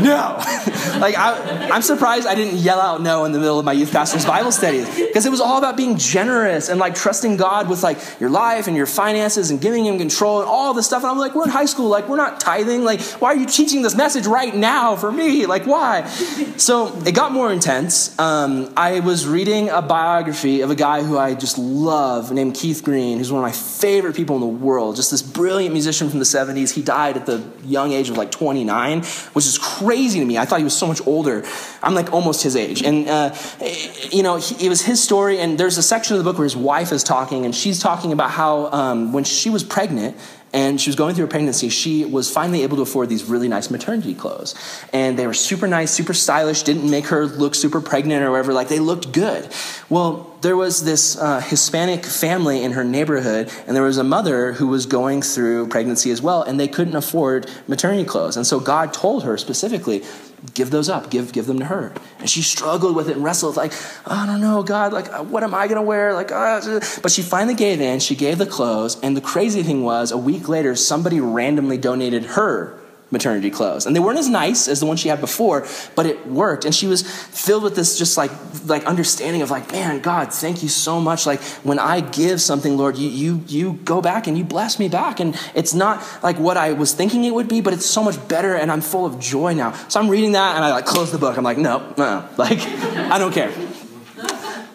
no. 0.00 0.36
like, 1.00 1.18
I, 1.18 1.68
I'm 1.72 1.82
surprised 1.82 2.26
I 2.26 2.36
didn't 2.36 2.58
yell 2.60 2.80
out 2.80 3.02
no 3.02 3.24
in 3.24 3.32
the 3.32 3.40
middle 3.40 3.58
of 3.58 3.64
my 3.64 3.72
youth 3.72 3.90
pastor's 3.90 4.24
Bible 4.24 4.52
studies 4.52 4.88
because 4.94 5.26
it 5.26 5.30
was 5.30 5.40
all 5.40 5.58
about 5.58 5.76
being 5.76 5.98
generous 5.98 6.68
and 6.68 6.78
like 6.78 6.94
trusting 6.94 7.36
God 7.36 7.68
with 7.68 7.82
like 7.82 7.98
your 8.20 8.30
life 8.30 8.68
and 8.68 8.76
your 8.76 8.86
finances 8.86 9.50
and 9.50 9.60
giving 9.60 9.84
Him 9.84 9.98
control 9.98 10.38
and 10.40 10.48
all 10.48 10.72
this 10.72 10.86
stuff. 10.86 11.02
And 11.02 11.10
I'm 11.10 11.18
like, 11.18 11.34
we're 11.34 11.44
in 11.44 11.50
high 11.50 11.64
school, 11.64 11.88
like, 11.88 12.08
we're 12.08 12.16
not 12.16 12.40
tithing. 12.40 12.84
Like, 12.84 13.00
why 13.20 13.32
are 13.32 13.36
you 13.36 13.46
teaching 13.46 13.82
this 13.82 13.96
message 13.96 14.26
right 14.28 14.54
now 14.54 14.94
for 14.94 15.10
me? 15.10 15.46
Like, 15.46 15.66
why? 15.66 16.06
So 16.58 16.96
it 17.04 17.14
got 17.16 17.32
more 17.32 17.52
intense. 17.52 18.16
Um, 18.20 18.72
I 18.76 19.00
was 19.00 19.26
reading 19.26 19.68
a 19.68 19.82
biography 19.82 20.60
of 20.60 20.70
a 20.70 20.76
guy 20.76 21.02
who 21.02 21.18
I 21.18 21.34
just 21.34 21.58
love 21.58 22.30
named 22.30 22.54
Keith 22.54 22.84
Green, 22.84 23.18
who's 23.18 23.32
one 23.32 23.42
of 23.42 23.48
my 23.48 23.52
favorite 23.52 24.14
people 24.14 24.36
in 24.36 24.42
the 24.42 24.46
world, 24.46 24.94
just 24.94 25.10
this 25.10 25.22
brilliant 25.22 25.72
musician 25.72 25.87
from 26.10 26.18
the 26.18 26.24
70s. 26.24 26.72
He 26.72 26.82
died 26.82 27.16
at 27.16 27.26
the 27.26 27.42
young 27.64 27.92
age 27.92 28.10
of 28.10 28.16
like 28.16 28.30
29, 28.30 29.02
which 29.32 29.46
is 29.46 29.58
crazy 29.58 30.20
to 30.20 30.24
me. 30.24 30.36
I 30.38 30.44
thought 30.44 30.58
he 30.58 30.64
was 30.64 30.76
so 30.76 30.86
much 30.86 31.06
older. 31.06 31.44
I'm 31.82 31.94
like 31.94 32.12
almost 32.12 32.42
his 32.42 32.56
age. 32.56 32.82
And, 32.82 33.08
uh, 33.08 33.34
you 34.10 34.22
know, 34.22 34.36
he, 34.36 34.66
it 34.66 34.68
was 34.68 34.82
his 34.82 35.02
story. 35.02 35.38
And 35.38 35.58
there's 35.58 35.78
a 35.78 35.82
section 35.82 36.16
of 36.16 36.24
the 36.24 36.30
book 36.30 36.38
where 36.38 36.44
his 36.44 36.56
wife 36.56 36.92
is 36.92 37.04
talking, 37.04 37.44
and 37.44 37.54
she's 37.54 37.80
talking 37.80 38.12
about 38.12 38.30
how 38.30 38.70
um, 38.72 39.12
when 39.12 39.24
she 39.24 39.50
was 39.50 39.64
pregnant, 39.64 40.16
and 40.58 40.80
she 40.80 40.90
was 40.90 40.96
going 40.96 41.14
through 41.14 41.26
her 41.26 41.30
pregnancy, 41.30 41.68
she 41.68 42.04
was 42.04 42.28
finally 42.28 42.64
able 42.64 42.78
to 42.78 42.82
afford 42.82 43.08
these 43.08 43.22
really 43.22 43.46
nice 43.46 43.70
maternity 43.70 44.12
clothes. 44.12 44.56
And 44.92 45.16
they 45.16 45.24
were 45.24 45.32
super 45.32 45.68
nice, 45.68 45.92
super 45.92 46.12
stylish, 46.12 46.64
didn't 46.64 46.90
make 46.90 47.06
her 47.06 47.26
look 47.26 47.54
super 47.54 47.80
pregnant 47.80 48.24
or 48.24 48.32
whatever. 48.32 48.52
Like 48.52 48.66
they 48.66 48.80
looked 48.80 49.12
good. 49.12 49.48
Well, 49.88 50.36
there 50.40 50.56
was 50.56 50.84
this 50.84 51.16
uh, 51.16 51.40
Hispanic 51.40 52.04
family 52.04 52.64
in 52.64 52.72
her 52.72 52.82
neighborhood, 52.82 53.52
and 53.68 53.76
there 53.76 53.84
was 53.84 53.98
a 53.98 54.04
mother 54.04 54.52
who 54.52 54.66
was 54.66 54.86
going 54.86 55.22
through 55.22 55.68
pregnancy 55.68 56.10
as 56.10 56.20
well, 56.20 56.42
and 56.42 56.58
they 56.58 56.68
couldn't 56.68 56.96
afford 56.96 57.48
maternity 57.68 58.04
clothes. 58.04 58.36
And 58.36 58.44
so 58.44 58.58
God 58.58 58.92
told 58.92 59.22
her 59.22 59.38
specifically, 59.38 60.02
give 60.54 60.70
those 60.70 60.88
up, 60.88 61.10
give, 61.10 61.32
give 61.32 61.46
them 61.46 61.58
to 61.58 61.64
her. 61.66 61.92
And 62.18 62.28
she 62.28 62.42
struggled 62.42 62.94
with 62.94 63.08
it 63.08 63.16
and 63.16 63.24
wrestled, 63.24 63.56
like, 63.56 63.72
I 64.06 64.26
don't 64.26 64.40
know, 64.40 64.62
God, 64.62 64.92
like, 64.92 65.12
uh, 65.12 65.22
what 65.22 65.42
am 65.42 65.54
I 65.54 65.68
gonna 65.68 65.82
wear? 65.82 66.14
Like, 66.14 66.30
uh, 66.32 66.80
but 67.02 67.10
she 67.10 67.22
finally 67.22 67.54
gave 67.54 67.80
in, 67.80 68.00
she 68.00 68.14
gave 68.14 68.38
the 68.38 68.46
clothes, 68.46 68.98
and 69.02 69.16
the 69.16 69.20
crazy 69.20 69.62
thing 69.62 69.82
was, 69.82 70.10
a 70.10 70.18
week 70.18 70.48
later, 70.48 70.74
somebody 70.74 71.20
randomly 71.20 71.78
donated 71.78 72.24
her 72.24 72.78
maternity 73.10 73.50
clothes. 73.50 73.86
And 73.86 73.96
they 73.96 74.00
weren't 74.00 74.18
as 74.18 74.28
nice 74.28 74.68
as 74.68 74.80
the 74.80 74.86
one 74.86 74.96
she 74.96 75.08
had 75.08 75.20
before, 75.20 75.66
but 75.94 76.06
it 76.06 76.26
worked. 76.26 76.64
And 76.64 76.74
she 76.74 76.86
was 76.86 77.02
filled 77.02 77.62
with 77.62 77.74
this 77.74 77.98
just 77.98 78.16
like 78.16 78.30
like 78.66 78.84
understanding 78.84 79.42
of 79.42 79.50
like, 79.50 79.72
man, 79.72 80.00
God, 80.00 80.32
thank 80.32 80.62
you 80.62 80.68
so 80.68 81.00
much. 81.00 81.26
Like 81.26 81.40
when 81.62 81.78
I 81.78 82.00
give 82.00 82.40
something, 82.40 82.76
Lord, 82.76 82.96
you 82.96 83.08
you 83.08 83.42
you 83.46 83.72
go 83.84 84.00
back 84.02 84.26
and 84.26 84.36
you 84.36 84.44
bless 84.44 84.78
me 84.78 84.88
back. 84.88 85.20
And 85.20 85.38
it's 85.54 85.74
not 85.74 86.04
like 86.22 86.38
what 86.38 86.56
I 86.56 86.72
was 86.72 86.92
thinking 86.92 87.24
it 87.24 87.32
would 87.32 87.48
be, 87.48 87.60
but 87.60 87.72
it's 87.72 87.86
so 87.86 88.02
much 88.02 88.16
better 88.28 88.54
and 88.54 88.70
I'm 88.70 88.80
full 88.80 89.06
of 89.06 89.18
joy 89.18 89.54
now. 89.54 89.72
So 89.88 90.00
I'm 90.00 90.08
reading 90.08 90.32
that 90.32 90.56
and 90.56 90.64
I 90.64 90.70
like 90.70 90.86
close 90.86 91.10
the 91.10 91.18
book. 91.18 91.36
I'm 91.36 91.44
like, 91.44 91.58
no, 91.58 91.94
no, 91.96 92.04
uh-uh. 92.04 92.28
like 92.36 92.60
I 92.60 93.18
don't 93.18 93.32
care. 93.32 93.52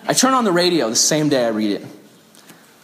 I 0.06 0.14
turn 0.14 0.34
on 0.34 0.44
the 0.44 0.52
radio 0.52 0.90
the 0.90 0.96
same 0.96 1.30
day 1.30 1.46
I 1.46 1.50
read 1.50 1.72
it. 1.72 1.88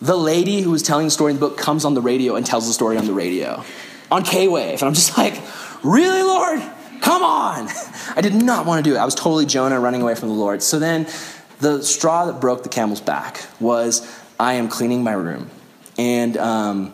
The 0.02 0.16
lady 0.16 0.62
who 0.62 0.72
was 0.72 0.82
telling 0.82 1.08
the 1.08 1.12
story 1.12 1.32
in 1.32 1.40
the 1.40 1.46
book 1.46 1.58
comes 1.58 1.84
on 1.84 1.94
the 1.94 2.02
radio 2.02 2.36
and 2.36 2.46
tells 2.46 2.68
the 2.68 2.74
story 2.74 2.98
on 2.98 3.06
the 3.06 3.14
radio 3.14 3.66
on 4.12 4.24
K 4.24 4.48
Wave. 4.48 4.82
And 4.82 4.84
I'm 4.84 4.94
just 4.94 5.18
like, 5.18 5.42
really, 5.84 6.24
Lord? 6.24 6.62
Come 7.02 7.24
on. 7.24 7.68
I 8.16 8.22
did 8.22 8.36
not 8.36 8.66
want 8.66 8.84
to 8.84 8.90
do 8.90 8.96
it. 8.96 9.00
I 9.00 9.06
was 9.06 9.16
totally 9.16 9.46
Jonah 9.46 9.80
running 9.80 10.02
away 10.02 10.16
from 10.16 10.30
the 10.30 10.36
Lord. 10.36 10.62
So 10.62 10.80
then 10.80 11.08
the 11.60 11.84
straw 11.84 12.26
that 12.26 12.40
broke 12.40 12.64
the 12.64 12.70
camel's 12.70 13.02
back 13.02 13.46
was 13.60 14.08
I 14.40 14.54
am 14.54 14.68
cleaning 14.70 15.04
my 15.04 15.14
room. 15.14 15.50
And 15.98 16.38
um, 16.38 16.94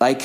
like 0.00 0.22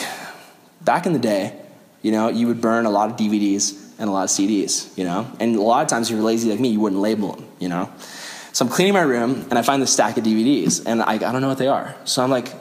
back 0.82 1.06
in 1.06 1.13
the 1.13 1.19
day, 1.19 1.58
You 2.01 2.12
know, 2.12 2.30
you 2.30 2.47
would 2.47 2.62
burn 2.62 2.86
a 2.86 2.89
lot 2.89 3.12
of 3.12 3.15
DVDs 3.15 3.77
and 3.99 4.10
a 4.10 4.12
lot 4.12 4.23
of 4.23 4.30
CDs, 4.32 4.97
you 4.97 5.04
know? 5.04 5.30
And 5.39 5.56
a 5.56 5.62
lot 5.62 5.84
of 5.84 5.88
times, 5.88 6.10
if 6.10 6.15
you're 6.15 6.25
lazy 6.25 6.49
like 6.49 6.60
me, 6.60 6.69
you 6.69 6.80
wouldn't 6.80 7.01
label 7.01 7.34
them, 7.34 7.45
you 7.60 7.69
know? 7.69 7.91
So 8.54 8.65
I'm 8.65 8.71
cleaning 8.71 8.93
my 8.93 9.01
room 9.01 9.45
and 9.49 9.54
I 9.54 9.62
find 9.62 9.82
this 9.82 9.93
stack 9.93 10.17
of 10.17 10.23
DVDs 10.23 10.84
and 10.86 11.01
I, 11.01 11.13
I 11.13 11.17
don't 11.32 11.41
know 11.41 11.47
what 11.47 11.60
they 11.60 11.67
are. 11.67 11.95
So 12.06 12.23
I'm 12.23 12.32
like, 12.32 12.51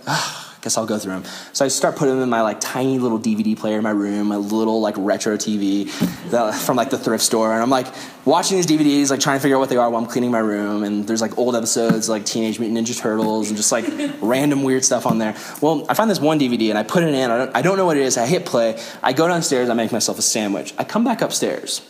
guess 0.60 0.76
I'll 0.76 0.86
go 0.86 0.98
through 0.98 1.12
them. 1.12 1.24
So 1.52 1.64
I 1.64 1.68
start 1.68 1.96
putting 1.96 2.14
them 2.14 2.22
in 2.22 2.28
my 2.28 2.42
like 2.42 2.60
tiny 2.60 2.98
little 2.98 3.18
DVD 3.18 3.56
player 3.56 3.78
in 3.78 3.82
my 3.82 3.90
room, 3.90 4.28
my 4.28 4.36
little 4.36 4.80
like 4.80 4.94
retro 4.98 5.36
TV 5.36 5.90
that, 6.30 6.54
from 6.54 6.76
like 6.76 6.90
the 6.90 6.98
thrift 6.98 7.24
store, 7.24 7.52
and 7.52 7.62
I'm 7.62 7.70
like 7.70 7.86
watching 8.24 8.56
these 8.56 8.66
DVDs, 8.66 9.10
like 9.10 9.20
trying 9.20 9.38
to 9.38 9.42
figure 9.42 9.56
out 9.56 9.60
what 9.60 9.68
they 9.68 9.76
are 9.76 9.88
while 9.88 10.02
I'm 10.02 10.08
cleaning 10.08 10.30
my 10.30 10.38
room. 10.38 10.84
And 10.84 11.06
there's 11.06 11.20
like 11.20 11.38
old 11.38 11.56
episodes 11.56 12.08
like 12.08 12.24
Teenage 12.24 12.58
Mutant 12.58 12.86
Ninja 12.86 12.98
Turtles 12.98 13.48
and 13.48 13.56
just 13.56 13.72
like 13.72 13.86
random 14.20 14.62
weird 14.62 14.84
stuff 14.84 15.06
on 15.06 15.18
there. 15.18 15.34
Well, 15.60 15.86
I 15.88 15.94
find 15.94 16.10
this 16.10 16.20
one 16.20 16.38
DVD 16.38 16.70
and 16.70 16.78
I 16.78 16.82
put 16.82 17.02
it 17.02 17.14
in. 17.14 17.30
I 17.30 17.38
don't, 17.38 17.56
I 17.56 17.62
don't 17.62 17.76
know 17.76 17.86
what 17.86 17.96
it 17.96 18.02
is. 18.02 18.18
I 18.18 18.26
hit 18.26 18.44
play. 18.44 18.80
I 19.02 19.12
go 19.12 19.28
downstairs. 19.28 19.68
I 19.68 19.74
make 19.74 19.92
myself 19.92 20.18
a 20.18 20.22
sandwich. 20.22 20.74
I 20.78 20.84
come 20.84 21.04
back 21.04 21.22
upstairs. 21.22 21.86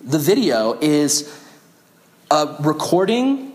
The 0.00 0.18
video 0.18 0.78
is 0.80 1.34
a 2.30 2.56
recording 2.60 3.48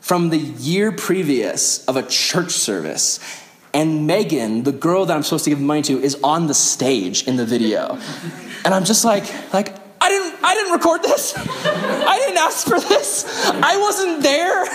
from 0.00 0.28
the 0.28 0.38
year 0.38 0.92
previous 0.92 1.84
of 1.86 1.96
a 1.96 2.02
church 2.02 2.50
service 2.50 3.18
and 3.74 4.06
Megan, 4.06 4.62
the 4.62 4.72
girl 4.72 5.04
that 5.06 5.14
I'm 5.14 5.24
supposed 5.24 5.44
to 5.44 5.50
give 5.50 5.60
money 5.60 5.82
to, 5.82 6.00
is 6.00 6.16
on 6.22 6.46
the 6.46 6.54
stage 6.54 7.26
in 7.26 7.36
the 7.36 7.44
video. 7.44 7.98
And 8.64 8.72
I'm 8.72 8.84
just 8.84 9.04
like, 9.04 9.24
like, 9.52 9.74
I 10.00 10.08
didn't, 10.10 10.44
I 10.44 10.54
didn't 10.54 10.72
record 10.72 11.02
this. 11.02 11.34
I 11.36 12.18
didn't 12.18 12.36
ask 12.36 12.66
for 12.66 12.78
this. 12.78 13.24
I 13.46 13.78
wasn't 13.78 14.22
there. 14.22 14.66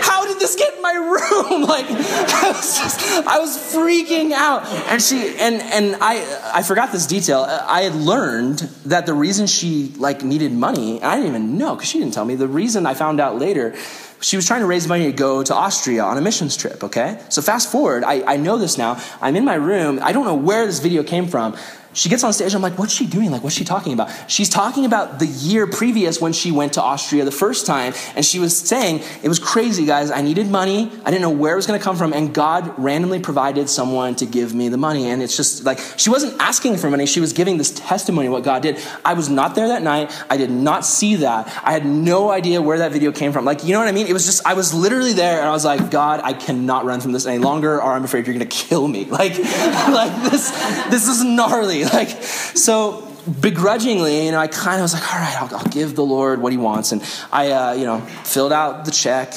How 0.00 0.24
did 0.26 0.38
this 0.38 0.54
get 0.54 0.74
in 0.74 0.82
my 0.82 0.92
room? 0.92 1.66
Like, 1.76 1.86
I 1.90 2.52
was, 2.54 2.78
just, 2.78 3.26
I 3.26 3.38
was 3.40 3.56
freaking 3.56 4.32
out. 4.32 4.64
And 4.88 5.02
she, 5.02 5.36
and, 5.36 5.60
and 5.60 5.96
I, 6.00 6.52
I 6.54 6.62
forgot 6.62 6.92
this 6.92 7.06
detail. 7.06 7.40
I 7.40 7.82
had 7.82 7.94
learned 7.94 8.60
that 8.84 9.04
the 9.04 9.14
reason 9.14 9.46
she 9.48 9.92
like 9.96 10.22
needed 10.22 10.52
money, 10.52 11.02
I 11.02 11.16
didn't 11.16 11.28
even 11.28 11.58
know 11.58 11.74
because 11.74 11.88
she 11.88 11.98
didn't 11.98 12.14
tell 12.14 12.24
me. 12.24 12.36
The 12.36 12.48
reason 12.48 12.86
I 12.86 12.94
found 12.94 13.20
out 13.20 13.38
later 13.38 13.74
she 14.20 14.36
was 14.36 14.46
trying 14.46 14.60
to 14.60 14.66
raise 14.66 14.88
money 14.88 15.06
to 15.06 15.12
go 15.12 15.42
to 15.42 15.54
Austria 15.54 16.02
on 16.02 16.16
a 16.16 16.20
missions 16.20 16.56
trip, 16.56 16.82
okay? 16.84 17.20
So 17.28 17.42
fast 17.42 17.70
forward, 17.70 18.04
I, 18.04 18.22
I 18.34 18.36
know 18.36 18.56
this 18.56 18.78
now. 18.78 19.02
I'm 19.20 19.36
in 19.36 19.44
my 19.44 19.54
room. 19.54 19.98
I 20.02 20.12
don't 20.12 20.24
know 20.24 20.34
where 20.34 20.66
this 20.66 20.80
video 20.80 21.02
came 21.02 21.26
from. 21.26 21.56
She 21.96 22.10
gets 22.10 22.22
on 22.24 22.34
stage. 22.34 22.54
I'm 22.54 22.60
like, 22.60 22.78
what's 22.78 22.92
she 22.92 23.06
doing? 23.06 23.30
Like, 23.30 23.42
what's 23.42 23.56
she 23.56 23.64
talking 23.64 23.94
about? 23.94 24.10
She's 24.30 24.50
talking 24.50 24.84
about 24.84 25.18
the 25.18 25.26
year 25.26 25.66
previous 25.66 26.20
when 26.20 26.34
she 26.34 26.52
went 26.52 26.74
to 26.74 26.82
Austria 26.82 27.24
the 27.24 27.30
first 27.30 27.64
time. 27.64 27.94
And 28.14 28.22
she 28.22 28.38
was 28.38 28.56
saying, 28.56 29.02
it 29.22 29.28
was 29.28 29.38
crazy, 29.38 29.86
guys. 29.86 30.10
I 30.10 30.20
needed 30.20 30.46
money. 30.46 30.92
I 31.06 31.10
didn't 31.10 31.22
know 31.22 31.30
where 31.30 31.54
it 31.54 31.56
was 31.56 31.66
going 31.66 31.80
to 31.80 31.82
come 31.82 31.96
from. 31.96 32.12
And 32.12 32.34
God 32.34 32.78
randomly 32.78 33.18
provided 33.18 33.70
someone 33.70 34.14
to 34.16 34.26
give 34.26 34.54
me 34.54 34.68
the 34.68 34.76
money. 34.76 35.08
And 35.08 35.22
it's 35.22 35.38
just 35.38 35.64
like, 35.64 35.80
she 35.96 36.10
wasn't 36.10 36.38
asking 36.38 36.76
for 36.76 36.90
money. 36.90 37.06
She 37.06 37.18
was 37.18 37.32
giving 37.32 37.56
this 37.56 37.70
testimony 37.70 38.26
of 38.26 38.34
what 38.34 38.44
God 38.44 38.60
did. 38.60 38.78
I 39.02 39.14
was 39.14 39.30
not 39.30 39.54
there 39.54 39.68
that 39.68 39.82
night. 39.82 40.12
I 40.28 40.36
did 40.36 40.50
not 40.50 40.84
see 40.84 41.16
that. 41.16 41.46
I 41.64 41.72
had 41.72 41.86
no 41.86 42.30
idea 42.30 42.60
where 42.60 42.76
that 42.76 42.92
video 42.92 43.10
came 43.10 43.32
from. 43.32 43.46
Like, 43.46 43.64
you 43.64 43.72
know 43.72 43.78
what 43.78 43.88
I 43.88 43.92
mean? 43.92 44.06
It 44.06 44.12
was 44.12 44.26
just, 44.26 44.46
I 44.46 44.52
was 44.52 44.74
literally 44.74 45.14
there 45.14 45.38
and 45.38 45.48
I 45.48 45.52
was 45.52 45.64
like, 45.64 45.90
God, 45.90 46.20
I 46.22 46.34
cannot 46.34 46.84
run 46.84 47.00
from 47.00 47.12
this 47.12 47.24
any 47.24 47.38
longer 47.38 47.80
or 47.80 47.94
I'm 47.94 48.04
afraid 48.04 48.26
you're 48.26 48.36
going 48.36 48.46
to 48.46 48.54
kill 48.54 48.86
me. 48.86 49.06
Like, 49.16 49.38
like 49.38 50.30
this, 50.30 50.50
this 50.90 51.08
is 51.08 51.24
gnarly. 51.24 51.85
Like, 51.92 52.08
so 52.08 53.06
begrudgingly, 53.40 54.26
you 54.26 54.32
know, 54.32 54.38
I 54.38 54.46
kind 54.48 54.76
of 54.76 54.82
was 54.82 54.94
like, 54.94 55.12
all 55.12 55.18
right, 55.18 55.36
I'll, 55.40 55.56
I'll 55.56 55.72
give 55.72 55.94
the 55.94 56.04
Lord 56.04 56.40
what 56.40 56.52
he 56.52 56.58
wants. 56.58 56.92
And 56.92 57.02
I, 57.32 57.50
uh, 57.50 57.72
you 57.72 57.84
know, 57.84 58.00
filled 58.00 58.52
out 58.52 58.84
the 58.84 58.90
check, 58.90 59.34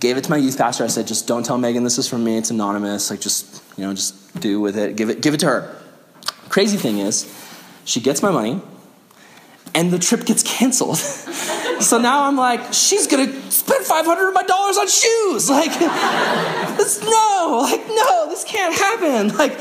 gave 0.00 0.16
it 0.16 0.24
to 0.24 0.30
my 0.30 0.36
youth 0.36 0.58
pastor. 0.58 0.84
I 0.84 0.88
said, 0.88 1.06
just 1.06 1.26
don't 1.26 1.44
tell 1.44 1.58
Megan 1.58 1.84
this 1.84 1.98
is 1.98 2.08
from 2.08 2.24
me. 2.24 2.36
It's 2.36 2.50
anonymous. 2.50 3.10
Like, 3.10 3.20
just, 3.20 3.62
you 3.76 3.84
know, 3.84 3.94
just 3.94 4.40
do 4.40 4.60
with 4.60 4.76
it. 4.76 4.96
Give 4.96 5.10
it, 5.10 5.20
give 5.20 5.34
it 5.34 5.40
to 5.40 5.46
her. 5.46 5.76
Crazy 6.48 6.76
thing 6.76 6.98
is, 6.98 7.32
she 7.84 8.00
gets 8.00 8.22
my 8.22 8.30
money 8.30 8.60
and 9.74 9.90
the 9.90 9.98
trip 9.98 10.24
gets 10.24 10.42
canceled. 10.42 10.96
so 11.80 11.98
now 11.98 12.24
I'm 12.24 12.36
like, 12.36 12.72
she's 12.72 13.06
gonna 13.06 13.32
spend 13.52 13.84
500 13.84 14.28
of 14.28 14.34
my 14.34 14.42
dollars 14.42 14.78
on 14.78 14.88
shoes. 14.88 15.50
Like, 15.50 15.78
this, 16.78 17.00
no, 17.02 17.68
like, 17.70 17.86
no, 17.88 18.28
this 18.28 18.44
can't 18.44 18.74
happen. 18.74 19.36
Like, 19.36 19.52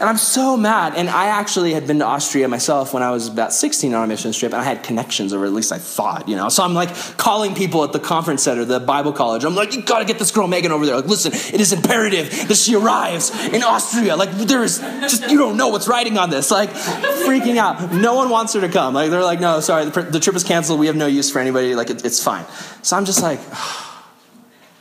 and 0.00 0.08
I'm 0.08 0.16
so 0.16 0.56
mad. 0.56 0.94
And 0.96 1.08
I 1.08 1.26
actually 1.26 1.74
had 1.74 1.86
been 1.86 1.98
to 1.98 2.06
Austria 2.06 2.46
myself 2.48 2.94
when 2.94 3.02
I 3.02 3.10
was 3.10 3.28
about 3.28 3.52
16 3.52 3.92
on 3.92 4.04
a 4.04 4.06
mission 4.06 4.32
trip, 4.32 4.52
and 4.52 4.60
I 4.60 4.64
had 4.64 4.82
connections, 4.82 5.32
or 5.32 5.44
at 5.44 5.52
least 5.52 5.72
I 5.72 5.78
thought, 5.78 6.28
you 6.28 6.36
know. 6.36 6.48
So 6.48 6.62
I'm 6.62 6.74
like 6.74 6.94
calling 7.16 7.54
people 7.54 7.82
at 7.84 7.92
the 7.92 7.98
conference 7.98 8.44
center, 8.44 8.64
the 8.64 8.80
Bible 8.80 9.12
college. 9.12 9.44
I'm 9.44 9.54
like, 9.54 9.74
you 9.74 9.82
gotta 9.82 10.04
get 10.04 10.18
this 10.18 10.30
girl 10.30 10.46
Megan 10.46 10.70
over 10.70 10.86
there. 10.86 10.96
Like, 10.96 11.06
listen, 11.06 11.32
it 11.32 11.60
is 11.60 11.72
imperative 11.72 12.48
that 12.48 12.56
she 12.56 12.76
arrives 12.76 13.30
in 13.46 13.62
Austria. 13.62 14.16
Like, 14.16 14.30
there's 14.30 14.78
just, 14.78 15.28
you 15.28 15.38
don't 15.38 15.56
know 15.56 15.68
what's 15.68 15.88
writing 15.88 16.18
on 16.18 16.30
this. 16.30 16.50
Like, 16.50 16.70
freaking 16.70 17.56
out. 17.56 17.92
No 17.92 18.14
one 18.14 18.30
wants 18.30 18.54
her 18.54 18.60
to 18.60 18.68
come. 18.68 18.94
Like, 18.94 19.10
they're 19.10 19.24
like, 19.24 19.40
no, 19.40 19.60
sorry, 19.60 19.86
the, 19.86 20.02
the 20.02 20.20
trip 20.20 20.36
is 20.36 20.44
canceled. 20.44 20.78
We 20.78 20.86
have 20.86 20.96
no 20.96 21.06
use 21.06 21.30
for 21.30 21.40
anybody. 21.40 21.74
Like, 21.74 21.90
it, 21.90 22.04
it's 22.04 22.22
fine. 22.22 22.44
So 22.82 22.96
I'm 22.96 23.04
just 23.04 23.22
like, 23.22 23.39
oh, 23.52 24.04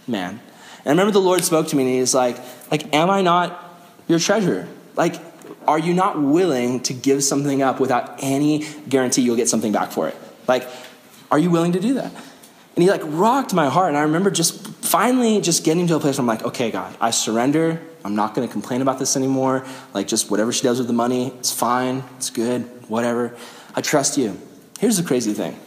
man. 0.07 0.39
And 0.80 0.88
I 0.88 0.89
remember 0.89 1.12
the 1.12 1.20
Lord 1.20 1.43
spoke 1.43 1.68
to 1.68 1.76
me 1.76 1.84
and 1.84 1.91
he's 1.91 2.14
like, 2.14 2.38
like, 2.72 2.93
am 2.93 3.10
I 3.10 3.22
not 3.22 3.82
your 4.07 4.20
treasure? 4.20 4.68
Like, 4.95 5.16
are 5.68 5.80
you 5.80 5.93
not 5.93 6.22
willing 6.22 6.80
to 6.82 6.93
give 6.93 7.24
something 7.24 7.62
up 7.62 7.80
without 7.80 8.16
any 8.20 8.66
guarantee 8.88 9.22
you'll 9.22 9.36
get 9.36 9.49
something 9.49 9.72
back 9.72 9.91
for 9.91 10.07
it? 10.07 10.16
Like, 10.47 10.68
are 11.32 11.38
you 11.38 11.49
willing 11.49 11.74
to 11.74 11.80
do 11.80 11.95
that? 11.95 12.12
And 12.76 12.84
he 12.84 12.89
like 12.89 13.01
rocked 13.03 13.53
my 13.53 13.70
heart. 13.70 13.89
And 13.89 13.97
I 13.97 14.01
remember 14.01 14.32
just 14.32 14.66
finally 14.84 15.41
just 15.41 15.64
getting 15.64 15.86
to 15.88 15.95
a 15.95 15.99
place 15.99 16.18
where 16.18 16.24
I'm 16.24 16.28
like, 16.28 16.43
okay, 16.43 16.72
God, 16.72 16.95
I 16.99 17.12
surrender. 17.12 17.82
I'm 18.03 18.16
not 18.16 18.34
going 18.34 18.47
to 18.47 18.51
complain 18.51 18.82
about 18.82 18.97
this 18.97 19.18
anymore. 19.18 19.66
Like, 19.93 20.07
just 20.07 20.32
whatever 20.32 20.53
she 20.53 20.64
does 20.64 20.80
with 20.80 20.88
the 20.88 20.93
money, 20.93 21.28
it's 21.39 21.51
fine. 21.51 22.03
It's 22.18 22.30
good. 22.30 22.64
Whatever. 22.89 23.36
I 23.76 23.82
trust 23.82 24.18
you. 24.18 24.39
Here's 24.80 24.97
the 24.97 25.03
crazy 25.03 25.34
thing 25.34 25.60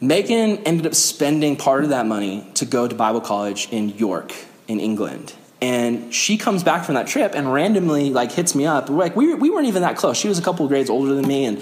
Megan 0.00 0.58
ended 0.58 0.86
up 0.86 0.94
spending 0.94 1.56
part 1.56 1.84
of 1.84 1.90
that 1.90 2.06
money 2.06 2.46
to 2.54 2.64
go 2.64 2.88
to 2.88 2.94
Bible 2.94 3.20
college 3.20 3.68
in 3.70 3.90
York, 3.90 4.34
in 4.66 4.80
England. 4.80 5.34
And 5.60 6.14
she 6.14 6.38
comes 6.38 6.64
back 6.64 6.86
from 6.86 6.94
that 6.94 7.06
trip 7.06 7.32
and 7.34 7.52
randomly 7.52 8.08
like 8.10 8.32
hits 8.32 8.54
me 8.54 8.64
up. 8.64 8.88
We're 8.88 8.96
like 8.96 9.14
we, 9.14 9.34
we 9.34 9.50
weren't 9.50 9.66
even 9.66 9.82
that 9.82 9.98
close. 9.98 10.16
She 10.16 10.28
was 10.28 10.38
a 10.38 10.42
couple 10.42 10.66
grades 10.68 10.88
older 10.88 11.14
than 11.14 11.28
me, 11.28 11.44
and 11.44 11.58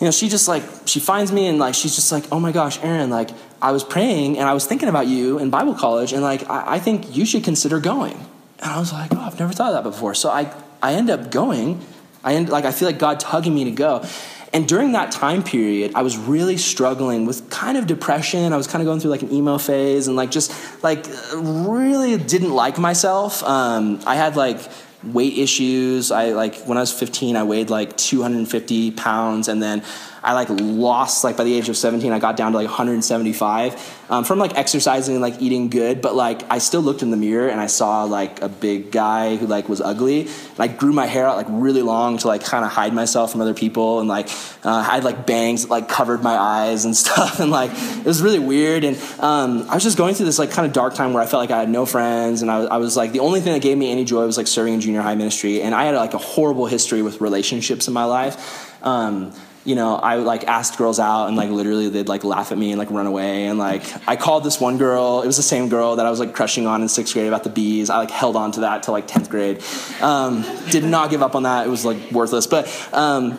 you 0.00 0.06
know 0.06 0.10
she 0.10 0.28
just 0.28 0.48
like 0.48 0.64
she 0.86 0.98
finds 0.98 1.30
me 1.30 1.46
and 1.46 1.60
like 1.60 1.74
she's 1.76 1.94
just 1.94 2.10
like, 2.10 2.24
oh 2.32 2.40
my 2.40 2.50
gosh, 2.50 2.82
Aaron, 2.82 3.10
like 3.10 3.30
I 3.60 3.70
was 3.70 3.84
praying 3.84 4.38
and 4.38 4.48
I 4.48 4.54
was 4.54 4.66
thinking 4.66 4.88
about 4.88 5.06
you 5.06 5.38
in 5.38 5.50
Bible 5.50 5.74
college, 5.74 6.12
and 6.12 6.20
like 6.20 6.50
I, 6.50 6.74
I 6.74 6.78
think 6.80 7.14
you 7.16 7.24
should 7.24 7.44
consider 7.44 7.78
going. 7.78 8.14
And 8.58 8.70
I 8.72 8.80
was 8.80 8.92
like, 8.92 9.14
oh, 9.14 9.20
I've 9.20 9.38
never 9.38 9.52
thought 9.52 9.72
of 9.72 9.84
that 9.84 9.88
before. 9.88 10.14
So 10.14 10.28
I 10.28 10.52
I 10.82 10.94
end 10.94 11.08
up 11.08 11.30
going. 11.30 11.80
I 12.24 12.34
end 12.34 12.48
like 12.48 12.64
I 12.64 12.72
feel 12.72 12.88
like 12.88 12.98
God 12.98 13.20
tugging 13.20 13.54
me 13.54 13.64
to 13.64 13.70
go. 13.70 14.04
And 14.54 14.68
during 14.68 14.92
that 14.92 15.10
time 15.10 15.42
period, 15.42 15.92
I 15.94 16.02
was 16.02 16.18
really 16.18 16.58
struggling 16.58 17.24
with 17.24 17.48
kind 17.48 17.78
of 17.78 17.86
depression. 17.86 18.52
I 18.52 18.56
was 18.56 18.66
kind 18.66 18.82
of 18.82 18.86
going 18.86 19.00
through 19.00 19.10
like 19.10 19.22
an 19.22 19.32
emo 19.32 19.56
phase 19.56 20.08
and 20.08 20.16
like 20.16 20.30
just 20.30 20.52
like 20.82 21.06
really 21.34 22.18
didn't 22.18 22.52
like 22.52 22.78
myself. 22.78 23.42
Um, 23.44 24.00
I 24.06 24.14
had 24.14 24.36
like 24.36 24.60
weight 25.04 25.38
issues. 25.38 26.10
I 26.10 26.32
like 26.32 26.56
when 26.64 26.76
I 26.76 26.82
was 26.82 26.92
15, 26.92 27.34
I 27.36 27.44
weighed 27.44 27.70
like 27.70 27.96
250 27.96 28.90
pounds, 28.92 29.48
and 29.48 29.62
then 29.62 29.82
I 30.22 30.34
like 30.34 30.48
lost 30.50 31.24
like 31.24 31.36
by 31.36 31.44
the 31.44 31.54
age 31.54 31.68
of 31.68 31.76
17, 31.76 32.12
I 32.12 32.18
got 32.18 32.36
down 32.36 32.52
to 32.52 32.58
like 32.58 32.68
175 32.68 34.04
um, 34.08 34.24
from 34.24 34.38
like 34.38 34.56
exercising 34.56 35.14
and 35.14 35.22
like 35.22 35.40
eating 35.40 35.68
good. 35.68 36.00
But 36.00 36.14
like 36.14 36.42
I 36.50 36.58
still 36.58 36.80
looked 36.80 37.02
in 37.02 37.10
the 37.10 37.16
mirror 37.16 37.48
and 37.48 37.60
I 37.60 37.66
saw 37.66 38.04
like 38.04 38.40
a 38.40 38.48
big 38.48 38.92
guy 38.92 39.36
who 39.36 39.46
like 39.46 39.68
was 39.68 39.80
ugly. 39.80 40.22
And 40.22 40.60
I 40.60 40.68
grew 40.68 40.92
my 40.92 41.06
hair 41.06 41.26
out 41.26 41.36
like 41.36 41.46
really 41.48 41.82
long 41.82 42.18
to 42.18 42.28
like 42.28 42.44
kind 42.44 42.64
of 42.64 42.70
hide 42.70 42.94
myself 42.94 43.32
from 43.32 43.40
other 43.40 43.54
people. 43.54 43.98
And 43.98 44.08
like 44.08 44.28
uh, 44.64 44.70
I 44.70 44.82
had 44.82 45.04
like 45.04 45.26
bangs 45.26 45.62
that 45.62 45.70
like 45.70 45.88
covered 45.88 46.22
my 46.22 46.36
eyes 46.36 46.84
and 46.84 46.96
stuff. 47.02 47.40
And 47.40 47.50
like 47.50 47.72
it 47.72 48.04
was 48.04 48.22
really 48.22 48.38
weird. 48.38 48.84
And 48.84 48.96
um, 49.18 49.68
I 49.68 49.74
was 49.74 49.82
just 49.82 49.98
going 49.98 50.14
through 50.14 50.26
this 50.26 50.38
like 50.38 50.52
kind 50.52 50.66
of 50.66 50.72
dark 50.72 50.94
time 50.94 51.14
where 51.14 51.22
I 51.22 51.26
felt 51.26 51.40
like 51.40 51.50
I 51.50 51.58
had 51.58 51.68
no 51.68 51.84
friends. 51.84 52.42
And 52.42 52.50
I, 52.50 52.60
I 52.62 52.76
was 52.76 52.96
like 52.96 53.10
the 53.10 53.20
only 53.20 53.40
thing 53.40 53.54
that 53.54 53.62
gave 53.62 53.76
me 53.76 53.90
any 53.90 54.04
joy 54.04 54.24
was 54.24 54.36
like 54.36 54.46
serving 54.46 54.74
in 54.74 54.80
junior 54.80 55.02
high 55.02 55.16
ministry. 55.16 55.62
And 55.62 55.74
I 55.74 55.84
had 55.84 55.96
like 55.96 56.14
a 56.14 56.18
horrible 56.18 56.66
history 56.66 57.02
with 57.02 57.20
relationships 57.20 57.88
in 57.88 57.94
my 57.94 58.04
life. 58.04 58.68
Um, 58.84 59.32
you 59.64 59.76
know, 59.76 59.96
I 59.96 60.16
like 60.16 60.44
asked 60.44 60.76
girls 60.76 60.98
out 60.98 61.28
and 61.28 61.36
like 61.36 61.50
literally 61.50 61.88
they'd 61.88 62.08
like 62.08 62.24
laugh 62.24 62.50
at 62.50 62.58
me 62.58 62.72
and 62.72 62.78
like 62.78 62.90
run 62.90 63.06
away. 63.06 63.46
And 63.46 63.58
like 63.58 63.84
I 64.08 64.16
called 64.16 64.44
this 64.44 64.60
one 64.60 64.76
girl, 64.76 65.22
it 65.22 65.26
was 65.26 65.36
the 65.36 65.42
same 65.42 65.68
girl 65.68 65.96
that 65.96 66.06
I 66.06 66.10
was 66.10 66.18
like 66.18 66.34
crushing 66.34 66.66
on 66.66 66.82
in 66.82 66.88
sixth 66.88 67.14
grade 67.14 67.28
about 67.28 67.44
the 67.44 67.50
bees. 67.50 67.88
I 67.88 67.98
like 67.98 68.10
held 68.10 68.34
on 68.34 68.52
to 68.52 68.60
that 68.60 68.82
till 68.82 68.92
like 68.92 69.06
10th 69.06 69.28
grade. 69.28 69.62
Um, 70.00 70.44
did 70.70 70.84
not 70.84 71.10
give 71.10 71.22
up 71.22 71.34
on 71.34 71.44
that. 71.44 71.66
It 71.66 71.70
was 71.70 71.84
like 71.84 72.10
worthless. 72.10 72.46
But, 72.46 72.66
um, 72.92 73.38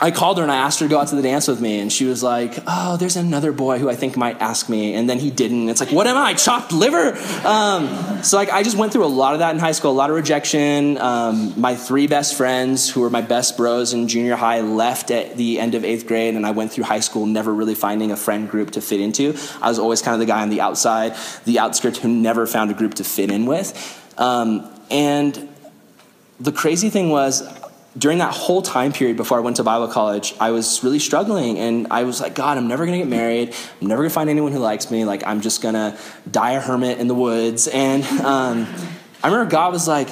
I 0.00 0.12
called 0.12 0.38
her 0.38 0.44
and 0.44 0.52
I 0.52 0.56
asked 0.56 0.78
her 0.78 0.86
to 0.86 0.90
go 0.90 1.00
out 1.00 1.08
to 1.08 1.16
the 1.16 1.22
dance 1.22 1.48
with 1.48 1.60
me, 1.60 1.80
and 1.80 1.92
she 1.92 2.04
was 2.04 2.22
like, 2.22 2.58
"Oh, 2.68 2.96
there's 2.96 3.16
another 3.16 3.50
boy 3.50 3.78
who 3.80 3.90
I 3.90 3.96
think 3.96 4.16
might 4.16 4.40
ask 4.40 4.68
me," 4.68 4.94
and 4.94 5.10
then 5.10 5.18
he 5.18 5.30
didn't. 5.30 5.68
It's 5.68 5.80
like, 5.80 5.90
what 5.90 6.06
am 6.06 6.16
I, 6.16 6.34
chopped 6.34 6.72
liver? 6.72 7.18
Um, 7.44 8.22
so 8.22 8.36
like, 8.36 8.50
I 8.50 8.62
just 8.62 8.76
went 8.76 8.92
through 8.92 9.04
a 9.04 9.06
lot 9.06 9.32
of 9.32 9.40
that 9.40 9.54
in 9.54 9.60
high 9.60 9.72
school, 9.72 9.90
a 9.90 9.92
lot 9.92 10.10
of 10.10 10.16
rejection. 10.16 10.98
Um, 10.98 11.60
my 11.60 11.74
three 11.74 12.06
best 12.06 12.36
friends, 12.36 12.88
who 12.88 13.00
were 13.00 13.10
my 13.10 13.22
best 13.22 13.56
bros 13.56 13.92
in 13.92 14.06
junior 14.06 14.36
high, 14.36 14.60
left 14.60 15.10
at 15.10 15.36
the 15.36 15.58
end 15.58 15.74
of 15.74 15.84
eighth 15.84 16.06
grade, 16.06 16.36
and 16.36 16.46
I 16.46 16.52
went 16.52 16.72
through 16.72 16.84
high 16.84 17.00
school 17.00 17.26
never 17.26 17.52
really 17.52 17.74
finding 17.74 18.12
a 18.12 18.16
friend 18.16 18.48
group 18.48 18.72
to 18.72 18.80
fit 18.80 19.00
into. 19.00 19.36
I 19.60 19.68
was 19.68 19.80
always 19.80 20.00
kind 20.00 20.14
of 20.14 20.20
the 20.20 20.26
guy 20.26 20.42
on 20.42 20.50
the 20.50 20.60
outside, 20.60 21.16
the 21.44 21.58
outskirts, 21.58 21.98
who 21.98 22.08
never 22.08 22.46
found 22.46 22.70
a 22.70 22.74
group 22.74 22.94
to 22.94 23.04
fit 23.04 23.32
in 23.32 23.46
with. 23.46 23.74
Um, 24.16 24.68
and 24.90 25.48
the 26.40 26.52
crazy 26.52 26.88
thing 26.88 27.10
was 27.10 27.42
during 27.98 28.18
that 28.18 28.32
whole 28.32 28.62
time 28.62 28.92
period 28.92 29.16
before 29.16 29.38
I 29.38 29.40
went 29.40 29.56
to 29.56 29.64
Bible 29.64 29.88
college, 29.88 30.34
I 30.38 30.50
was 30.50 30.84
really 30.84 30.98
struggling. 30.98 31.58
And 31.58 31.88
I 31.90 32.04
was 32.04 32.20
like, 32.20 32.34
God, 32.34 32.56
I'm 32.56 32.68
never 32.68 32.86
to 32.98 33.04
get 33.04 33.08
married. 33.08 33.54
I'm 33.80 33.88
never 33.88 34.04
to 34.04 34.10
find 34.10 34.30
anyone 34.30 34.52
who 34.52 34.60
likes 34.60 34.90
me. 34.90 35.04
Like, 35.04 35.26
I'm 35.26 35.40
just 35.40 35.62
to 35.74 35.98
die 36.30 36.52
a 36.52 36.60
hermit 36.60 36.98
in 36.98 37.08
the 37.08 37.14
woods. 37.14 37.66
And 37.66 38.04
um, 38.20 38.66
I 39.22 39.28
remember 39.28 39.50
God 39.50 39.72
was 39.72 39.88
like, 39.88 40.08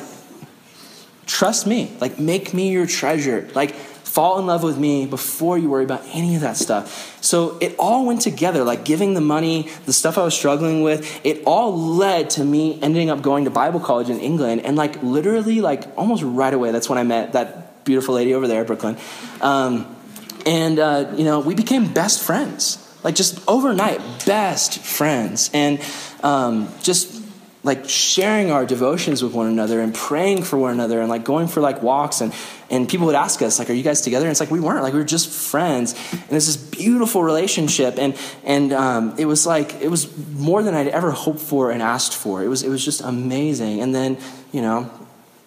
trust 1.26 1.66
me. 1.66 1.96
Like, 2.00 2.18
make 2.18 2.52
me 2.52 2.70
your 2.70 2.86
treasure. 2.86 3.48
Like, 3.54 3.74
fall 3.74 4.38
in 4.38 4.46
love 4.46 4.62
with 4.62 4.78
me 4.78 5.04
before 5.04 5.58
you 5.58 5.68
worry 5.68 5.84
about 5.84 6.02
any 6.14 6.34
of 6.36 6.40
that 6.40 6.56
stuff. 6.56 7.22
So 7.22 7.58
it 7.60 7.76
all 7.78 8.06
went 8.06 8.22
together, 8.22 8.64
like 8.64 8.82
giving 8.82 9.12
the 9.12 9.20
money, 9.20 9.68
the 9.84 9.92
stuff 9.92 10.16
I 10.16 10.24
was 10.24 10.34
struggling 10.34 10.82
with, 10.82 11.20
it 11.22 11.42
all 11.44 11.76
led 11.76 12.30
to 12.30 12.44
me 12.44 12.80
ending 12.80 13.10
up 13.10 13.20
going 13.20 13.44
to 13.44 13.50
Bible 13.50 13.78
college 13.78 14.08
in 14.08 14.18
England. 14.18 14.64
And 14.64 14.74
like 14.74 15.02
literally, 15.02 15.60
like 15.60 15.84
almost 15.98 16.22
right 16.22 16.54
away, 16.54 16.70
that's 16.70 16.88
when 16.88 16.96
I 16.96 17.02
met 17.02 17.32
that 17.34 17.65
beautiful 17.86 18.16
lady 18.16 18.34
over 18.34 18.46
there, 18.46 18.64
Brooklyn. 18.64 18.98
Um, 19.40 19.96
and, 20.44 20.78
uh, 20.78 21.14
you 21.16 21.24
know, 21.24 21.40
we 21.40 21.54
became 21.54 21.92
best 21.92 22.22
friends. 22.22 22.82
Like 23.02 23.14
just 23.14 23.42
overnight, 23.48 24.00
best 24.26 24.80
friends. 24.80 25.48
And 25.54 25.80
um, 26.22 26.68
just 26.82 27.22
like 27.66 27.88
sharing 27.88 28.52
our 28.52 28.64
devotions 28.64 29.22
with 29.22 29.32
one 29.32 29.48
another 29.48 29.80
and 29.80 29.92
praying 29.92 30.44
for 30.44 30.56
one 30.56 30.72
another 30.72 31.00
and 31.00 31.08
like 31.08 31.24
going 31.24 31.48
for 31.48 31.60
like 31.60 31.82
walks 31.82 32.20
and 32.20 32.32
and 32.70 32.88
people 32.88 33.06
would 33.06 33.16
ask 33.16 33.42
us 33.42 33.58
like 33.58 33.68
are 33.68 33.72
you 33.72 33.82
guys 33.82 34.00
together 34.02 34.24
and 34.24 34.30
it's 34.30 34.38
like 34.38 34.52
we 34.52 34.60
weren't 34.60 34.84
like 34.84 34.92
we 34.92 35.00
were 35.00 35.04
just 35.04 35.28
friends 35.28 35.94
and 36.12 36.30
it's 36.30 36.46
this 36.46 36.56
beautiful 36.56 37.24
relationship 37.24 37.98
and 37.98 38.16
and 38.44 38.72
um, 38.72 39.14
it 39.18 39.24
was 39.24 39.46
like 39.46 39.74
it 39.82 39.88
was 39.88 40.16
more 40.34 40.62
than 40.62 40.74
i'd 40.74 40.86
ever 40.86 41.10
hoped 41.10 41.40
for 41.40 41.72
and 41.72 41.82
asked 41.82 42.14
for 42.14 42.42
it 42.42 42.46
was 42.46 42.62
it 42.62 42.68
was 42.68 42.84
just 42.84 43.00
amazing 43.00 43.80
and 43.80 43.92
then 43.92 44.16
you 44.52 44.62
know 44.62 44.88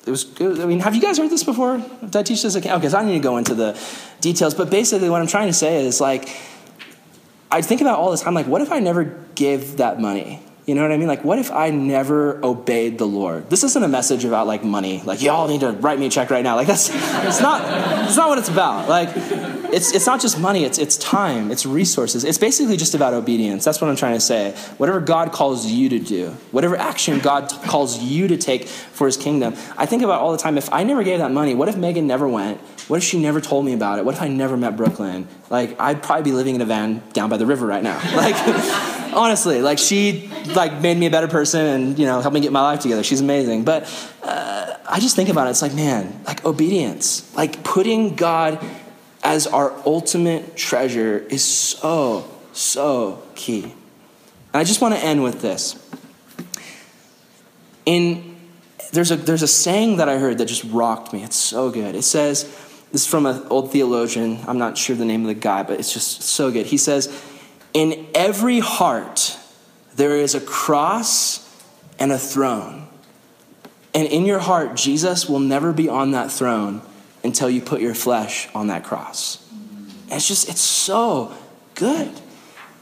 it 0.09 0.11
was. 0.11 0.25
I 0.41 0.65
mean, 0.65 0.79
have 0.79 0.95
you 0.95 1.01
guys 1.01 1.19
heard 1.19 1.29
this 1.29 1.43
before? 1.43 1.77
Did 2.01 2.15
I 2.15 2.23
teach 2.23 2.41
this? 2.41 2.55
Okay, 2.55 2.71
okay, 2.71 2.89
so 2.89 2.97
I 2.97 3.05
need 3.05 3.13
to 3.13 3.19
go 3.19 3.37
into 3.37 3.53
the 3.53 3.79
details. 4.19 4.55
But 4.55 4.69
basically, 4.69 5.09
what 5.09 5.21
I'm 5.21 5.27
trying 5.27 5.47
to 5.47 5.53
say 5.53 5.85
is 5.85 6.01
like, 6.01 6.29
I 7.51 7.61
think 7.61 7.81
about 7.81 7.99
all 7.99 8.11
the 8.11 8.17
time, 8.17 8.33
like, 8.33 8.47
what 8.47 8.61
if 8.61 8.71
I 8.71 8.79
never 8.79 9.03
give 9.35 9.77
that 9.77 10.01
money? 10.01 10.41
You 10.65 10.75
know 10.75 10.81
what 10.81 10.91
I 10.91 10.97
mean? 10.97 11.07
Like, 11.07 11.23
what 11.23 11.39
if 11.39 11.51
I 11.51 11.69
never 11.69 12.43
obeyed 12.43 12.97
the 12.97 13.05
Lord? 13.05 13.49
This 13.49 13.63
isn't 13.63 13.83
a 13.83 13.87
message 13.87 14.25
about 14.25 14.47
like 14.47 14.63
money. 14.63 15.01
Like, 15.03 15.21
y'all 15.21 15.47
need 15.47 15.61
to 15.61 15.71
write 15.71 15.99
me 15.99 16.07
a 16.07 16.09
check 16.09 16.29
right 16.29 16.43
now. 16.43 16.55
Like, 16.55 16.67
that's 16.67 16.89
it's 16.89 17.41
not. 17.41 17.61
It's 18.07 18.17
not 18.17 18.29
what 18.29 18.37
it's 18.39 18.49
about. 18.49 18.89
Like, 18.89 19.09
it's 19.73 19.93
it's 19.93 20.05
not 20.05 20.21
just 20.21 20.39
money. 20.39 20.63
It's 20.63 20.77
it's 20.77 20.97
time. 20.97 21.51
It's 21.51 21.65
resources. 21.65 22.23
It's 22.23 22.37
basically 22.37 22.77
just 22.77 22.95
about 22.95 23.13
obedience. 23.13 23.65
That's 23.65 23.81
what 23.81 23.89
I'm 23.89 23.95
trying 23.95 24.15
to 24.15 24.19
say. 24.19 24.51
Whatever 24.77 24.99
God 24.99 25.31
calls 25.31 25.65
you 25.65 25.89
to 25.89 25.99
do, 25.99 26.31
whatever 26.51 26.75
action 26.75 27.19
God 27.19 27.49
t- 27.49 27.57
calls 27.67 27.99
you 27.99 28.27
to 28.27 28.37
take 28.37 28.67
for 28.67 29.07
His 29.07 29.17
kingdom. 29.17 29.53
I 29.77 29.85
think 29.85 30.03
about 30.03 30.21
all 30.21 30.31
the 30.31 30.37
time. 30.37 30.57
If 30.57 30.71
I 30.71 30.83
never 30.83 31.03
gave 31.03 31.19
that 31.19 31.31
money, 31.31 31.55
what 31.55 31.69
if 31.69 31.77
Megan 31.77 32.07
never 32.07 32.27
went? 32.27 32.59
What 32.89 32.97
if 32.97 33.03
she 33.03 33.19
never 33.19 33.39
told 33.39 33.65
me 33.65 33.73
about 33.73 33.99
it? 33.99 34.05
What 34.05 34.15
if 34.15 34.21
I 34.21 34.27
never 34.27 34.57
met 34.57 34.75
Brooklyn? 34.75 35.27
Like, 35.51 35.79
I'd 35.79 36.01
probably 36.01 36.23
be 36.23 36.31
living 36.31 36.55
in 36.55 36.61
a 36.61 36.65
van 36.65 37.03
down 37.13 37.29
by 37.29 37.37
the 37.37 37.45
river 37.45 37.65
right 37.65 37.83
now. 37.83 37.99
Like 38.19 38.35
honestly 39.13 39.61
like 39.61 39.79
she 39.79 40.29
like 40.55 40.81
made 40.81 40.97
me 40.97 41.05
a 41.05 41.09
better 41.09 41.27
person 41.27 41.65
and 41.65 41.99
you 41.99 42.05
know 42.05 42.21
helped 42.21 42.33
me 42.33 42.39
get 42.39 42.51
my 42.51 42.61
life 42.61 42.79
together 42.79 43.03
she's 43.03 43.21
amazing 43.21 43.63
but 43.63 43.83
uh, 44.23 44.75
i 44.87 44.99
just 44.99 45.15
think 45.15 45.29
about 45.29 45.47
it 45.47 45.51
it's 45.51 45.61
like 45.61 45.73
man 45.73 46.21
like 46.25 46.43
obedience 46.45 47.33
like 47.35 47.63
putting 47.63 48.15
god 48.15 48.63
as 49.23 49.47
our 49.47 49.73
ultimate 49.85 50.55
treasure 50.55 51.19
is 51.29 51.43
so 51.43 52.29
so 52.53 53.21
key. 53.35 53.63
And 53.63 53.73
i 54.55 54.63
just 54.63 54.81
want 54.81 54.95
to 54.95 54.99
end 55.01 55.23
with 55.23 55.41
this. 55.41 55.77
In 57.85 58.37
there's 58.91 59.11
a 59.11 59.15
there's 59.15 59.43
a 59.43 59.47
saying 59.47 59.97
that 59.97 60.09
i 60.09 60.17
heard 60.17 60.37
that 60.37 60.45
just 60.45 60.63
rocked 60.65 61.13
me. 61.13 61.23
It's 61.23 61.35
so 61.35 61.69
good. 61.69 61.95
It 61.95 62.03
says 62.03 62.43
this 62.91 63.03
is 63.03 63.07
from 63.07 63.25
an 63.25 63.45
old 63.49 63.71
theologian. 63.71 64.39
I'm 64.47 64.57
not 64.57 64.77
sure 64.77 64.95
the 64.95 65.05
name 65.05 65.21
of 65.21 65.27
the 65.27 65.33
guy 65.33 65.63
but 65.63 65.79
it's 65.79 65.93
just 65.93 66.21
so 66.21 66.51
good. 66.51 66.65
He 66.65 66.77
says 66.77 67.07
in 67.73 68.07
every 68.15 68.59
heart, 68.59 69.37
there 69.95 70.17
is 70.17 70.33
a 70.33 70.41
cross 70.41 71.45
and 71.99 72.11
a 72.11 72.17
throne. 72.17 72.87
And 73.93 74.07
in 74.07 74.25
your 74.25 74.39
heart, 74.39 74.75
Jesus 74.75 75.27
will 75.27 75.39
never 75.39 75.73
be 75.73 75.89
on 75.89 76.11
that 76.11 76.31
throne 76.31 76.81
until 77.23 77.49
you 77.49 77.61
put 77.61 77.81
your 77.81 77.95
flesh 77.95 78.47
on 78.53 78.67
that 78.67 78.83
cross. 78.83 79.45
And 80.03 80.13
it's 80.13 80.27
just, 80.27 80.49
it's 80.49 80.61
so 80.61 81.33
good. 81.75 82.11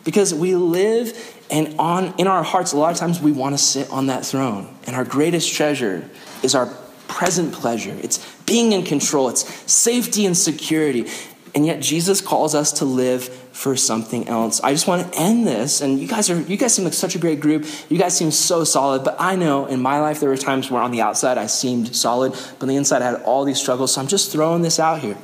Because 0.04 0.34
we 0.34 0.56
live 0.56 1.36
and 1.50 1.76
on 1.80 2.14
in 2.18 2.28
our 2.28 2.44
hearts 2.44 2.74
a 2.74 2.78
lot 2.78 2.92
of 2.92 2.98
times 2.98 3.22
we 3.22 3.32
want 3.32 3.54
to 3.54 3.58
sit 3.58 3.90
on 3.90 4.08
that 4.08 4.26
throne. 4.26 4.74
And 4.86 4.96
our 4.96 5.06
greatest 5.06 5.54
treasure 5.54 6.10
is 6.44 6.56
our 6.56 6.68
present 7.08 7.54
pleasure. 7.54 7.98
It's 8.02 8.26
being 8.44 8.72
in 8.72 8.84
control. 8.84 9.30
It's 9.30 9.46
safety 9.72 10.26
and 10.26 10.38
security. 10.38 11.08
And 11.56 11.66
yet 11.66 11.82
Jesus 11.82 12.22
calls 12.22 12.54
us 12.54 12.74
to 12.74 12.86
live 12.86 13.47
for 13.58 13.76
something 13.76 14.28
else. 14.28 14.62
I 14.62 14.72
just 14.72 14.86
want 14.86 15.12
to 15.12 15.20
end 15.20 15.48
this, 15.48 15.82
and 15.82 16.00
you 16.00 16.08
guys 16.08 16.30
are 16.30 16.40
you 16.40 16.58
guys 16.58 16.76
seem 16.76 16.86
like 16.86 16.94
such 16.94 17.16
a 17.16 17.20
great 17.20 17.40
group. 17.40 17.66
You 17.90 17.98
guys 17.98 18.16
seem 18.16 18.30
so 18.30 18.64
solid, 18.64 19.04
but 19.04 19.16
I 19.18 19.36
know 19.36 19.66
in 19.66 19.82
my 19.82 20.00
life 20.00 20.20
there 20.20 20.30
were 20.30 20.38
times 20.38 20.70
where 20.70 20.80
on 20.80 20.92
the 20.92 21.02
outside 21.02 21.40
I 21.40 21.48
seemed 21.48 21.96
solid, 21.96 22.34
but 22.34 22.62
on 22.62 22.68
the 22.68 22.76
inside 22.76 23.02
I 23.02 23.06
had 23.06 23.24
all 23.24 23.46
these 23.46 23.60
struggles. 23.60 23.96
So 23.96 24.02
I'm 24.02 24.06
just 24.08 24.32
throwing 24.32 24.62
this 24.62 24.80
out 24.80 25.00
here. 25.00 25.18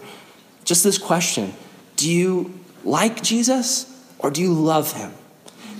Just 0.65 0.84
this 0.84 0.97
question. 0.97 1.53
Do 1.95 2.09
you 2.09 2.59
like 2.84 3.21
Jesus 3.21 3.86
or 4.17 4.31
do 4.31 4.41
you 4.41 4.51
love 4.51 4.93
him? 4.93 5.13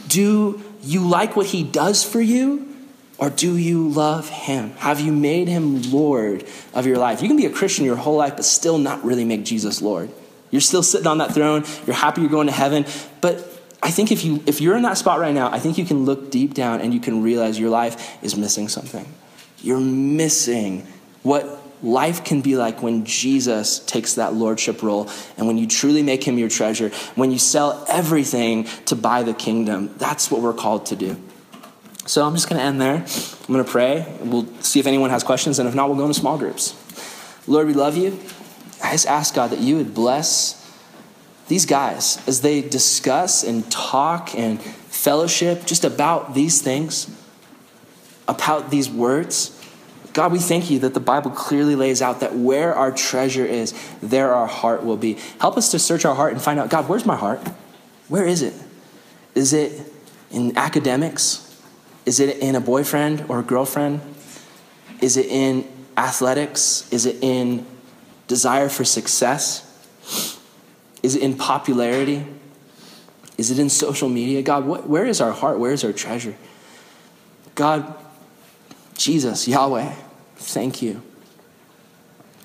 Do 0.08 0.62
you 0.84 1.10
like 1.10 1.36
what 1.36 1.48
he 1.48 1.64
does 1.64 2.04
for 2.04 2.22
you? 2.22 2.70
Or 3.18 3.32
do 3.32 3.58
you 3.58 3.90
love 3.90 4.30
him? 4.30 4.72
Have 4.78 5.00
you 5.00 5.12
made 5.12 5.48
him 5.48 5.82
Lord 5.92 6.46
of 6.74 6.86
your 6.86 6.98
life? 6.98 7.22
You 7.22 7.28
can 7.28 7.38
be 7.38 7.46
a 7.46 7.52
Christian 7.52 7.86
your 7.86 7.96
whole 7.96 8.18
life, 8.18 8.36
but 8.36 8.46
still 8.46 8.78
not 8.78 9.04
really 9.04 9.26
make 9.26 9.44
Jesus 9.44 9.82
Lord. 9.82 10.12
You're 10.54 10.62
still 10.62 10.84
sitting 10.84 11.08
on 11.08 11.18
that 11.18 11.34
throne. 11.34 11.66
You're 11.88 11.96
happy 11.96 12.22
you're 12.22 12.30
going 12.30 12.46
to 12.46 12.54
heaven. 12.54 12.86
But 13.22 13.40
I 13.82 13.90
think 13.90 14.12
if, 14.12 14.24
you, 14.24 14.44
if 14.46 14.62
you're 14.62 14.78
in 14.78 14.84
that 14.84 15.00
spot 15.00 15.20
right 15.20 15.34
now, 15.34 15.52
I 15.52 15.58
think 15.58 15.80
you 15.80 15.84
can 15.84 16.06
look 16.06 16.30
deep 16.30 16.54
down 16.54 16.80
and 16.80 16.94
you 16.94 17.00
can 17.00 17.24
realize 17.24 17.58
your 17.58 17.72
life 17.72 18.24
is 18.24 18.38
missing 18.38 18.68
something. 18.68 19.12
You're 19.64 19.80
missing 19.80 20.86
what 21.24 21.60
life 21.82 22.24
can 22.24 22.42
be 22.42 22.56
like 22.56 22.84
when 22.84 23.04
Jesus 23.04 23.80
takes 23.80 24.14
that 24.14 24.36
lordship 24.36 24.84
role 24.84 25.10
and 25.38 25.48
when 25.48 25.58
you 25.58 25.66
truly 25.66 26.04
make 26.04 26.24
him 26.24 26.38
your 26.38 26.50
treasure, 26.50 26.90
when 27.16 27.32
you 27.32 27.40
sell 27.40 27.84
everything 27.90 28.66
to 28.86 28.96
buy 28.96 29.24
the 29.24 29.34
kingdom. 29.34 29.96
That's 29.98 30.30
what 30.30 30.42
we're 30.42 30.54
called 30.54 30.86
to 30.88 30.96
do. 30.96 31.20
So 32.06 32.24
I'm 32.24 32.36
just 32.36 32.48
going 32.48 32.60
to 32.60 32.64
end 32.64 32.80
there. 32.80 32.98
I'm 32.98 33.54
going 33.54 33.66
to 33.66 33.72
pray. 33.72 34.18
We'll 34.22 34.46
see 34.62 34.80
if 34.80 34.86
anyone 34.86 35.10
has 35.10 35.24
questions, 35.24 35.58
and 35.58 35.68
if 35.68 35.74
not, 35.74 35.90
we'll 35.90 35.98
go 35.98 36.06
into 36.06 36.14
small 36.14 36.38
groups. 36.38 36.76
Lord, 37.48 37.66
we 37.66 37.74
love 37.74 37.98
you. 37.98 38.20
I 38.84 38.92
just 38.92 39.08
ask 39.08 39.34
God 39.34 39.52
that 39.52 39.60
you 39.60 39.78
would 39.78 39.94
bless 39.94 40.60
these 41.48 41.66
guys 41.66 42.22
as 42.28 42.42
they 42.42 42.62
discuss 42.62 43.44
and 43.44 43.70
talk 43.72 44.36
and 44.36 44.62
fellowship 44.62 45.66
just 45.66 45.86
about 45.86 46.34
these 46.34 46.62
things, 46.62 47.10
about 48.28 48.70
these 48.70 48.90
words. 48.90 49.60
God, 50.12 50.32
we 50.32 50.40
thank 50.40 50.70
you 50.70 50.80
that 50.80 50.94
the 50.94 51.00
Bible 51.00 51.32
clearly 51.32 51.76
lays 51.76 52.02
out 52.02 52.20
that 52.20 52.36
where 52.36 52.76
our 52.76 52.92
treasure 52.92 53.46
is, 53.46 53.74
there 54.02 54.34
our 54.34 54.48
heart 54.48 54.84
will 54.84 54.98
be. 54.98 55.18
Help 55.40 55.58
us 55.58 55.72
to 55.72 55.80
search 55.80 56.06
our 56.06 56.14
heart 56.14 56.34
and 56.34 56.42
find 56.42 56.60
out, 56.60 56.70
God, 56.70 56.88
where's 56.88 57.06
my 57.06 57.16
heart? 57.16 57.40
Where 58.10 58.26
is 58.26 58.42
it? 58.42 58.54
Is 59.34 59.54
it 59.54 59.82
in 60.30 60.56
academics? 60.58 61.40
Is 62.06 62.20
it 62.20 62.38
in 62.40 62.56
a 62.56 62.62
boyfriend 62.62 63.26
or 63.30 63.40
a 63.40 63.44
girlfriend? 63.44 64.02
Is 65.02 65.18
it 65.18 65.26
in 65.28 65.68
athletics? 65.98 66.92
Is 66.92 67.06
it 67.06 67.18
in 67.24 67.66
desire 68.28 68.70
for 68.70 68.84
success? 68.84 69.70
Is 71.02 71.16
it 71.16 71.22
in 71.22 71.36
popularity? 71.36 72.26
Is 73.38 73.52
it 73.52 73.60
in 73.60 73.70
social 73.70 74.10
media? 74.10 74.42
God, 74.42 74.66
what, 74.66 74.88
where 74.88 75.06
is 75.06 75.20
our 75.20 75.32
heart? 75.32 75.60
Where 75.60 75.72
is 75.72 75.84
our 75.84 75.94
treasure? 75.94 76.36
God, 77.56 77.94
Jesus, 78.96 79.48
Yahweh, 79.48 79.94
thank 80.38 80.82
you. 80.82 81.02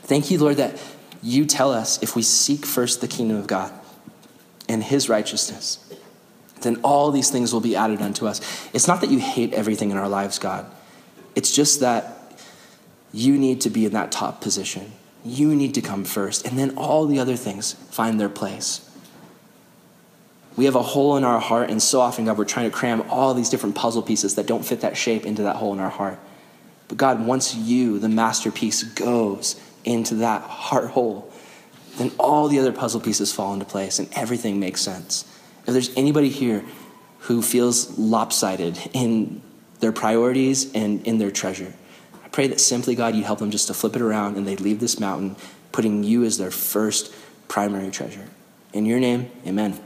Thank 0.02 0.30
you, 0.30 0.38
Lord, 0.38 0.56
that 0.56 0.80
you 1.22 1.44
tell 1.44 1.72
us 1.72 2.02
if 2.02 2.16
we 2.16 2.22
seek 2.22 2.64
first 2.64 3.00
the 3.00 3.08
kingdom 3.08 3.36
of 3.36 3.46
God 3.46 3.72
and 4.68 4.82
his 4.82 5.08
righteousness, 5.08 5.78
then 6.62 6.76
all 6.82 7.10
these 7.10 7.30
things 7.30 7.52
will 7.52 7.60
be 7.60 7.76
added 7.76 8.00
unto 8.00 8.26
us. 8.26 8.40
It's 8.72 8.88
not 8.88 9.00
that 9.02 9.10
you 9.10 9.18
hate 9.18 9.52
everything 9.52 9.90
in 9.90 9.96
our 9.96 10.08
lives, 10.08 10.38
God. 10.38 10.66
It's 11.34 11.54
just 11.54 11.80
that 11.80 12.34
you 13.12 13.38
need 13.38 13.60
to 13.62 13.70
be 13.70 13.86
in 13.86 13.92
that 13.92 14.10
top 14.10 14.40
position. 14.40 14.92
You 15.28 15.54
need 15.54 15.74
to 15.74 15.82
come 15.82 16.04
first, 16.04 16.46
and 16.46 16.58
then 16.58 16.76
all 16.76 17.06
the 17.06 17.18
other 17.18 17.36
things 17.36 17.74
find 17.90 18.18
their 18.18 18.28
place. 18.28 18.88
We 20.56 20.64
have 20.64 20.74
a 20.74 20.82
hole 20.82 21.16
in 21.16 21.24
our 21.24 21.38
heart, 21.38 21.70
and 21.70 21.80
so 21.82 22.00
often, 22.00 22.24
God, 22.24 22.38
we're 22.38 22.44
trying 22.44 22.70
to 22.70 22.76
cram 22.76 23.02
all 23.10 23.34
these 23.34 23.48
different 23.48 23.74
puzzle 23.74 24.02
pieces 24.02 24.34
that 24.36 24.46
don't 24.46 24.64
fit 24.64 24.80
that 24.80 24.96
shape 24.96 25.24
into 25.24 25.42
that 25.42 25.56
hole 25.56 25.72
in 25.72 25.80
our 25.80 25.90
heart. 25.90 26.18
But 26.88 26.96
God, 26.96 27.26
once 27.26 27.54
you, 27.54 27.98
the 27.98 28.08
masterpiece, 28.08 28.82
goes 28.82 29.60
into 29.84 30.16
that 30.16 30.42
heart 30.42 30.90
hole, 30.90 31.30
then 31.98 32.10
all 32.18 32.48
the 32.48 32.58
other 32.58 32.72
puzzle 32.72 33.00
pieces 33.00 33.32
fall 33.32 33.52
into 33.52 33.66
place 33.66 33.98
and 33.98 34.08
everything 34.14 34.58
makes 34.58 34.80
sense. 34.80 35.24
If 35.66 35.72
there's 35.74 35.94
anybody 35.96 36.30
here 36.30 36.64
who 37.20 37.42
feels 37.42 37.98
lopsided 37.98 38.78
in 38.94 39.42
their 39.80 39.92
priorities 39.92 40.72
and 40.74 41.06
in 41.06 41.18
their 41.18 41.30
treasure, 41.30 41.74
I 42.28 42.30
pray 42.30 42.46
that 42.48 42.60
simply, 42.60 42.94
God, 42.94 43.14
you'd 43.14 43.24
help 43.24 43.38
them 43.38 43.50
just 43.50 43.68
to 43.68 43.74
flip 43.74 43.96
it 43.96 44.02
around 44.02 44.36
and 44.36 44.46
they'd 44.46 44.60
leave 44.60 44.80
this 44.80 45.00
mountain, 45.00 45.34
putting 45.72 46.04
you 46.04 46.24
as 46.24 46.36
their 46.36 46.50
first 46.50 47.10
primary 47.48 47.90
treasure. 47.90 48.28
In 48.74 48.84
your 48.84 49.00
name, 49.00 49.30
amen. 49.46 49.80